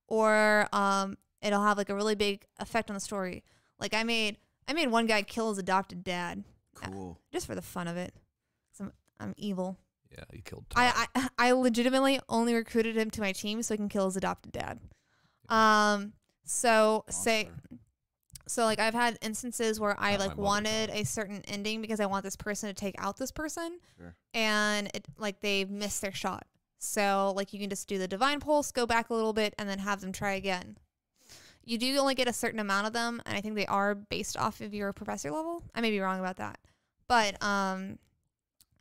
[0.07, 3.43] or um, it'll have like a really big effect on the story.
[3.79, 4.37] Like I made,
[4.67, 6.43] I made one guy kill his adopted dad
[6.83, 7.19] Uh, Cool.
[7.31, 8.13] just for the fun of it.
[8.79, 9.77] i I'm, I'm evil.
[10.11, 10.23] Yeah.
[10.31, 10.65] You killed.
[10.75, 14.15] I, I I legitimately only recruited him to my team so he can kill his
[14.17, 14.79] adopted dad.
[15.49, 16.13] Um.
[16.45, 17.49] So say
[18.47, 22.05] so like I've had instances where I Not like wanted a certain ending because I
[22.05, 24.15] want this person to take out this person Sure.
[24.35, 26.45] and it like they missed their shot.
[26.77, 29.67] So like you can just do the divine pulse, go back a little bit, and
[29.67, 30.77] then have them try again.
[31.65, 34.37] You do only get a certain amount of them, and I think they are based
[34.37, 35.63] off of your professor level.
[35.73, 36.59] I may be wrong about that,
[37.07, 37.97] but um,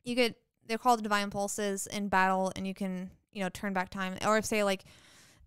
[0.04, 0.36] you get
[0.66, 4.36] they're called divine pulses in battle, and you can you know turn back time, or
[4.38, 4.84] if say like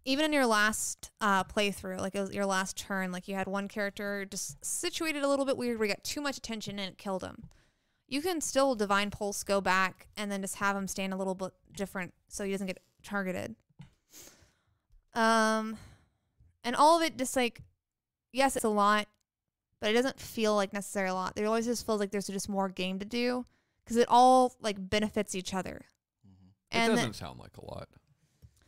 [0.04, 3.48] even in your last uh, playthrough, like it was your last turn, like you had
[3.48, 6.90] one character just situated a little bit weird, where you got too much attention and
[6.94, 7.50] it killed him
[8.08, 11.36] you can still divine pulse go back and then just have him stand a little
[11.36, 13.56] bit different so he doesn't get targeted.
[15.14, 15.78] Um
[16.68, 17.62] and all of it just like
[18.34, 19.08] yes it's a lot
[19.80, 22.50] but it doesn't feel like necessarily a lot there always just feels like there's just
[22.50, 23.46] more game to do
[23.84, 25.82] because it all like benefits each other
[26.26, 27.88] hmm it doesn't then, sound like a lot.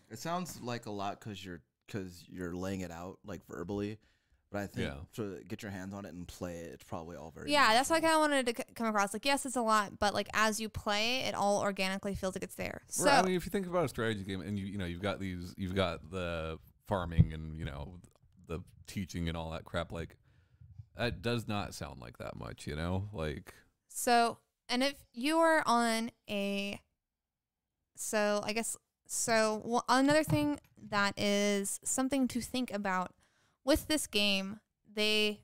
[0.09, 3.97] It sounds like a lot because you're because you're laying it out like verbally,
[4.51, 4.93] but I think Yeah.
[5.17, 7.51] to get your hands on it and play it, it's probably all very.
[7.51, 9.61] yeah that's why i kind of wanted to c- come across like yes it's a
[9.61, 13.19] lot but like as you play it all organically feels like it's there so Right,
[13.19, 15.19] I mean, if you think about a strategy game, and you you know you've got
[15.19, 16.57] these, you've got the
[16.89, 17.99] farming and you know
[18.47, 19.91] the teaching and all that crap.
[19.91, 20.17] Like
[20.97, 23.09] that does not sound like that much, you know.
[23.13, 23.53] Like
[23.87, 26.81] So, and if you are on a,
[27.95, 28.75] so I guess,
[29.05, 30.59] so wha- another thing
[30.89, 33.13] that is something to think about
[33.63, 34.59] with this game,
[34.91, 35.41] they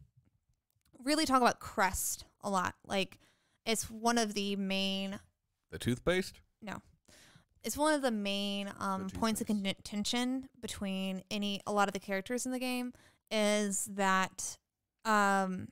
[1.04, 2.76] really talk about crest a lot.
[2.86, 3.20] Like,
[3.66, 5.20] it's one of the main,
[5.72, 6.40] the toothpaste.
[7.66, 9.62] It's one of the main um, two points of things.
[9.64, 12.94] contention between any a lot of the characters in the game
[13.32, 14.58] is that
[15.04, 15.70] um,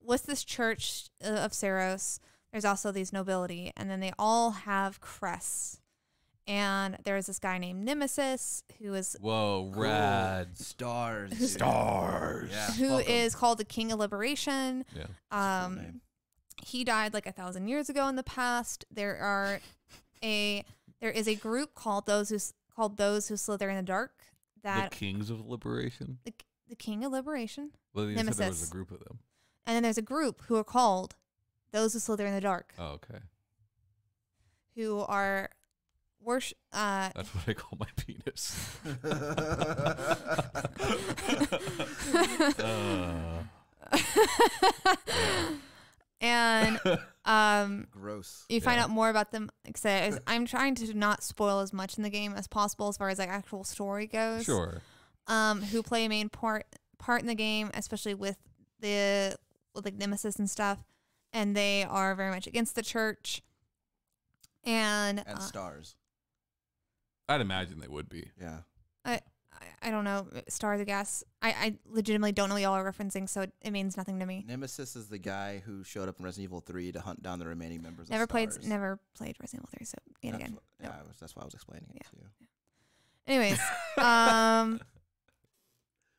[0.00, 2.20] with this church uh, of Seiros,
[2.52, 5.80] there's also these nobility, and then they all have crests.
[6.48, 9.82] And there's this guy named Nemesis who is Whoa, Cool.
[9.82, 10.56] rad.
[10.56, 11.36] Stars.
[11.36, 12.50] Who- Stars.
[12.52, 12.70] Yeah.
[12.72, 13.10] who fuck 'em.
[13.10, 14.84] is called the King of Liberation.
[14.94, 15.02] Yeah.
[15.02, 16.00] That's a cool Um, name.
[16.62, 18.84] he died like a thousand years ago in the past.
[18.92, 19.60] There are
[20.22, 20.64] a
[21.00, 22.38] there is a group called those who
[22.74, 24.12] called those who slither in the dark.
[24.62, 26.18] That the Kings of Liberation.
[26.24, 26.32] the,
[26.68, 28.68] the King of Liberation, Well, you said there was Nemesis.
[28.68, 29.18] a group of them.
[29.66, 31.14] and then there's a group who are called
[31.72, 33.18] those who slither in the dark, Oh, okay.
[34.74, 35.50] who are
[36.20, 36.58] worship.
[36.72, 38.56] Uh, That's what I call my penis.
[42.58, 43.42] uh,
[46.20, 46.80] and
[47.24, 48.44] um, Gross.
[48.48, 48.84] you find Yeah.
[48.84, 49.50] out more about them.
[49.64, 52.88] Like I said, I'm trying to not spoil as much in the game as possible
[52.88, 54.44] as far as like actual story goes.
[54.44, 54.80] sure.
[55.26, 56.66] um, who play a main part
[56.98, 58.36] part in the game, especially with
[58.80, 59.36] the
[59.74, 60.78] with like Nemesis and stuff,
[61.32, 63.42] and they are very much against the church.
[64.64, 65.94] And, And uh, stars.
[67.28, 68.30] I'd imagine they would be.
[68.40, 68.60] Yeah.
[69.04, 69.20] I,
[69.82, 70.80] I don't know stars.
[70.80, 73.96] I guess I, I legitimately don't know what y'all are referencing, so it, it means
[73.96, 74.44] nothing to me.
[74.46, 77.46] Nemesis is the guy who showed up in Resident Evil 3 to hunt down the
[77.46, 78.66] remaining members Never of played Stars.
[78.68, 80.54] never played Resident Evil 3, so yet That's again.
[80.54, 82.26] what- yeah, I was, that's why I was explaining it to you.
[83.26, 83.60] Anyways,
[83.98, 84.80] um,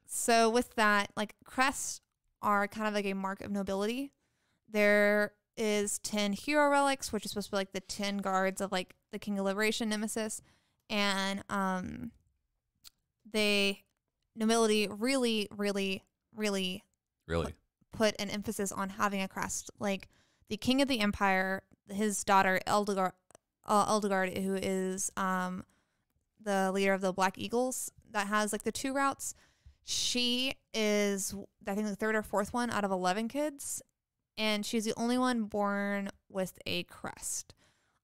[0.05, 2.01] so with that, like crests
[2.41, 4.11] are kind of like a mark of nobility.
[4.69, 8.71] There is ten hero relics, which is supposed to be like the ten guards of
[8.71, 10.41] like the King of Liberation Nemesis,
[10.89, 12.11] and um,
[13.31, 13.83] they
[14.35, 16.03] nobility really, really,
[16.35, 16.83] really
[17.25, 17.53] Really.
[17.91, 19.71] put an emphasis on having a crest.
[19.79, 20.07] Like
[20.49, 23.13] the king of the empire, his daughter Edelgard,
[23.65, 25.63] uh, Edelgard, who is um
[26.39, 29.33] the leader of the Black Eagles, that has like the two routes.
[29.83, 31.33] She is,
[31.65, 33.81] I think, the third or fourth one out of eleven kids,
[34.37, 37.53] and she's the only one born with a crest.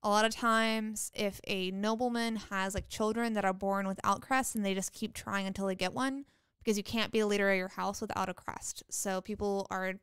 [0.04, 4.54] A lot of times, if a nobleman has like children that are born without crests,
[4.54, 6.26] and they just keep trying until they get one,
[6.60, 8.84] because you can't be a leader of your house without a crest.
[8.90, 9.94] So people are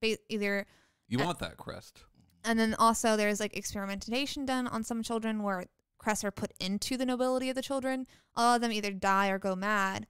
[0.00, 0.66] ba- either,
[1.08, 2.02] You want that crest.
[2.44, 5.66] and then also there's like experimentation done on some children where
[5.98, 8.06] crests are put into the nobility of the children.
[8.34, 10.06] A lot of them either die or go mad,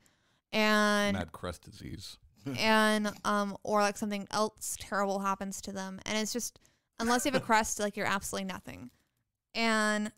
[0.53, 2.17] and Mad crest disease.
[2.59, 6.59] and um or like something else terrible happens to them, and it's just
[6.99, 8.91] unless you have a crest, like you're absolutely nothing,
[9.55, 10.13] and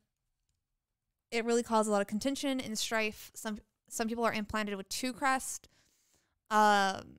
[1.30, 3.30] it really caused a lot of contention and strife.
[3.34, 5.68] Some some people are implanted with two crest.
[6.50, 7.18] Um,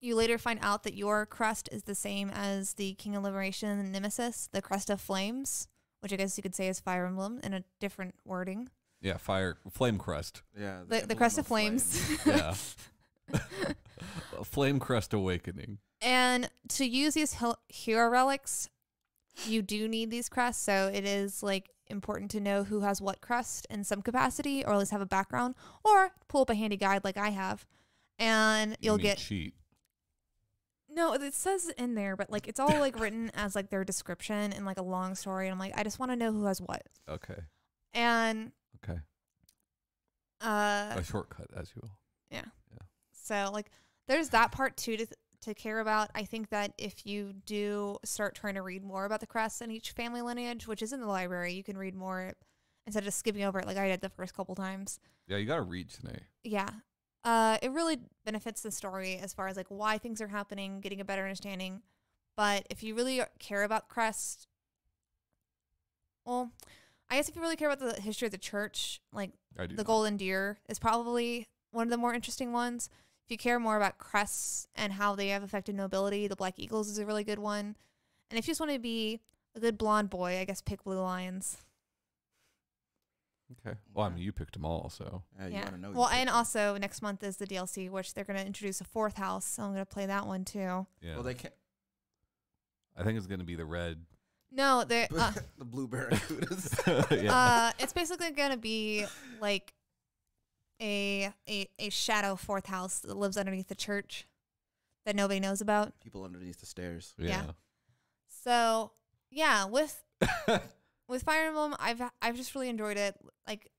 [0.00, 3.92] you later find out that your crest is the same as the King of Liberation
[3.92, 5.68] Nemesis, the crest of flames,
[6.00, 8.70] which I guess you could say is Fire Emblem in a different wording.
[9.02, 10.42] Yeah, fire, flame crest.
[10.58, 10.80] Yeah.
[10.80, 12.18] The, the emblem crest of flames.
[12.26, 12.54] Yeah.
[14.44, 15.78] Flame crest awakening.
[16.00, 17.36] And to use these
[17.68, 18.68] hero relics,
[19.46, 20.62] you do need these crests.
[20.62, 24.72] So it is like important to know who has what crest in some capacity, or
[24.72, 25.54] at least have a background,
[25.84, 27.66] or pull up a handy guide like I have,
[28.18, 29.18] and You you'll mean get.
[29.18, 29.54] cheat.
[30.92, 34.52] No, it says in there, but like it's all like written as like their description
[34.52, 35.46] and like a long story.
[35.46, 36.82] And I'm like, I just want to know who has what.
[37.08, 37.38] Okay.
[37.94, 38.50] And
[38.84, 38.98] Okay.
[40.40, 41.90] uh, A shortcut, as you will.
[42.30, 42.44] Yeah.
[42.72, 42.78] Yeah.
[43.12, 43.70] So like
[44.08, 45.06] there's that part too to
[45.42, 46.10] to care about.
[46.14, 49.70] I think that if you do start trying to read more about the crests in
[49.70, 52.32] each family lineage, which is in the library, you can read more
[52.86, 54.98] instead of just skipping over it like I did the first couple times.
[55.26, 56.20] Yeah, you got to read today.
[56.44, 56.70] Yeah.
[57.22, 61.00] Uh it really benefits the story as far as like why things are happening, getting
[61.00, 61.82] a better understanding.
[62.36, 64.48] But if you really care about crest
[66.24, 66.52] well,
[67.10, 69.86] I guess if you really care about the history of the church, like the not.
[69.86, 72.88] golden deer is probably one of the more interesting ones.
[73.30, 76.88] If you care more about crests and how they have affected nobility, the Black Eagles
[76.88, 77.76] is a really good one.
[78.28, 79.20] And if you just want to be
[79.54, 81.58] a good blonde boy, I guess pick Blue Lions.
[83.64, 83.76] Okay.
[83.94, 85.70] Well, I mean, you picked them all, so Yeah, you yeah.
[85.78, 85.92] know.
[85.92, 88.80] Well, you and pick also next month is the DLC, which they're going to introduce
[88.80, 90.88] a fourth house, so I'm going to play that one too.
[91.00, 91.14] yeah.
[91.14, 91.54] Well, they can't.
[92.96, 94.04] I think it's gonna be the red.
[94.50, 97.22] No, they uh, the blue barracudas.
[97.22, 97.32] yeah.
[97.32, 99.06] uh, it's basically going to be
[99.40, 99.72] like
[100.80, 104.26] a, a a shadow fourth house that lives underneath the church
[105.06, 105.92] that nobody knows about.
[106.02, 107.14] People underneath the stairs.
[107.18, 107.42] yeah.
[108.42, 108.92] So
[109.30, 110.02] yeah, with
[111.08, 113.14] with Fire Emblem, I've I've just really enjoyed it.
[113.46, 113.70] Like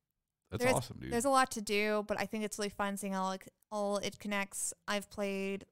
[0.52, 1.12] That's there's- awesome, dude.
[1.12, 3.98] there's a lot to do, but I think it's really fun seeing how like all
[3.98, 4.74] it connects.
[4.88, 5.66] I've played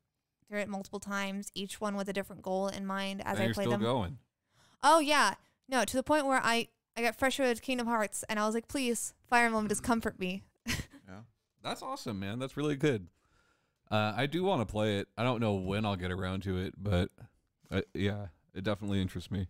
[0.48, 3.46] through it multiple times, each one with a different goal in mind as and I
[3.46, 3.82] you're play still them.
[3.82, 4.18] going.
[4.82, 5.36] Oh yeah,
[5.68, 8.56] no, to the point where I I got frustrated with Kingdom Hearts, and I was
[8.56, 10.44] like, please, Fire Emblem, just comfort me.
[11.64, 11.70] Yeah.
[11.70, 12.40] That's awesome, man.
[12.40, 13.08] That's really good.
[13.92, 15.08] Uh, I do want to play it.
[15.18, 17.10] I don't know when I'll get around to it, but
[17.72, 19.48] uh, yeah, it definitely interests me.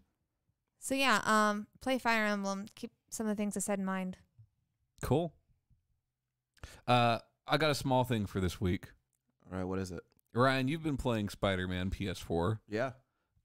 [0.80, 2.68] So yeah, um, play Fire Emblem.
[2.76, 4.18] Keep some of the things I said in mind.
[5.02, 5.34] Cool.
[6.88, 8.88] Uh, I got a small thing for this week.
[9.52, 10.02] All right, what is it?
[10.34, 12.60] Ryan, you've been playing Spider Man PS4.
[12.70, 12.92] Yeah.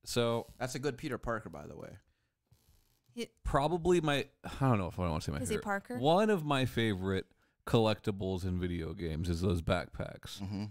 [0.05, 1.89] So That's a good Peter Parker, by the way.
[3.43, 5.65] probably my I don't know if I want to say my Is he favorite.
[5.65, 5.99] Parker?
[5.99, 7.27] One of my favorite
[7.67, 10.65] collectibles in video games is those backpacks Mm-hmm.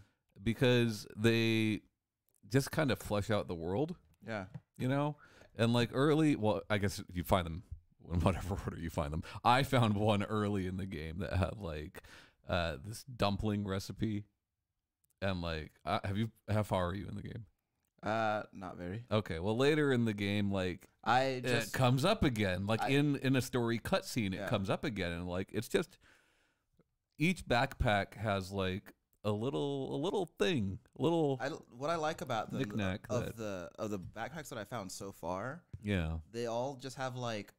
[0.44, 1.82] because they
[2.49, 3.95] just kind of flesh out the world,
[4.28, 4.45] Yeah.
[4.78, 5.15] you know?
[5.57, 7.64] And like early, well, I guess if you find them
[8.14, 9.24] in whatever order you find them.
[9.44, 12.02] I found one early in the game that had like
[12.49, 14.26] uh this dumpling recipe
[15.22, 17.45] and like uh, have you how far are you in the game?
[18.03, 19.06] Uh, not very.
[19.10, 23.15] Okay, well later in the game like I it comes up again like I- in
[23.18, 24.48] in a story cutscene it Yeah.
[24.49, 25.98] comes up again and like it's just
[27.18, 32.22] each backpack has like a little a little thing a little I what I like
[32.22, 36.18] about the Knick-knack of that- the of the backpacks that I found so far, yeah
[36.31, 37.53] they all just have like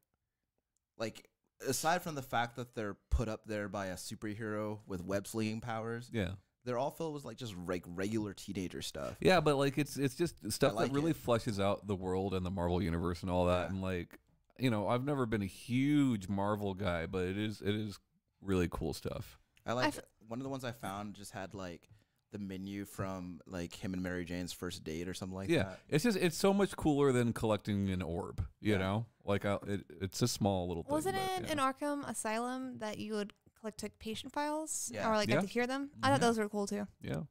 [0.97, 1.27] like
[1.67, 5.61] aside from the fact that they're put up there by a superhero with web slinging
[5.61, 6.31] powers, yeah
[6.65, 9.15] they're all filled with like just like regular teenager stuff.
[9.19, 11.25] yeah but like it's it's just stuff like that really it.
[11.25, 13.69] fleshes out the world and the marvel universe and all that Yeah.
[13.69, 14.19] and like
[14.59, 17.99] you know i've never been a huge marvel guy but it is it is
[18.41, 21.89] really cool stuff I like I've- one of the ones I found just had like
[22.31, 25.53] the menu from like him and Mary Jane's first date or something like that.
[25.53, 25.79] yeah that.
[25.89, 28.79] it's just it's so much cooler than collecting an orb you Yeah.
[28.79, 31.51] know like I, it, it's a small little thing Wasn't but, it yeah.
[31.53, 35.09] in Arkham Asylum that you would collect like patient files Yeah.
[35.09, 35.35] or like Yeah.
[35.35, 35.81] get to hear them?
[35.81, 36.01] I mm-hmm.
[36.01, 36.27] thought Yeah.
[36.27, 36.87] those were cool too.
[37.01, 37.21] Yeah.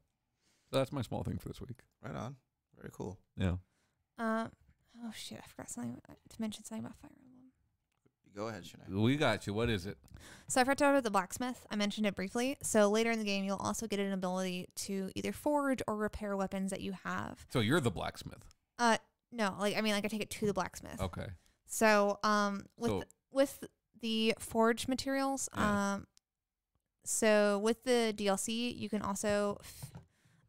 [0.71, 1.81] So that's my small thing for this week.
[2.01, 2.35] Right on.
[2.77, 3.19] Very cool.
[3.37, 3.57] Yeah.
[4.17, 4.47] Uh,
[5.03, 7.24] oh shit, I forgot something uh, to mention something about Fire Emblem.
[8.35, 9.01] Go ahead, Shanae.
[9.01, 9.53] We got you.
[9.53, 9.97] What is it?
[10.47, 11.65] So I forgot to talk about the blacksmith.
[11.71, 12.57] I mentioned it briefly.
[12.61, 16.35] So later in the game, you'll also get an ability to either forge or repair
[16.35, 17.45] weapons that you have.
[17.51, 18.43] So you're the blacksmith.
[18.77, 18.97] Uh,
[19.31, 20.99] no, like I mean, like I take it to the blacksmith.
[21.01, 21.27] Okay.
[21.67, 23.63] So um, with So- with
[24.01, 25.93] the forge materials, Yeah.
[25.95, 26.07] um,
[27.03, 29.91] so with the DLC, you can also, f-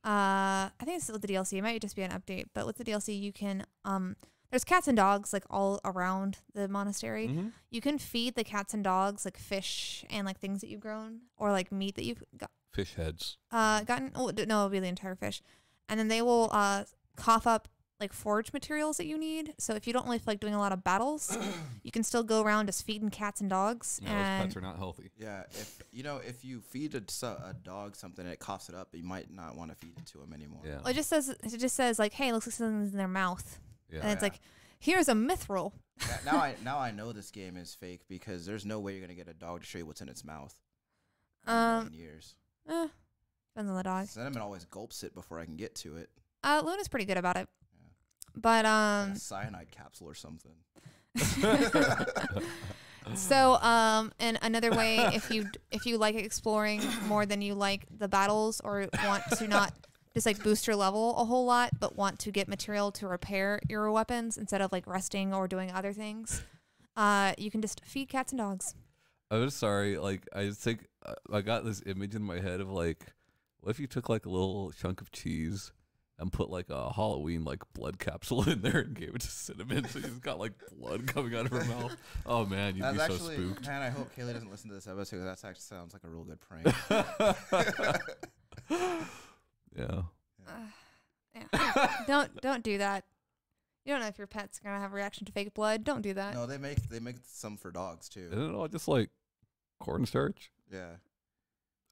[0.05, 1.59] uh, I think it's with the DLC.
[1.59, 4.17] It might just be an update, but with the DLC, you can um,
[4.51, 7.29] there's cats and dogs like all around the monastery.
[7.29, 7.53] Mhm.
[7.71, 11.23] You can feed the cats and dogs like fish and like things that you've grown
[11.37, 13.39] or like meat that you've got, Fish heads.
[13.51, 14.13] uh, gotten.
[14.15, 15.43] Oh, no, it'll be the entire fish,
[15.89, 16.85] and then they will uh
[17.17, 17.69] cough up
[17.99, 19.55] like forage materials that you need.
[19.59, 21.37] So if you don't like like doing a lot of battles,
[21.83, 23.99] you can still go around just feeding cats and dogs.
[24.03, 25.11] Yeah, those and pets are not healthy.
[25.17, 28.75] Yeah, if you know, if you feed a, a dog something and it coughs it
[28.75, 30.61] up, you might not want to feed it to him anymore.
[30.65, 30.77] Yeah.
[30.77, 33.59] well, it just says it just says like, hey, looks like something's in their mouth,
[33.91, 34.01] Yeah.
[34.03, 34.27] and it's Yeah.
[34.29, 34.41] like,
[34.79, 35.73] here's a mithril.
[36.25, 39.15] Now I now I know this game is fake because there's no way you're gonna
[39.15, 40.55] get a dog to show you what's in its mouth.
[41.47, 42.35] Um, years.
[42.69, 42.89] Eh,
[43.55, 44.07] depends on the dog.
[44.09, 46.11] Cinnamon always gulps it before I can get to it.
[46.43, 47.89] Uh, Luna's pretty good about it, Yeah.
[48.35, 50.57] but Like um, a cyanide capsule or something.
[53.15, 57.87] So, um, and another way, if you if you like exploring more than you like
[57.97, 59.73] the battles, or want to not
[60.17, 63.61] just like boost your level a whole lot, but want to get material to repair
[63.69, 66.43] your weapons instead of like resting or doing other things,
[66.97, 68.75] uh, you can just feed cats and dogs.
[69.31, 69.99] I was sorry.
[69.99, 73.13] Like I just think uh, I got this image in my head of like,
[73.61, 75.71] what if you took like a little chunk of cheese
[76.19, 79.87] and put like a Halloween like blood capsule in there and gave it to Cinnamon,
[79.87, 81.95] so she's got like blood coming out of her mouth.
[82.25, 83.67] Oh man, you'd That's be so spooked.
[83.67, 83.83] man.
[83.83, 85.19] I hope Kaylee doesn't listen to this episode.
[85.19, 86.75] 'cause That actually sounds like a real good prank.
[89.75, 90.03] yeah.
[91.35, 92.03] Yeah.
[92.07, 93.05] don't don't do that.
[93.85, 95.85] You don't know if your pet's gonna have a reaction to fake blood.
[95.85, 96.35] Don't do that.
[96.35, 98.29] no, they make they make some for dogs too.
[98.33, 99.11] Isn't it all just like
[99.81, 100.51] cornstarch?
[100.73, 100.97] Yeah,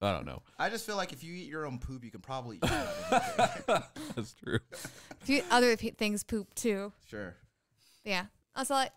[0.02, 0.42] I don't know.
[0.58, 3.88] I just feel like if you eat your own poop, you can probably eat that.
[4.16, 4.58] That's true.
[5.22, 6.92] If you, other pe- things poop too.
[7.06, 7.36] sure.
[8.02, 8.24] But yeah.
[8.56, 8.78] That's all.
[8.78, 8.90] I,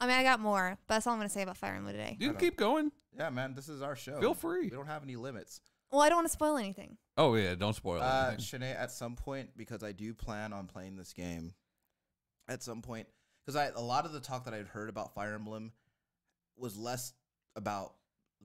[0.00, 2.16] I mean, I got more, but that's all I'm gonna say about Fire Emblem today.
[2.18, 2.90] You can keep going.
[3.16, 4.18] Yeah, man, this is our show.
[4.20, 4.64] Feel free.
[4.64, 5.60] We don't have any limits.
[5.92, 6.96] Well, I don't want to spoil anything.
[7.18, 8.60] Oh yeah, don't spoil Uh, anything.
[8.60, 11.52] Shanae, at some point, because I do plan on playing this game,
[12.48, 13.06] at some point,
[13.44, 15.72] because I a lot of the talk that I'd heard about Fire Emblem
[16.56, 17.12] was less
[17.56, 17.92] about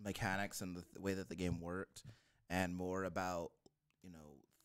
[0.04, 2.04] mechanics and the th- way that the game worked,
[2.50, 3.52] and more about
[4.04, 4.18] you know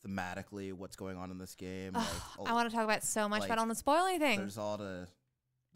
[0.04, 1.92] thematically what's going on in this game.
[1.94, 2.04] Ugh,
[2.40, 4.06] like, I want to talk about so much, but I like, don't want to spoil
[4.06, 4.38] anything.
[4.40, 5.06] there's all the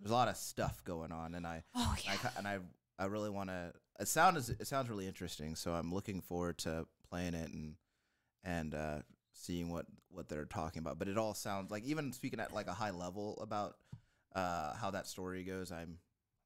[0.00, 2.16] there's a lot of stuff going on, and I Oh yeah.
[2.16, 2.58] ki- and I
[2.98, 3.72] I really want to.
[4.00, 7.74] It sounds it sounds really interesting, so I'm looking forward to playing it and
[8.44, 8.98] and uh,
[9.32, 10.98] seeing what what they're talking about.
[10.98, 13.76] But it all sounds like even speaking at like a high level about
[14.34, 15.70] uh, how that story goes.
[15.72, 15.98] I'm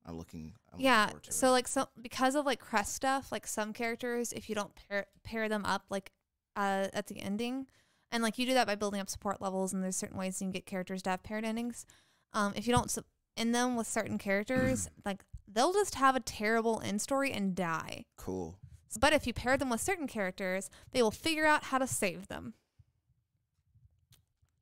[0.07, 0.55] I'm looking.
[0.73, 1.07] I'm looking yeah.
[1.07, 1.51] forward to So it.
[1.53, 5.49] like so because of like crest stuff, like some characters, if you don't pair pair
[5.49, 6.11] them up like
[6.57, 7.67] uh at the ending,
[8.11, 10.47] and like you do that by building up support levels, and there's certain ways you
[10.47, 11.85] can get characters to have paired endings.
[12.33, 12.97] Um, if you don't
[13.37, 18.05] end them with certain characters, like they'll just have a terrible end story and die.
[18.17, 18.59] cool.
[18.99, 22.29] But if you pair them with certain characters, they will figure out how to save
[22.29, 22.55] them.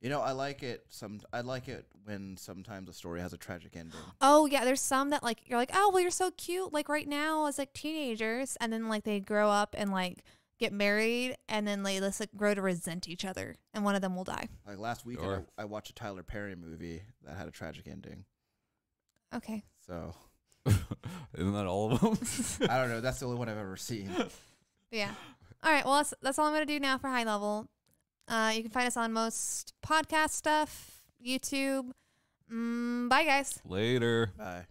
[0.01, 0.85] You know, I like it.
[0.89, 3.99] Some I like it when sometimes a story has a tragic ending.
[4.21, 7.07] Oh yeah, there's some that like you're like, oh well, you're so cute, like right
[7.07, 10.23] now as like teenagers, and then like they grow up and like
[10.57, 14.01] get married, and then they just like grow to resent each other, and one of
[14.01, 14.47] them will die.
[14.65, 15.43] Like last week, Sure.
[15.57, 18.23] I, I watched a Tyler Perry movie that had a tragic ending.
[19.35, 19.63] Okay.
[19.85, 20.15] So
[21.37, 22.67] Isn't that all of them?
[22.69, 23.01] I don't know.
[23.01, 24.09] That's the only one I've ever seen.
[24.91, 25.11] Yeah.
[25.63, 25.85] All right.
[25.85, 27.67] Well, that's, that's all I'm gonna do now for high level.
[28.27, 31.91] Uh, you can find us on most podcast stuff, YouTube.
[32.51, 33.59] Mm, bye, guys.
[33.65, 34.31] Later.
[34.37, 34.65] Bye.